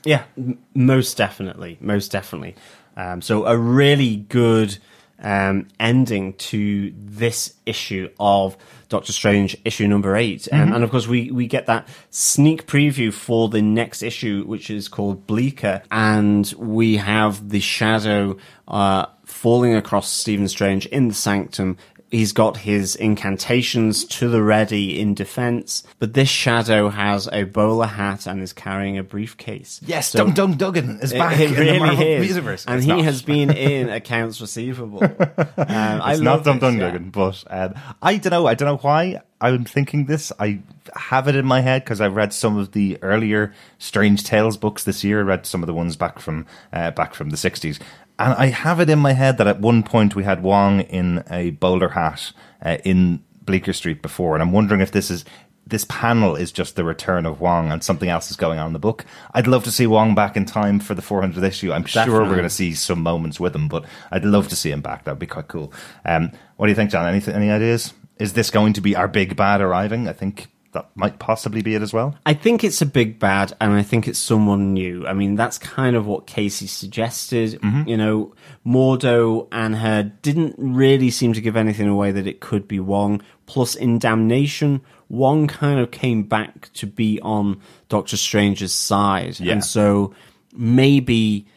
Yeah, 0.04 0.24
m- 0.38 0.60
most 0.74 1.18
definitely, 1.18 1.78
most 1.82 2.12
definitely. 2.12 2.56
Um, 2.96 3.22
so 3.22 3.46
a 3.46 3.58
really 3.58 4.18
good 4.18 4.78
um, 5.20 5.68
ending 5.80 6.34
to 6.34 6.94
this 6.96 7.54
issue 7.66 8.10
of 8.20 8.58
Doctor 8.90 9.12
Strange, 9.12 9.58
issue 9.66 9.88
number 9.88 10.16
8 10.16 10.48
Um, 10.52 10.74
and 10.74 10.84
of 10.84 10.92
course, 10.92 11.08
we 11.08 11.32
we 11.32 11.48
get 11.48 11.66
that 11.68 11.88
sneak 12.10 12.68
preview 12.68 13.14
for 13.14 13.50
the 13.50 13.62
next 13.62 14.04
issue, 14.04 14.44
which 14.46 14.70
is 14.70 14.88
called 14.88 15.28
Bleaker, 15.28 15.82
and 15.92 16.54
we 16.58 16.98
have 16.98 17.50
the 17.50 17.60
shadow 17.60 18.38
uh, 18.68 19.06
falling 19.26 19.76
across 19.76 20.10
Stephen 20.10 20.48
Strange 20.48 20.86
in 20.88 21.08
the 21.08 21.14
Sanctum. 21.14 21.78
He's 22.16 22.32
got 22.32 22.58
his 22.58 22.96
incantations 22.96 24.06
to 24.06 24.30
the 24.30 24.42
ready 24.42 25.00
in 25.00 25.14
defense, 25.14 25.84
but 26.00 26.14
this 26.14 26.30
shadow 26.30 26.90
has 26.90 27.28
a 27.32 27.44
bowler 27.44 27.88
hat 27.88 28.26
and 28.26 28.42
is 28.42 28.54
carrying 28.54 28.98
a 28.98 29.04
briefcase. 29.04 29.82
Yes, 29.86 30.10
So- 30.12 30.20
Dum 30.26 30.34
Dum 30.34 30.58
Dugan 30.58 31.00
is 31.02 31.12
back 31.14 31.40
it 31.40 31.52
in 31.52 31.58
really 31.58 31.74
the 31.80 31.86
Marvel 31.86 32.04
is. 32.08 32.28
universe. 32.30 32.66
And 32.66 32.76
It's 32.78 32.86
he 32.86 32.92
not. 32.92 33.04
has 33.04 33.22
been 33.22 33.50
in 33.70 33.90
accounts 33.90 34.40
receivable. 34.42 35.04
Um, 35.58 36.02
I 36.02 36.14
It's 36.14 36.22
not 36.22 36.44
Dum 36.44 36.60
Dum 36.60 36.78
yeah. 36.78 36.92
Dugan, 36.92 37.10
but 37.10 37.44
um, 37.50 37.74
I 38.02 38.18
don't 38.18 38.32
know. 38.32 38.46
I 38.48 38.54
don't 38.56 38.68
know 38.68 38.78
why 38.78 39.20
I'm 39.42 39.66
thinking 39.66 40.06
this. 40.06 40.32
I 40.40 40.60
have 40.96 41.28
it 41.28 41.36
in 41.36 41.46
my 41.46 41.62
head 41.62 41.84
because 41.84 42.00
I 42.02 42.08
read 42.08 42.34
some 42.34 42.58
of 42.58 42.72
the 42.74 42.98
earlier 43.02 43.54
Strange 43.80 44.24
Tales 44.24 44.58
books 44.58 44.84
this 44.84 45.04
year. 45.04 45.20
I 45.20 45.24
read 45.24 45.46
some 45.46 45.64
of 45.64 45.68
the 45.68 45.74
ones 45.74 45.96
back 45.96 46.20
from 46.20 46.46
uh, 46.72 46.92
back 46.92 47.14
from 47.14 47.30
the 47.32 47.36
'60s, 47.38 47.80
and 48.20 48.34
I 48.34 48.48
have 48.48 48.80
it 48.80 48.90
in 48.90 49.00
my 49.00 49.14
head 49.14 49.38
that 49.38 49.48
at 49.48 49.60
one 49.60 49.84
point 49.84 50.16
we 50.16 50.24
had 50.24 50.44
Wong 50.44 50.82
in 50.82 51.24
a 51.30 51.52
bowler 51.52 51.90
hat 51.90 52.32
uh, 52.64 52.78
in 52.84 53.24
Bleecker 53.42 53.74
Street 53.74 54.02
before, 54.02 54.36
and 54.36 54.42
I'm 54.42 54.52
wondering 54.52 54.82
if 54.82 54.92
this 54.92 55.10
is. 55.10 55.26
This 55.68 55.84
panel 55.90 56.36
is 56.36 56.52
just 56.52 56.76
the 56.76 56.84
return 56.84 57.26
of 57.26 57.42
Wong, 57.42 57.72
and 57.72 57.84
something 57.84 58.08
else 58.08 58.30
is 58.30 58.38
going 58.38 58.60
on 58.60 58.68
in 58.68 58.74
the 58.74 58.78
book. 58.78 59.04
I'd 59.34 59.48
love 59.48 59.64
to 59.64 59.72
see 59.72 59.88
Wong 59.88 60.14
back 60.14 60.38
in 60.38 60.46
time 60.46 60.80
for 60.80 60.94
the 60.94 61.02
400th 61.02 61.42
issue. 61.42 61.74
I'm 61.74 61.86
sure 61.86 62.22
we're 62.22 62.30
going 62.30 62.44
to 62.44 62.52
see 62.52 62.76
some 62.76 63.02
moments 63.02 63.40
with 63.40 63.56
him, 63.56 63.68
but 63.68 63.84
I'd 64.12 64.26
love 64.26 64.48
to 64.50 64.56
see 64.56 64.70
him 64.70 64.82
back. 64.82 65.06
That'd 65.06 65.18
be 65.18 65.26
quite 65.26 65.48
cool. 65.48 65.74
Um, 66.06 66.32
what 66.58 66.68
do 66.68 66.70
you 66.70 66.76
think, 66.76 66.92
John? 66.92 67.08
Anything, 67.08 67.34
any 67.34 67.50
ideas? 67.50 67.96
Is 68.20 68.34
this 68.34 68.52
going 68.52 68.74
to 68.74 68.82
be 68.82 68.96
our 68.96 69.08
big 69.08 69.36
bad 69.36 69.60
arriving? 69.60 70.08
I 70.08 70.14
think 70.14 70.50
that 70.76 70.90
might 70.96 71.18
possibly 71.18 71.62
be 71.62 71.74
it 71.74 71.82
as 71.82 71.92
well. 71.92 72.16
I 72.26 72.36
think 72.36 72.64
it's 72.64 72.82
a 72.82 72.86
big 72.86 73.18
bad, 73.18 73.54
and 73.60 73.74
I 73.74 73.82
think 73.82 74.08
it's 74.08 74.20
someone 74.20 74.74
new. 74.74 75.08
I 75.08 75.14
mean, 75.14 75.36
that's 75.36 75.58
kind 75.58 75.96
of 75.96 76.06
what 76.06 76.28
Casey 76.28 76.68
suggested. 76.68 77.60
Mm-hmm. 77.62 77.90
You 77.90 77.98
know, 77.98 78.36
Mordo 78.66 79.48
and 79.52 79.76
her 79.78 80.04
didn't 80.04 80.56
really 80.58 81.10
seem 81.10 81.34
to 81.34 81.42
give 81.42 81.56
anything 81.56 81.88
away 81.88 82.12
that 82.12 82.28
it 82.28 82.40
could 82.40 82.68
be 82.68 82.80
Wong. 82.80 83.22
Plus, 83.48 83.74
in 83.76 83.98
Damnation, 83.98 84.82
Wong 85.10 85.48
kind 85.48 85.80
of 85.80 85.92
came 85.92 86.24
back 86.24 86.72
to 86.74 86.86
be 86.86 87.20
on 87.22 87.60
Doctor 87.90 88.18
Strange's 88.18 88.74
side. 88.74 89.40
Yeah. 89.40 89.54
And 89.54 89.66
so 89.66 90.14
maybe 90.54 91.48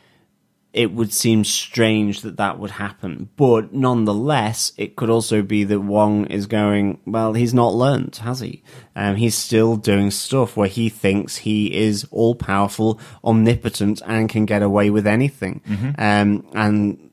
it 0.72 0.92
would 0.92 1.12
seem 1.12 1.44
strange 1.44 2.20
that 2.20 2.36
that 2.36 2.58
would 2.58 2.72
happen. 2.72 3.30
But 3.36 3.72
nonetheless, 3.72 4.72
it 4.76 4.96
could 4.96 5.08
also 5.10 5.40
be 5.42 5.64
that 5.64 5.80
Wong 5.80 6.26
is 6.26 6.46
going, 6.46 7.00
well, 7.06 7.32
he's 7.32 7.54
not 7.54 7.74
learned, 7.74 8.16
has 8.16 8.40
he? 8.40 8.62
Um, 8.94 9.16
he's 9.16 9.34
still 9.34 9.76
doing 9.76 10.10
stuff 10.10 10.56
where 10.56 10.68
he 10.68 10.88
thinks 10.90 11.36
he 11.38 11.74
is 11.74 12.06
all 12.10 12.34
powerful, 12.34 13.00
omnipotent, 13.24 14.02
and 14.06 14.28
can 14.28 14.44
get 14.44 14.62
away 14.62 14.90
with 14.90 15.06
anything. 15.06 15.62
Um, 15.98 16.46
and 16.52 17.10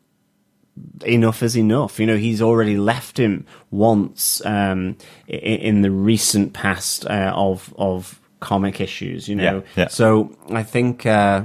enough 1.06 1.42
is 1.44 1.58
enough. 1.58 2.00
You 2.00 2.08
know, 2.08 2.18
he's 2.18 2.42
already 2.42 2.78
left 2.78 3.18
him 3.18 3.46
once 3.72 4.46
um, 4.46 4.98
i- 5.30 5.32
in 5.32 5.82
the 5.82 5.92
recent 5.92 6.54
past 6.54 7.06
uh, 7.06 7.32
of 7.36 7.74
of 7.78 8.20
comic 8.42 8.82
issues. 8.82 9.28
You 9.30 9.36
know, 9.38 9.44
Yeah, 9.44 9.62
yeah. 9.84 9.88
so 9.88 10.36
I 10.50 10.64
think 10.64 11.06
uh, 11.06 11.44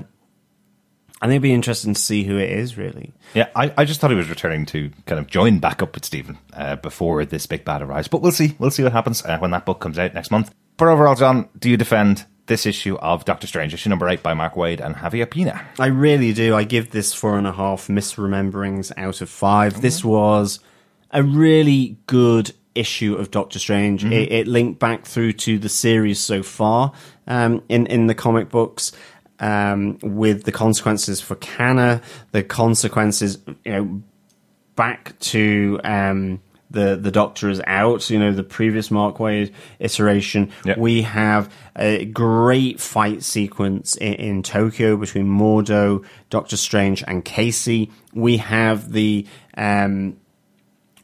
I 1.20 1.26
think 1.26 1.34
it'd 1.34 1.42
be 1.42 1.52
interesting 1.52 1.92
to 1.94 2.00
see 2.00 2.24
who 2.24 2.38
it 2.38 2.50
is. 2.50 2.78
Really, 2.78 3.12
Yeah, 3.34 3.48
I, 3.54 3.72
I 3.76 3.84
just 3.84 4.00
thought 4.00 4.10
he 4.10 4.16
was 4.16 4.30
returning 4.30 4.64
to 4.66 4.90
kind 5.06 5.18
of 5.18 5.26
join 5.26 5.58
back 5.58 5.82
up 5.82 5.94
with 5.94 6.04
Stephen 6.04 6.38
uh, 6.54 6.76
before 6.76 7.24
this 7.24 7.46
big 7.46 7.64
bad 7.64 7.82
arrives. 7.82 8.08
But 8.08 8.22
we'll 8.22 8.32
see. 8.32 8.56
We'll 8.58 8.70
see 8.70 8.82
what 8.82 8.92
happens 8.92 9.24
uh, 9.24 9.38
when 9.38 9.50
that 9.50 9.66
book 9.66 9.80
comes 9.80 9.98
out 9.98 10.14
next 10.14 10.30
month. 10.30 10.54
But 10.76 10.88
overall, 10.88 11.14
John, 11.14 11.48
do 11.58 11.68
you 11.68 11.76
defend 11.76 12.24
this 12.46 12.64
issue 12.64 12.96
of 12.96 13.24
Doctor 13.26 13.46
Strange, 13.46 13.74
issue 13.74 13.90
number 13.90 14.08
eight 14.08 14.22
by 14.22 14.34
Mark 14.34 14.54
Waid 14.54 14.80
and 14.80 14.96
Javier 14.96 15.30
Pina? 15.30 15.62
I 15.78 15.86
really 15.86 16.32
do. 16.32 16.56
I 16.56 16.64
give 16.64 16.90
this 16.90 17.12
four 17.12 17.36
and 17.36 17.46
a 17.46 17.52
half 17.52 17.88
misrememberings 17.88 18.90
out 18.96 19.20
of 19.20 19.28
five. 19.28 19.82
This 19.82 20.02
was 20.02 20.58
a 21.10 21.22
really 21.22 21.98
good 22.06 22.52
issue 22.74 23.14
of 23.14 23.30
Doctor 23.30 23.58
Strange. 23.58 24.04
It, 24.04 24.32
it 24.32 24.46
linked 24.48 24.78
back 24.80 25.04
through 25.04 25.34
to 25.34 25.58
the 25.58 25.68
series 25.68 26.18
so 26.18 26.42
far 26.42 26.92
um, 27.26 27.62
in 27.68 27.86
in 27.86 28.06
the 28.06 28.14
comic 28.14 28.48
books. 28.48 28.92
Um, 29.40 29.98
with 30.02 30.44
the 30.44 30.52
consequences 30.52 31.20
for 31.20 31.34
Kanna, 31.36 32.02
the 32.32 32.42
consequences, 32.42 33.38
you 33.64 33.72
know, 33.72 34.02
back 34.76 35.18
to 35.20 35.80
um, 35.82 36.40
the 36.70 36.96
the 36.96 37.10
Doctor 37.10 37.50
is 37.50 37.60
out. 37.66 38.08
You 38.10 38.18
know, 38.18 38.32
the 38.32 38.42
previous 38.42 38.90
Mark 38.90 39.16
Waid 39.16 39.52
iteration. 39.78 40.50
Yep. 40.64 40.78
We 40.78 41.02
have 41.02 41.52
a 41.76 42.04
great 42.06 42.80
fight 42.80 43.22
sequence 43.22 43.96
in, 43.96 44.14
in 44.14 44.42
Tokyo 44.42 44.96
between 44.96 45.26
Mordo, 45.26 46.04
Doctor 46.30 46.56
Strange, 46.56 47.04
and 47.06 47.24
Casey. 47.24 47.90
We 48.14 48.38
have 48.38 48.92
the 48.92 49.26
um, 49.56 50.16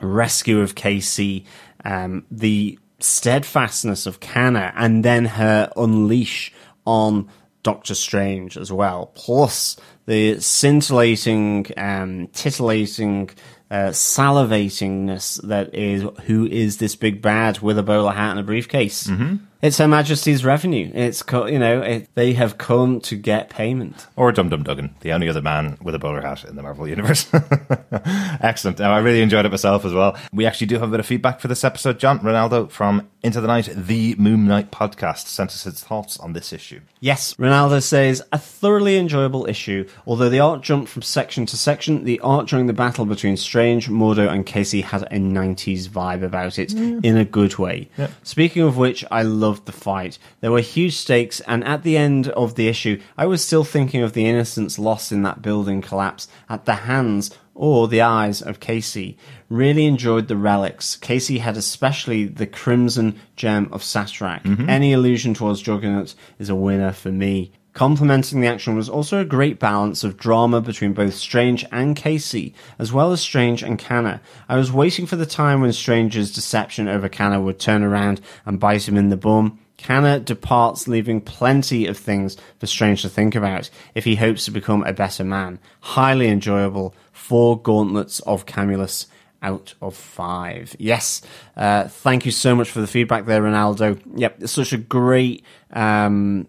rescue 0.00 0.60
of 0.60 0.74
Casey, 0.74 1.44
um, 1.84 2.24
the 2.30 2.78
steadfastness 2.98 4.06
of 4.06 4.20
Kanna, 4.20 4.72
and 4.76 5.04
then 5.04 5.26
her 5.26 5.70
unleash 5.76 6.52
on 6.84 7.28
Doctor 7.66 7.96
Strange 7.96 8.56
as 8.56 8.70
well. 8.70 9.10
Plus 9.16 9.76
the 10.06 10.38
scintillating, 10.38 11.66
um, 11.76 12.28
titillating, 12.28 13.30
uh, 13.72 13.88
salivatingness 13.88 15.42
that 15.42 15.74
is 15.74 16.04
who 16.26 16.46
is 16.46 16.78
this 16.78 16.94
big 16.94 17.20
bad 17.20 17.58
with 17.58 17.76
a 17.76 17.82
bowler 17.82 18.12
hat 18.12 18.30
and 18.30 18.38
a 18.38 18.44
briefcase. 18.44 19.08
Mm-hmm. 19.08 19.44
It's 19.62 19.78
Her 19.78 19.88
Majesty's 19.88 20.44
revenue. 20.44 20.90
It's 20.94 21.22
co- 21.22 21.46
you 21.46 21.58
know 21.58 21.80
it, 21.80 22.08
they 22.14 22.34
have 22.34 22.58
come 22.58 23.00
to 23.02 23.16
get 23.16 23.48
payment. 23.48 24.06
Or 24.14 24.30
Dum 24.30 24.50
Dum 24.50 24.62
Dugan, 24.62 24.94
the 25.00 25.12
only 25.12 25.28
other 25.28 25.40
man 25.40 25.78
with 25.82 25.94
a 25.94 25.98
bowler 25.98 26.20
hat 26.20 26.44
in 26.44 26.56
the 26.56 26.62
Marvel 26.62 26.86
Universe. 26.86 27.28
Excellent. 28.40 28.78
Now, 28.78 28.92
I 28.92 28.98
really 28.98 29.22
enjoyed 29.22 29.46
it 29.46 29.50
myself 29.50 29.84
as 29.84 29.94
well. 29.94 30.16
We 30.32 30.44
actually 30.44 30.66
do 30.66 30.74
have 30.78 30.88
a 30.88 30.90
bit 30.90 31.00
of 31.00 31.06
feedback 31.06 31.40
for 31.40 31.48
this 31.48 31.64
episode. 31.64 31.98
John 31.98 32.20
Ronaldo 32.20 32.70
from 32.70 33.08
Into 33.22 33.40
the 33.40 33.46
Night, 33.46 33.70
the 33.74 34.14
Moon 34.16 34.46
Knight 34.46 34.70
podcast, 34.70 35.26
sent 35.26 35.50
us 35.50 35.64
his 35.64 35.82
thoughts 35.82 36.18
on 36.18 36.34
this 36.34 36.52
issue. 36.52 36.80
Yes, 37.00 37.34
Ronaldo 37.34 37.82
says 37.82 38.22
a 38.32 38.38
thoroughly 38.38 38.98
enjoyable 38.98 39.46
issue. 39.46 39.88
Although 40.06 40.28
the 40.28 40.40
art 40.40 40.62
jumped 40.62 40.90
from 40.90 41.02
section 41.02 41.46
to 41.46 41.56
section, 41.56 42.04
the 42.04 42.20
art 42.20 42.46
during 42.48 42.66
the 42.66 42.72
battle 42.72 43.06
between 43.06 43.36
Strange, 43.36 43.88
Mordo, 43.88 44.30
and 44.30 44.44
Casey 44.44 44.82
had 44.82 45.02
a 45.04 45.16
90s 45.16 45.88
vibe 45.88 46.22
about 46.22 46.58
it 46.58 46.70
mm. 46.70 47.02
in 47.04 47.16
a 47.16 47.24
good 47.24 47.56
way. 47.58 47.88
Speaking 48.22 48.62
of 48.62 48.76
which, 48.76 49.04
I 49.10 49.22
loved 49.46 49.66
the 49.66 49.72
fight. 49.72 50.18
There 50.40 50.50
were 50.50 50.60
huge 50.60 50.96
stakes, 50.96 51.40
and 51.46 51.62
at 51.64 51.84
the 51.84 51.96
end 51.96 52.28
of 52.28 52.56
the 52.56 52.68
issue, 52.68 53.00
I 53.16 53.26
was 53.26 53.44
still 53.44 53.64
thinking 53.64 54.02
of 54.02 54.12
the 54.12 54.26
innocents 54.26 54.78
lost 54.78 55.12
in 55.12 55.22
that 55.22 55.40
building 55.40 55.82
collapse 55.82 56.26
at 56.48 56.64
the 56.64 56.74
hands 56.90 57.30
or 57.54 57.88
the 57.88 58.02
eyes 58.02 58.42
of 58.42 58.60
Casey. 58.60 59.16
Really 59.48 59.86
enjoyed 59.86 60.26
the 60.28 60.36
relics. 60.36 60.96
Casey 60.96 61.38
had 61.38 61.56
especially 61.56 62.26
the 62.26 62.46
Crimson 62.46 63.18
Gem 63.36 63.68
of 63.72 63.82
Cyttorak. 63.82 64.42
Mm-hmm. 64.42 64.68
Any 64.68 64.92
allusion 64.92 65.32
towards 65.32 65.62
Juggernaut 65.62 66.14
is 66.38 66.48
a 66.48 66.54
winner 66.54 66.92
for 66.92 67.12
me. 67.12 67.52
Complementing 67.76 68.40
the 68.40 68.46
action 68.46 68.74
was 68.74 68.88
also 68.88 69.20
a 69.20 69.24
great 69.26 69.58
balance 69.58 70.02
of 70.02 70.16
drama 70.16 70.62
between 70.62 70.94
both 70.94 71.12
Strange 71.12 71.62
and 71.70 71.94
Casey, 71.94 72.54
as 72.78 72.90
well 72.90 73.12
as 73.12 73.20
Strange 73.20 73.62
and 73.62 73.78
Kanna. 73.78 74.22
I 74.48 74.56
was 74.56 74.72
waiting 74.72 75.04
for 75.04 75.16
the 75.16 75.26
time 75.26 75.60
when 75.60 75.74
Strange's 75.74 76.32
deception 76.32 76.88
over 76.88 77.10
Kanna 77.10 77.38
would 77.38 77.58
turn 77.58 77.82
around 77.82 78.22
and 78.46 78.58
bite 78.58 78.88
him 78.88 78.96
in 78.96 79.10
the 79.10 79.16
bum. 79.18 79.58
Kanna 79.76 80.18
departs, 80.20 80.88
leaving 80.88 81.20
plenty 81.20 81.86
of 81.86 81.98
things 81.98 82.38
for 82.58 82.66
Strange 82.66 83.02
to 83.02 83.10
think 83.10 83.34
about 83.34 83.68
if 83.94 84.04
he 84.04 84.14
hopes 84.14 84.46
to 84.46 84.50
become 84.50 84.82
a 84.84 84.94
better 84.94 85.22
man. 85.22 85.58
Highly 85.80 86.28
enjoyable. 86.28 86.94
Four 87.12 87.60
gauntlets 87.60 88.20
of 88.20 88.46
Camulus 88.46 89.06
out 89.42 89.74
of 89.82 89.94
five. 89.94 90.74
Yes, 90.78 91.20
uh, 91.58 91.88
thank 91.88 92.24
you 92.24 92.32
so 92.32 92.54
much 92.54 92.70
for 92.70 92.80
the 92.80 92.86
feedback 92.86 93.26
there, 93.26 93.42
Ronaldo. 93.42 94.00
Yep, 94.14 94.44
it's 94.44 94.52
such 94.52 94.72
a 94.72 94.78
great 94.78 95.44
um, 95.74 96.48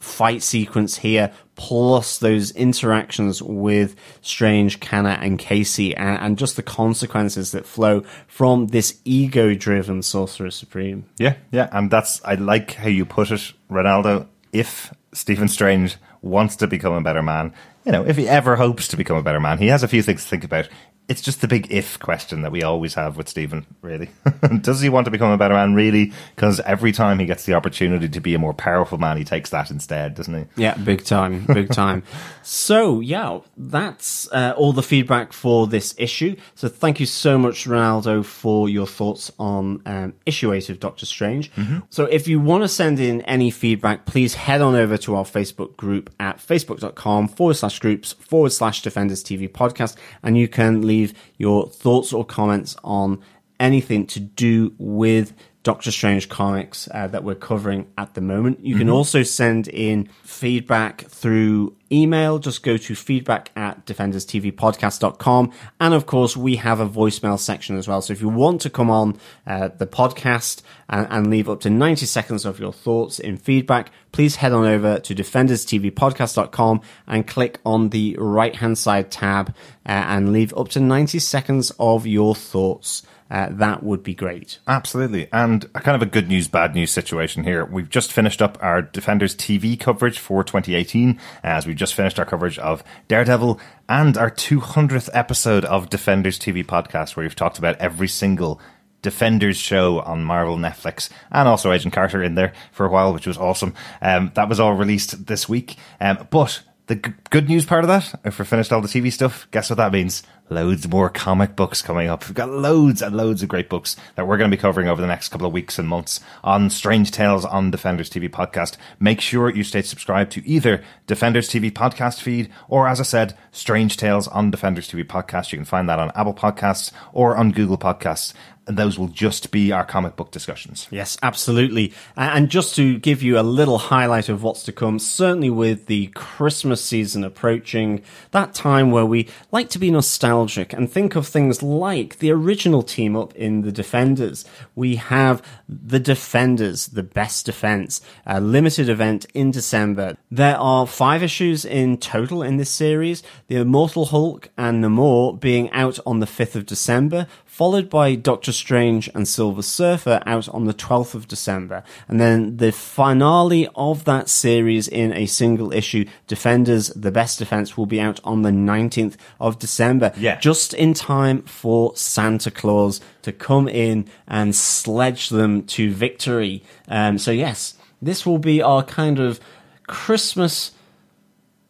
fight 0.00 0.42
sequence 0.42 0.96
here, 0.98 1.30
plus 1.54 2.18
those 2.18 2.50
interactions 2.52 3.42
with 3.42 3.94
Strange, 4.22 4.80
Kanna, 4.80 5.18
and 5.20 5.38
Casey, 5.38 5.94
and, 5.94 6.18
and 6.20 6.38
just 6.38 6.56
the 6.56 6.62
consequences 6.62 7.52
that 7.52 7.66
flow 7.66 8.02
from 8.26 8.68
this 8.68 8.98
ego-driven 9.04 10.02
Sorcerer 10.02 10.50
Supreme. 10.50 11.04
Yeah, 11.18 11.36
yeah, 11.52 11.68
and 11.70 11.90
that's 11.90 12.20
I 12.24 12.34
like 12.34 12.74
how 12.74 12.88
you 12.88 13.04
put 13.04 13.30
it, 13.30 13.52
Ronaldo. 13.70 14.26
If 14.52 14.92
Stephen 15.12 15.48
Strange 15.48 15.96
wants 16.22 16.56
to 16.56 16.66
become 16.66 16.94
a 16.94 17.02
better 17.02 17.22
man, 17.22 17.52
you 17.84 17.92
know, 17.92 18.04
if 18.04 18.16
he 18.16 18.28
ever 18.28 18.56
hopes 18.56 18.88
to 18.88 18.96
become 18.96 19.16
a 19.16 19.22
better 19.22 19.40
man, 19.40 19.58
he 19.58 19.68
has 19.68 19.82
a 19.82 19.88
few 19.88 20.02
things 20.02 20.22
to 20.24 20.28
think 20.28 20.44
about. 20.44 20.68
It's 21.10 21.20
just 21.20 21.40
the 21.40 21.48
big 21.48 21.72
if 21.72 21.98
question 21.98 22.42
that 22.42 22.52
we 22.52 22.62
always 22.62 22.94
have 22.94 23.16
with 23.16 23.28
Stephen, 23.28 23.66
really. 23.82 24.10
Does 24.60 24.80
he 24.80 24.88
want 24.88 25.06
to 25.06 25.10
become 25.10 25.32
a 25.32 25.36
better 25.36 25.54
man, 25.54 25.74
really? 25.74 26.12
Because 26.36 26.60
every 26.60 26.92
time 26.92 27.18
he 27.18 27.26
gets 27.26 27.46
the 27.46 27.54
opportunity 27.54 28.08
to 28.08 28.20
be 28.20 28.32
a 28.34 28.38
more 28.38 28.54
powerful 28.54 28.96
man, 28.96 29.16
he 29.16 29.24
takes 29.24 29.50
that 29.50 29.72
instead, 29.72 30.14
doesn't 30.14 30.32
he? 30.32 30.62
Yeah, 30.62 30.74
big 30.76 31.04
time, 31.04 31.46
big 31.46 31.70
time. 31.72 32.04
so, 32.44 33.00
yeah, 33.00 33.40
that's 33.56 34.30
uh, 34.30 34.54
all 34.56 34.72
the 34.72 34.84
feedback 34.84 35.32
for 35.32 35.66
this 35.66 35.96
issue. 35.98 36.36
So, 36.54 36.68
thank 36.68 37.00
you 37.00 37.06
so 37.06 37.36
much, 37.36 37.66
Ronaldo, 37.66 38.24
for 38.24 38.68
your 38.68 38.86
thoughts 38.86 39.32
on 39.36 39.82
um, 39.86 40.14
issue 40.26 40.52
8 40.52 40.70
of 40.70 40.78
Doctor 40.78 41.06
Strange. 41.06 41.50
So, 41.88 42.04
if 42.04 42.28
you 42.28 42.38
want 42.38 42.62
to 42.62 42.68
send 42.68 43.00
in 43.00 43.22
any 43.22 43.50
feedback, 43.50 44.06
please 44.06 44.34
head 44.34 44.60
on 44.60 44.76
over 44.76 44.96
to 44.98 45.16
our 45.16 45.24
Facebook 45.24 45.76
group 45.76 46.08
at 46.20 46.38
facebook.com 46.38 47.26
forward 47.26 47.54
slash 47.54 47.80
groups 47.80 48.12
forward 48.12 48.52
slash 48.52 48.82
Defenders 48.82 49.24
TV 49.24 49.50
podcast, 49.50 49.96
and 50.22 50.38
you 50.38 50.46
can 50.46 50.86
leave 50.86 50.99
your 51.38 51.68
thoughts 51.68 52.12
or 52.12 52.24
comments 52.24 52.76
on 52.82 53.20
anything 53.58 54.06
to 54.06 54.20
do 54.20 54.74
with 54.78 55.32
Doctor 55.70 55.92
Strange 55.92 56.28
comics 56.28 56.88
uh, 56.92 57.06
that 57.06 57.22
we're 57.22 57.36
covering 57.36 57.86
at 57.96 58.14
the 58.14 58.20
moment. 58.20 58.58
You 58.58 58.74
can 58.74 58.90
also 58.90 59.22
send 59.22 59.68
in 59.68 60.08
feedback 60.24 61.02
through 61.02 61.76
email. 61.92 62.40
Just 62.40 62.64
go 62.64 62.76
to 62.76 62.94
feedback 62.96 63.52
at 63.54 63.86
defenderstvpodcast.com. 63.86 65.52
And 65.78 65.94
of 65.94 66.06
course, 66.06 66.36
we 66.36 66.56
have 66.56 66.80
a 66.80 66.88
voicemail 66.88 67.38
section 67.38 67.78
as 67.78 67.86
well. 67.86 68.02
So 68.02 68.12
if 68.12 68.20
you 68.20 68.28
want 68.28 68.62
to 68.62 68.70
come 68.70 68.90
on 68.90 69.16
uh, 69.46 69.68
the 69.68 69.86
podcast 69.86 70.62
and, 70.88 71.06
and 71.08 71.30
leave 71.30 71.48
up 71.48 71.60
to 71.60 71.70
90 71.70 72.04
seconds 72.04 72.44
of 72.44 72.58
your 72.58 72.72
thoughts 72.72 73.20
in 73.20 73.36
feedback, 73.36 73.92
please 74.10 74.34
head 74.34 74.52
on 74.52 74.66
over 74.66 74.98
to 74.98 75.14
defenderstvpodcast.com 75.14 76.80
and 77.06 77.28
click 77.28 77.60
on 77.64 77.90
the 77.90 78.16
right 78.18 78.56
hand 78.56 78.76
side 78.76 79.12
tab 79.12 79.54
uh, 79.86 79.90
and 79.92 80.32
leave 80.32 80.52
up 80.54 80.68
to 80.70 80.80
90 80.80 81.20
seconds 81.20 81.70
of 81.78 82.08
your 82.08 82.34
thoughts. 82.34 83.04
Uh, 83.30 83.48
that 83.50 83.82
would 83.82 84.02
be 84.02 84.14
great. 84.14 84.58
Absolutely. 84.66 85.28
And 85.32 85.64
a 85.74 85.80
kind 85.80 85.94
of 85.94 86.02
a 86.02 86.10
good 86.10 86.28
news, 86.28 86.48
bad 86.48 86.74
news 86.74 86.90
situation 86.90 87.44
here. 87.44 87.64
We've 87.64 87.88
just 87.88 88.12
finished 88.12 88.42
up 88.42 88.58
our 88.60 88.82
Defenders 88.82 89.36
TV 89.36 89.78
coverage 89.78 90.18
for 90.18 90.42
2018, 90.42 91.20
as 91.44 91.66
we've 91.66 91.76
just 91.76 91.94
finished 91.94 92.18
our 92.18 92.24
coverage 92.24 92.58
of 92.58 92.82
Daredevil 93.06 93.60
and 93.88 94.16
our 94.16 94.30
200th 94.30 95.10
episode 95.12 95.64
of 95.64 95.90
Defenders 95.90 96.38
TV 96.38 96.64
podcast, 96.64 97.14
where 97.14 97.24
we've 97.24 97.36
talked 97.36 97.58
about 97.58 97.76
every 97.76 98.08
single 98.08 98.60
Defenders 99.02 99.56
show 99.56 100.00
on 100.00 100.24
Marvel 100.24 100.56
Netflix, 100.58 101.08
and 101.30 101.48
also 101.48 101.72
Agent 101.72 101.94
Carter 101.94 102.22
in 102.22 102.34
there 102.34 102.52
for 102.72 102.84
a 102.84 102.90
while, 102.90 103.14
which 103.14 103.26
was 103.26 103.38
awesome. 103.38 103.74
Um, 104.02 104.30
that 104.34 104.48
was 104.48 104.60
all 104.60 104.74
released 104.74 105.26
this 105.26 105.48
week. 105.48 105.76
Um, 106.00 106.26
but 106.30 106.62
the 106.86 106.96
g- 106.96 107.12
good 107.30 107.48
news 107.48 107.64
part 107.64 107.84
of 107.84 107.88
that, 107.88 108.20
if 108.24 108.38
we're 108.38 108.44
finished 108.44 108.72
all 108.72 108.82
the 108.82 108.88
TV 108.88 109.10
stuff, 109.10 109.48
guess 109.52 109.70
what 109.70 109.76
that 109.76 109.92
means? 109.92 110.22
Loads 110.50 110.88
more 110.88 111.08
comic 111.08 111.56
books 111.56 111.80
coming 111.80 112.08
up. 112.08 112.26
We've 112.26 112.34
got 112.34 112.50
loads 112.50 113.00
and 113.00 113.16
loads 113.16 113.42
of 113.42 113.48
great 113.48 113.68
books 113.68 113.96
that 114.16 114.26
we're 114.26 114.36
going 114.36 114.50
to 114.50 114.56
be 114.56 114.60
covering 114.60 114.88
over 114.88 115.00
the 115.00 115.06
next 115.06 115.28
couple 115.28 115.46
of 115.46 115.52
weeks 115.52 115.78
and 115.78 115.88
months 115.88 116.20
on 116.42 116.68
Strange 116.70 117.10
Tales 117.10 117.44
on 117.44 117.70
Defenders 117.70 118.10
TV 118.10 118.28
podcast. 118.28 118.76
Make 118.98 119.20
sure 119.20 119.48
you 119.48 119.64
stay 119.64 119.82
subscribed 119.82 120.32
to 120.32 120.46
either 120.46 120.82
Defenders 121.06 121.48
TV 121.48 121.70
podcast 121.70 122.20
feed 122.20 122.50
or, 122.68 122.88
as 122.88 123.00
I 123.00 123.04
said, 123.04 123.36
Strange 123.52 123.96
Tales 123.96 124.28
on 124.28 124.50
Defenders 124.50 124.90
TV 124.90 125.04
podcast. 125.04 125.52
You 125.52 125.58
can 125.58 125.64
find 125.64 125.88
that 125.88 125.98
on 125.98 126.12
Apple 126.14 126.34
Podcasts 126.34 126.92
or 127.12 127.36
on 127.36 127.52
Google 127.52 127.78
Podcasts 127.78 128.34
and 128.66 128.76
those 128.76 128.98
will 128.98 129.08
just 129.08 129.50
be 129.50 129.72
our 129.72 129.84
comic 129.84 130.16
book 130.16 130.30
discussions. 130.30 130.86
Yes, 130.90 131.18
absolutely. 131.22 131.92
And 132.16 132.48
just 132.48 132.76
to 132.76 132.98
give 132.98 133.22
you 133.22 133.38
a 133.38 133.42
little 133.42 133.78
highlight 133.78 134.28
of 134.28 134.42
what's 134.42 134.62
to 134.64 134.72
come, 134.72 134.98
certainly 134.98 135.50
with 135.50 135.86
the 135.86 136.08
Christmas 136.08 136.84
season 136.84 137.24
approaching, 137.24 138.02
that 138.30 138.54
time 138.54 138.90
where 138.90 139.06
we 139.06 139.28
like 139.50 139.70
to 139.70 139.78
be 139.78 139.90
nostalgic 139.90 140.72
and 140.72 140.90
think 140.90 141.16
of 141.16 141.26
things 141.26 141.62
like 141.62 142.18
the 142.18 142.30
original 142.30 142.82
team 142.82 143.16
up 143.16 143.34
in 143.34 143.62
The 143.62 143.72
Defenders. 143.72 144.44
We 144.74 144.96
have 144.96 145.42
The 145.68 146.00
Defenders, 146.00 146.88
The 146.88 147.02
Best 147.02 147.46
Defense, 147.46 148.00
a 148.24 148.40
limited 148.40 148.88
event 148.88 149.26
in 149.34 149.50
December. 149.50 150.16
There 150.30 150.56
are 150.56 150.86
five 150.86 151.22
issues 151.22 151.64
in 151.64 151.98
total 151.98 152.42
in 152.42 152.56
this 152.56 152.70
series, 152.70 153.22
The 153.48 153.56
Immortal 153.56 154.06
Hulk 154.06 154.50
and 154.56 154.84
Namor 154.84 155.40
being 155.40 155.70
out 155.72 155.98
on 156.06 156.20
the 156.20 156.26
5th 156.26 156.54
of 156.54 156.66
December, 156.66 157.26
followed 157.44 157.90
by 157.90 158.14
Doctor 158.14 158.49
Strange 158.52 159.08
and 159.14 159.26
Silver 159.26 159.62
Surfer 159.62 160.22
out 160.26 160.48
on 160.48 160.64
the 160.64 160.74
12th 160.74 161.14
of 161.14 161.28
December. 161.28 161.82
And 162.08 162.20
then 162.20 162.56
the 162.56 162.72
finale 162.72 163.68
of 163.74 164.04
that 164.04 164.28
series 164.28 164.88
in 164.88 165.12
a 165.12 165.26
single 165.26 165.72
issue, 165.72 166.06
Defenders, 166.26 166.88
The 166.88 167.10
Best 167.10 167.38
Defense, 167.38 167.76
will 167.76 167.86
be 167.86 168.00
out 168.00 168.20
on 168.24 168.42
the 168.42 168.50
19th 168.50 169.16
of 169.40 169.58
December. 169.58 170.12
Yeah. 170.16 170.38
Just 170.38 170.74
in 170.74 170.94
time 170.94 171.42
for 171.42 171.94
Santa 171.96 172.50
Claus 172.50 173.00
to 173.22 173.32
come 173.32 173.68
in 173.68 174.06
and 174.26 174.54
sledge 174.54 175.28
them 175.28 175.64
to 175.64 175.92
victory. 175.92 176.62
Um, 176.88 177.18
so 177.18 177.30
yes, 177.30 177.74
this 178.02 178.24
will 178.24 178.38
be 178.38 178.62
our 178.62 178.82
kind 178.82 179.18
of 179.18 179.40
Christmas 179.86 180.72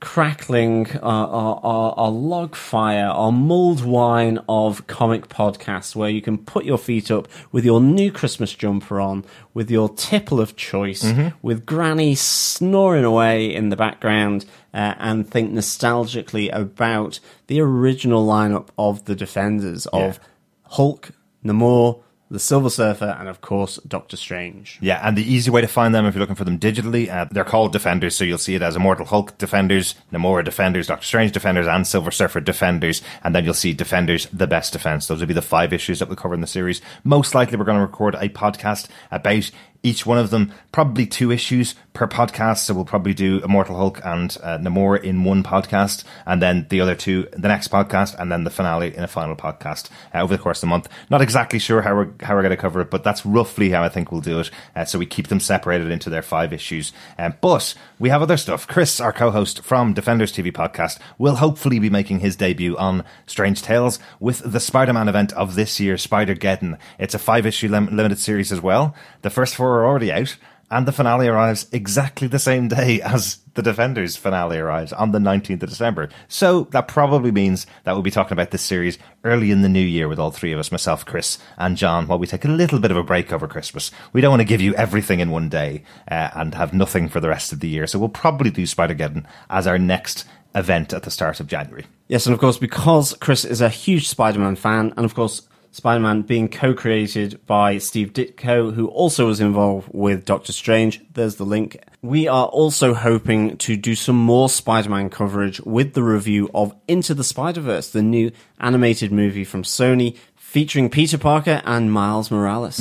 crackling 0.01 0.90
our, 0.98 1.28
our, 1.28 1.61
our, 1.62 1.94
our 1.96 2.11
log 2.11 2.57
fire, 2.57 3.07
our 3.07 3.30
mulled 3.30 3.84
wine 3.84 4.38
of 4.48 4.86
comic 4.86 5.28
podcasts 5.28 5.94
where 5.94 6.11
you 6.11 6.22
can 6.22 6.38
put 6.38 6.64
your 6.64 6.78
feet 6.78 7.11
up 7.11 7.28
with 7.53 7.64
your 7.64 7.80
new 7.80 8.11
Christmas 8.11 8.55
jumper 8.55 9.01
on, 9.01 9.24
with 9.53 9.70
your 9.70 9.88
tipple 9.90 10.40
of 10.40 10.57
choice, 10.57 11.05
with 11.42 11.66
Granny 11.66 12.14
snoring 12.14 13.05
away 13.05 13.55
in 13.55 13.68
the 13.68 13.76
background, 13.76 14.46
uh, 14.72 14.94
and 14.98 15.28
think 15.28 15.53
nostalgically 15.53 16.51
about 16.53 17.20
the 17.46 17.61
original 17.61 18.26
lineup 18.26 18.68
of 18.78 19.05
the 19.05 19.14
Defenders 19.14 19.86
of 19.86 20.18
Hulk, 20.64 21.11
Namor, 21.44 22.03
the 22.31 22.39
Silver 22.39 22.70
Surfer, 22.70 23.16
and 23.18 23.28
of 23.28 23.41
course 23.41 23.76
Doctor 23.87 24.16
Strange. 24.16 24.78
Yeah, 24.81 25.01
and 25.07 25.18
the 25.18 25.24
easy 25.24 25.51
way 25.51 25.61
to 25.61 25.66
find 25.66 25.95
them 25.95 26.07
if 26.07 26.14
you're 26.14 26.20
looking 26.20 26.37
for 26.37 26.45
them 26.45 26.59
digitally, 26.59 27.09
uh, 27.09 27.26
they're 27.31 27.45
called 27.45 27.72
Defenders, 27.72 28.16
so 28.16 28.24
you'll 28.24 28.39
see 28.39 28.55
it 28.55 28.62
as 28.62 28.76
Immortal 28.76 29.07
Hulk 29.07 29.37
Defenders, 29.39 29.97
Namora 30.12 30.45
Defenders, 30.45 30.87
Doctor 30.87 31.05
Strange 31.05 31.33
Defenders, 31.33 31.66
and 31.66 31.87
Silver 31.87 32.11
Surfer 32.11 32.41
Defenders, 32.41 33.03
and 33.24 33.35
then 33.35 33.45
you'll 33.45 33.55
see 33.55 33.72
Defenders, 33.72 34.28
the 34.33 34.47
best 34.47 34.72
defense. 34.72 35.07
Those 35.07 35.20
will 35.20 35.26
be 35.26 35.35
the 35.35 35.43
five 35.43 35.72
issues 35.72 35.99
that 35.99 36.09
we'll 36.09 36.16
cover 36.16 36.35
in 36.35 36.41
the 36.41 36.47
series. 36.47 36.81
Most 37.03 37.35
likely, 37.35 37.57
we're 37.57 37.64
going 37.64 37.78
to 37.78 37.83
record 37.83 38.14
a 38.14 38.28
podcast 38.28 38.89
about 39.11 39.51
each 39.83 40.05
one 40.05 40.18
of 40.18 40.31
them, 40.31 40.53
probably 40.72 41.07
two 41.07 41.31
issues 41.31 41.74
per 41.93 42.07
podcast. 42.07 42.59
So 42.59 42.74
we'll 42.74 42.85
probably 42.85 43.14
do 43.14 43.43
Immortal 43.43 43.76
Hulk 43.76 44.01
and 44.05 44.37
uh, 44.43 44.59
Namor 44.59 45.03
in 45.03 45.24
one 45.24 45.43
podcast, 45.43 46.05
and 46.26 46.41
then 46.41 46.66
the 46.70 46.81
other 46.81 46.95
two 46.95 47.28
the 47.33 47.49
next 47.49 47.68
podcast, 47.68 48.14
and 48.18 48.31
then 48.31 48.45
the 48.45 48.51
finale 48.51 48.95
in 48.95 49.03
a 49.03 49.09
final 49.09 49.37
podcast 49.37 49.91
uh, 50.14 50.18
over 50.22 50.37
the 50.37 50.43
course 50.43 50.59
of 50.59 50.62
the 50.62 50.66
month. 50.68 50.89
Not 51.11 51.22
exactly 51.22 51.59
sure 51.59 51.83
how 51.83 51.95
we're 51.95 52.11
how 52.22 52.35
we're 52.35 52.43
going 52.43 52.51
to 52.51 52.57
cover 52.57 52.81
it, 52.81 52.91
but 52.91 53.05
that's 53.05 53.24
roughly 53.24 53.70
how 53.70 53.83
I 53.83 53.89
think 53.89 54.12
we'll 54.12 54.20
do 54.20 54.41
it. 54.41 54.51
Uh, 54.76 54.85
so 54.85 54.99
we 54.99 55.07
keep 55.07 55.28
them 55.28 55.41
separated 55.41 55.91
into 55.91 56.11
their 56.11 56.22
five 56.22 56.53
issues. 56.53 56.93
Um, 57.18 57.35
but 57.41 57.74
we 57.99 58.11
have 58.11 58.22
other 58.22 58.37
stuff. 58.37 58.66
Chris, 58.66 59.01
our 59.01 59.12
co-host 59.12 59.62
from 59.62 59.95
Defenders 59.95 60.33
TV 60.33 60.53
podcast, 60.53 60.99
will 61.18 61.37
hopefully 61.37 61.78
be 61.78 61.91
making 61.91 62.20
his 62.20 62.37
debut 62.37 62.76
on 62.76 63.05
Strange 63.26 63.62
Tales 63.62 63.99
with 64.18 64.43
the 64.45 64.61
Spider-Man 64.61 65.09
event 65.09 65.33
of 65.35 65.55
this 65.55 65.81
year, 65.81 65.97
Spider-Geddon. 65.99 66.78
It's 66.99 67.14
a 67.14 67.18
five-issue 67.18 67.68
lim- 67.68 67.97
limited 67.97 68.18
series 68.18 68.53
as 68.53 68.61
well. 68.61 68.95
The 69.22 69.31
first 69.31 69.55
four 69.55 69.70
are 69.71 69.87
already 69.87 70.12
out, 70.12 70.37
and 70.71 70.87
the 70.87 70.93
finale 70.93 71.27
arrives 71.27 71.66
exactly 71.73 72.29
the 72.29 72.39
same 72.39 72.68
day 72.68 73.01
as 73.03 73.39
the 73.55 73.62
Defenders 73.62 74.16
finale 74.16 74.59
arrives 74.59 74.93
on 74.93 75.11
the 75.11 75.18
19th 75.18 75.62
of 75.62 75.68
December. 75.68 76.09
So 76.29 76.64
that 76.71 76.87
probably 76.87 77.33
means 77.33 77.66
that 77.85 77.93
we'll 77.93 78.03
be 78.03 78.11
talking 78.11 78.33
about 78.33 78.53
this 78.53 78.62
series 78.62 78.97
early 79.25 79.51
in 79.51 79.62
the 79.62 79.68
new 79.68 79.85
year 79.85 80.07
with 80.07 80.21
all 80.21 80.31
three 80.31 80.53
of 80.53 80.61
us, 80.61 80.71
myself, 80.71 81.05
Chris, 81.05 81.39
and 81.59 81.77
John, 81.77 82.07
while 82.07 82.18
we 82.18 82.29
take 82.29 82.45
a 82.45 82.49
little 82.49 82.79
bit 82.79 82.93
of 82.93 82.97
a 82.97 83.03
break 83.03 83.33
over 83.33 83.49
Christmas. 83.49 83.91
We 84.12 84.21
don't 84.21 84.31
want 84.31 84.41
to 84.41 84.45
give 84.45 84.61
you 84.61 84.75
everything 84.77 85.18
in 85.18 85.31
one 85.31 85.49
day 85.49 85.83
uh, 86.09 86.31
and 86.35 86.55
have 86.55 86.73
nothing 86.73 87.09
for 87.09 87.18
the 87.18 87.29
rest 87.29 87.53
of 87.53 87.61
the 87.61 87.68
year. 87.68 87.89
So 87.89 87.99
we'll 87.99 88.09
probably 88.09 88.51
do 88.51 88.64
Spider-Geddon 88.64 89.27
as 89.49 89.66
our 89.66 89.79
next 89.79 90.25
event 90.55 90.93
at 90.93 91.03
the 91.03 91.11
start 91.11 91.41
of 91.41 91.49
January. 91.49 91.87
Yes, 92.09 92.27
and 92.27 92.35
of 92.35 92.41
course, 92.41 92.59
because 92.59 93.14
Chris 93.21 93.45
is 93.45 93.61
a 93.61 93.68
huge 93.68 94.09
Spider 94.09 94.39
Man 94.39 94.57
fan, 94.57 94.93
and 94.97 95.05
of 95.05 95.14
course, 95.14 95.43
Spider 95.73 96.01
Man 96.01 96.23
being 96.23 96.49
co 96.49 96.75
created 96.75 97.45
by 97.47 97.79
Steve 97.79 98.12
Ditko, 98.12 98.75
who 98.75 98.89
also 98.89 99.27
was 99.27 99.41
involved 99.41 99.89
with 99.93 100.25
Doctor 100.25 100.53
Strange, 100.53 101.01
there's 101.14 101.37
the 101.37 101.45
link. 101.45 101.83
We 102.03 102.27
are 102.27 102.47
also 102.47 102.95
hoping 102.95 103.57
to 103.59 103.77
do 103.77 103.95
some 103.95 104.16
more 104.16 104.49
Spider 104.49 104.91
Man 104.91 105.11
coverage 105.11 105.61
with 105.61 105.95
the 105.95 106.03
review 106.03 106.51
of 106.55 106.75
Into 106.89 107.14
the 107.14 107.25
Spider 107.25 107.61
Verse, 107.61 107.91
the 107.91 108.03
new 108.03 108.33
animated 108.59 109.12
movie 109.12 109.45
from 109.45 109.62
Sony. 109.62 110.16
Featuring 110.37 110.91
Peter 110.91 111.16
Parker 111.16 111.62
and 111.64 111.93
Miles 111.93 112.29
Morales. 112.29 112.81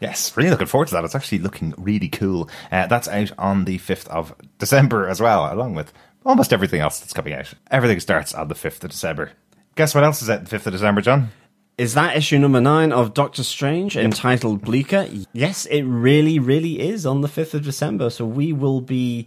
Yes, 0.00 0.36
really 0.36 0.48
looking 0.50 0.68
forward 0.68 0.86
to 0.88 0.94
that. 0.94 1.02
It's 1.02 1.16
actually 1.16 1.38
looking 1.38 1.74
really 1.76 2.08
cool. 2.08 2.48
Uh, 2.70 2.86
that's 2.86 3.08
out 3.08 3.32
on 3.36 3.64
the 3.64 3.78
5th 3.78 4.06
of 4.06 4.32
December 4.60 5.08
as 5.08 5.20
well, 5.20 5.52
along 5.52 5.74
with 5.74 5.92
almost 6.24 6.52
everything 6.52 6.80
else 6.80 7.00
that's 7.00 7.12
coming 7.12 7.32
out. 7.32 7.52
Everything 7.68 7.98
starts 7.98 8.32
on 8.32 8.46
the 8.46 8.54
5th 8.54 8.84
of 8.84 8.90
December. 8.90 9.32
Guess 9.74 9.92
what 9.92 10.04
else 10.04 10.22
is 10.22 10.30
out 10.30 10.44
the 10.44 10.56
5th 10.56 10.66
of 10.66 10.72
December, 10.72 11.00
John? 11.00 11.30
Is 11.78 11.94
that 11.94 12.16
issue 12.16 12.38
number 12.38 12.60
nine 12.60 12.92
of 12.92 13.14
Doctor 13.14 13.42
Strange 13.42 13.96
entitled 13.96 14.60
Bleaker? 14.62 15.08
Yes, 15.32 15.64
it 15.66 15.82
really, 15.82 16.38
really 16.38 16.78
is 16.80 17.06
on 17.06 17.22
the 17.22 17.28
5th 17.28 17.54
of 17.54 17.62
December. 17.62 18.10
So 18.10 18.26
we 18.26 18.52
will 18.52 18.82
be 18.82 19.26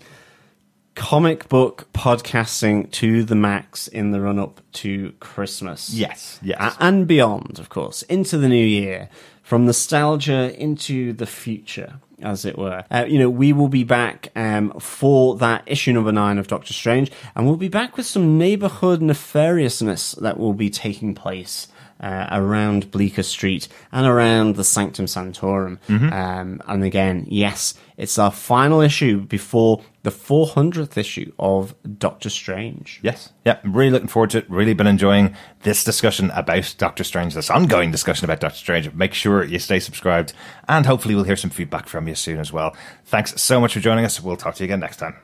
comic 0.95 1.49
book 1.49 1.87
podcasting 1.93 2.91
to 2.91 3.23
the 3.23 3.35
max 3.35 3.87
in 3.87 4.11
the 4.11 4.21
run 4.21 4.37
up 4.37 4.61
to 4.73 5.13
Christmas. 5.19 5.89
Yes, 5.89 6.39
yes. 6.43 6.75
And 6.79 7.07
beyond, 7.07 7.59
of 7.59 7.69
course, 7.69 8.03
into 8.03 8.37
the 8.37 8.47
new 8.47 8.65
year, 8.65 9.09
from 9.41 9.65
nostalgia 9.65 10.55
into 10.59 11.13
the 11.13 11.25
future, 11.25 11.99
as 12.21 12.45
it 12.45 12.57
were. 12.57 12.83
Uh, 12.89 13.05
you 13.07 13.19
know, 13.19 13.29
we 13.29 13.53
will 13.53 13.67
be 13.67 13.83
back 13.83 14.29
um, 14.35 14.71
for 14.79 15.35
that 15.37 15.63
issue 15.65 15.91
number 15.93 16.11
nine 16.11 16.37
of 16.37 16.47
Doctor 16.47 16.73
Strange, 16.73 17.11
and 17.35 17.45
we'll 17.45 17.57
be 17.57 17.67
back 17.67 17.97
with 17.97 18.05
some 18.05 18.37
neighborhood 18.37 19.01
nefariousness 19.01 20.19
that 20.21 20.37
will 20.37 20.53
be 20.53 20.69
taking 20.69 21.13
place. 21.13 21.67
Uh, 22.03 22.27
around 22.31 22.91
Bleecker 22.91 23.23
Street 23.23 23.69
and 23.93 24.05
around 24.05 24.57
the 24.57 24.63
Sanctum 24.65 25.07
Sanctorum. 25.07 25.79
Um, 25.87 26.61
and 26.67 26.83
again, 26.83 27.25
yes, 27.29 27.75
it's 27.95 28.19
our 28.19 28.29
final 28.29 28.81
issue 28.81 29.21
before 29.21 29.81
the 30.01 30.09
400th 30.09 30.97
issue 30.97 31.31
of 31.39 31.73
Doctor 31.97 32.29
Strange. 32.29 32.99
Yes. 33.03 33.31
Yeah, 33.45 33.59
I'm 33.63 33.71
really 33.73 33.91
looking 33.91 34.09
forward 34.09 34.31
to 34.31 34.39
it. 34.39 34.49
Really 34.49 34.73
been 34.73 34.85
enjoying 34.85 35.33
this 35.61 35.85
discussion 35.85 36.29
about 36.31 36.75
Doctor 36.77 37.05
Strange, 37.05 37.35
this 37.35 37.49
ongoing 37.49 37.89
discussion 37.91 38.25
about 38.25 38.41
Doctor 38.41 38.57
Strange. 38.57 38.93
Make 38.93 39.13
sure 39.13 39.45
you 39.45 39.59
stay 39.59 39.79
subscribed, 39.79 40.33
and 40.67 40.85
hopefully 40.85 41.15
we'll 41.15 41.23
hear 41.23 41.37
some 41.37 41.51
feedback 41.51 41.87
from 41.87 42.09
you 42.09 42.15
soon 42.15 42.39
as 42.39 42.51
well. 42.51 42.75
Thanks 43.05 43.41
so 43.41 43.61
much 43.61 43.75
for 43.75 43.79
joining 43.79 44.03
us. 44.03 44.19
We'll 44.19 44.35
talk 44.35 44.55
to 44.55 44.63
you 44.63 44.65
again 44.65 44.81
next 44.81 44.97
time. 44.97 45.15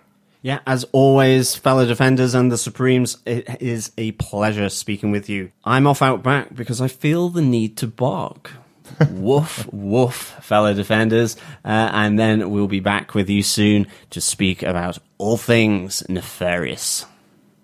Yeah, 0.41 0.59
as 0.65 0.85
always, 0.93 1.55
fellow 1.55 1.85
defenders 1.85 2.33
and 2.33 2.51
the 2.51 2.57
Supremes, 2.57 3.17
it 3.25 3.61
is 3.61 3.91
a 3.97 4.13
pleasure 4.13 4.69
speaking 4.69 5.11
with 5.11 5.27
you. 5.29 5.51
I'm 5.65 5.85
off 5.85 6.01
out 6.01 6.23
back 6.23 6.55
because 6.55 6.79
I 6.79 6.87
feel 6.87 7.29
the 7.29 7.41
need 7.41 7.75
to 7.77 7.87
bark. 7.87 8.51
woof, 9.11 9.67
woof, 9.71 10.15
fellow 10.41 10.73
defenders. 10.73 11.35
Uh, 11.65 11.89
and 11.93 12.17
then 12.17 12.49
we'll 12.49 12.67
be 12.67 12.79
back 12.79 13.13
with 13.13 13.29
you 13.29 13.43
soon 13.43 13.87
to 14.11 14.21
speak 14.21 14.63
about 14.63 14.97
all 15.17 15.37
things 15.37 16.07
nefarious. 16.09 17.05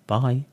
Bye. 0.06 0.46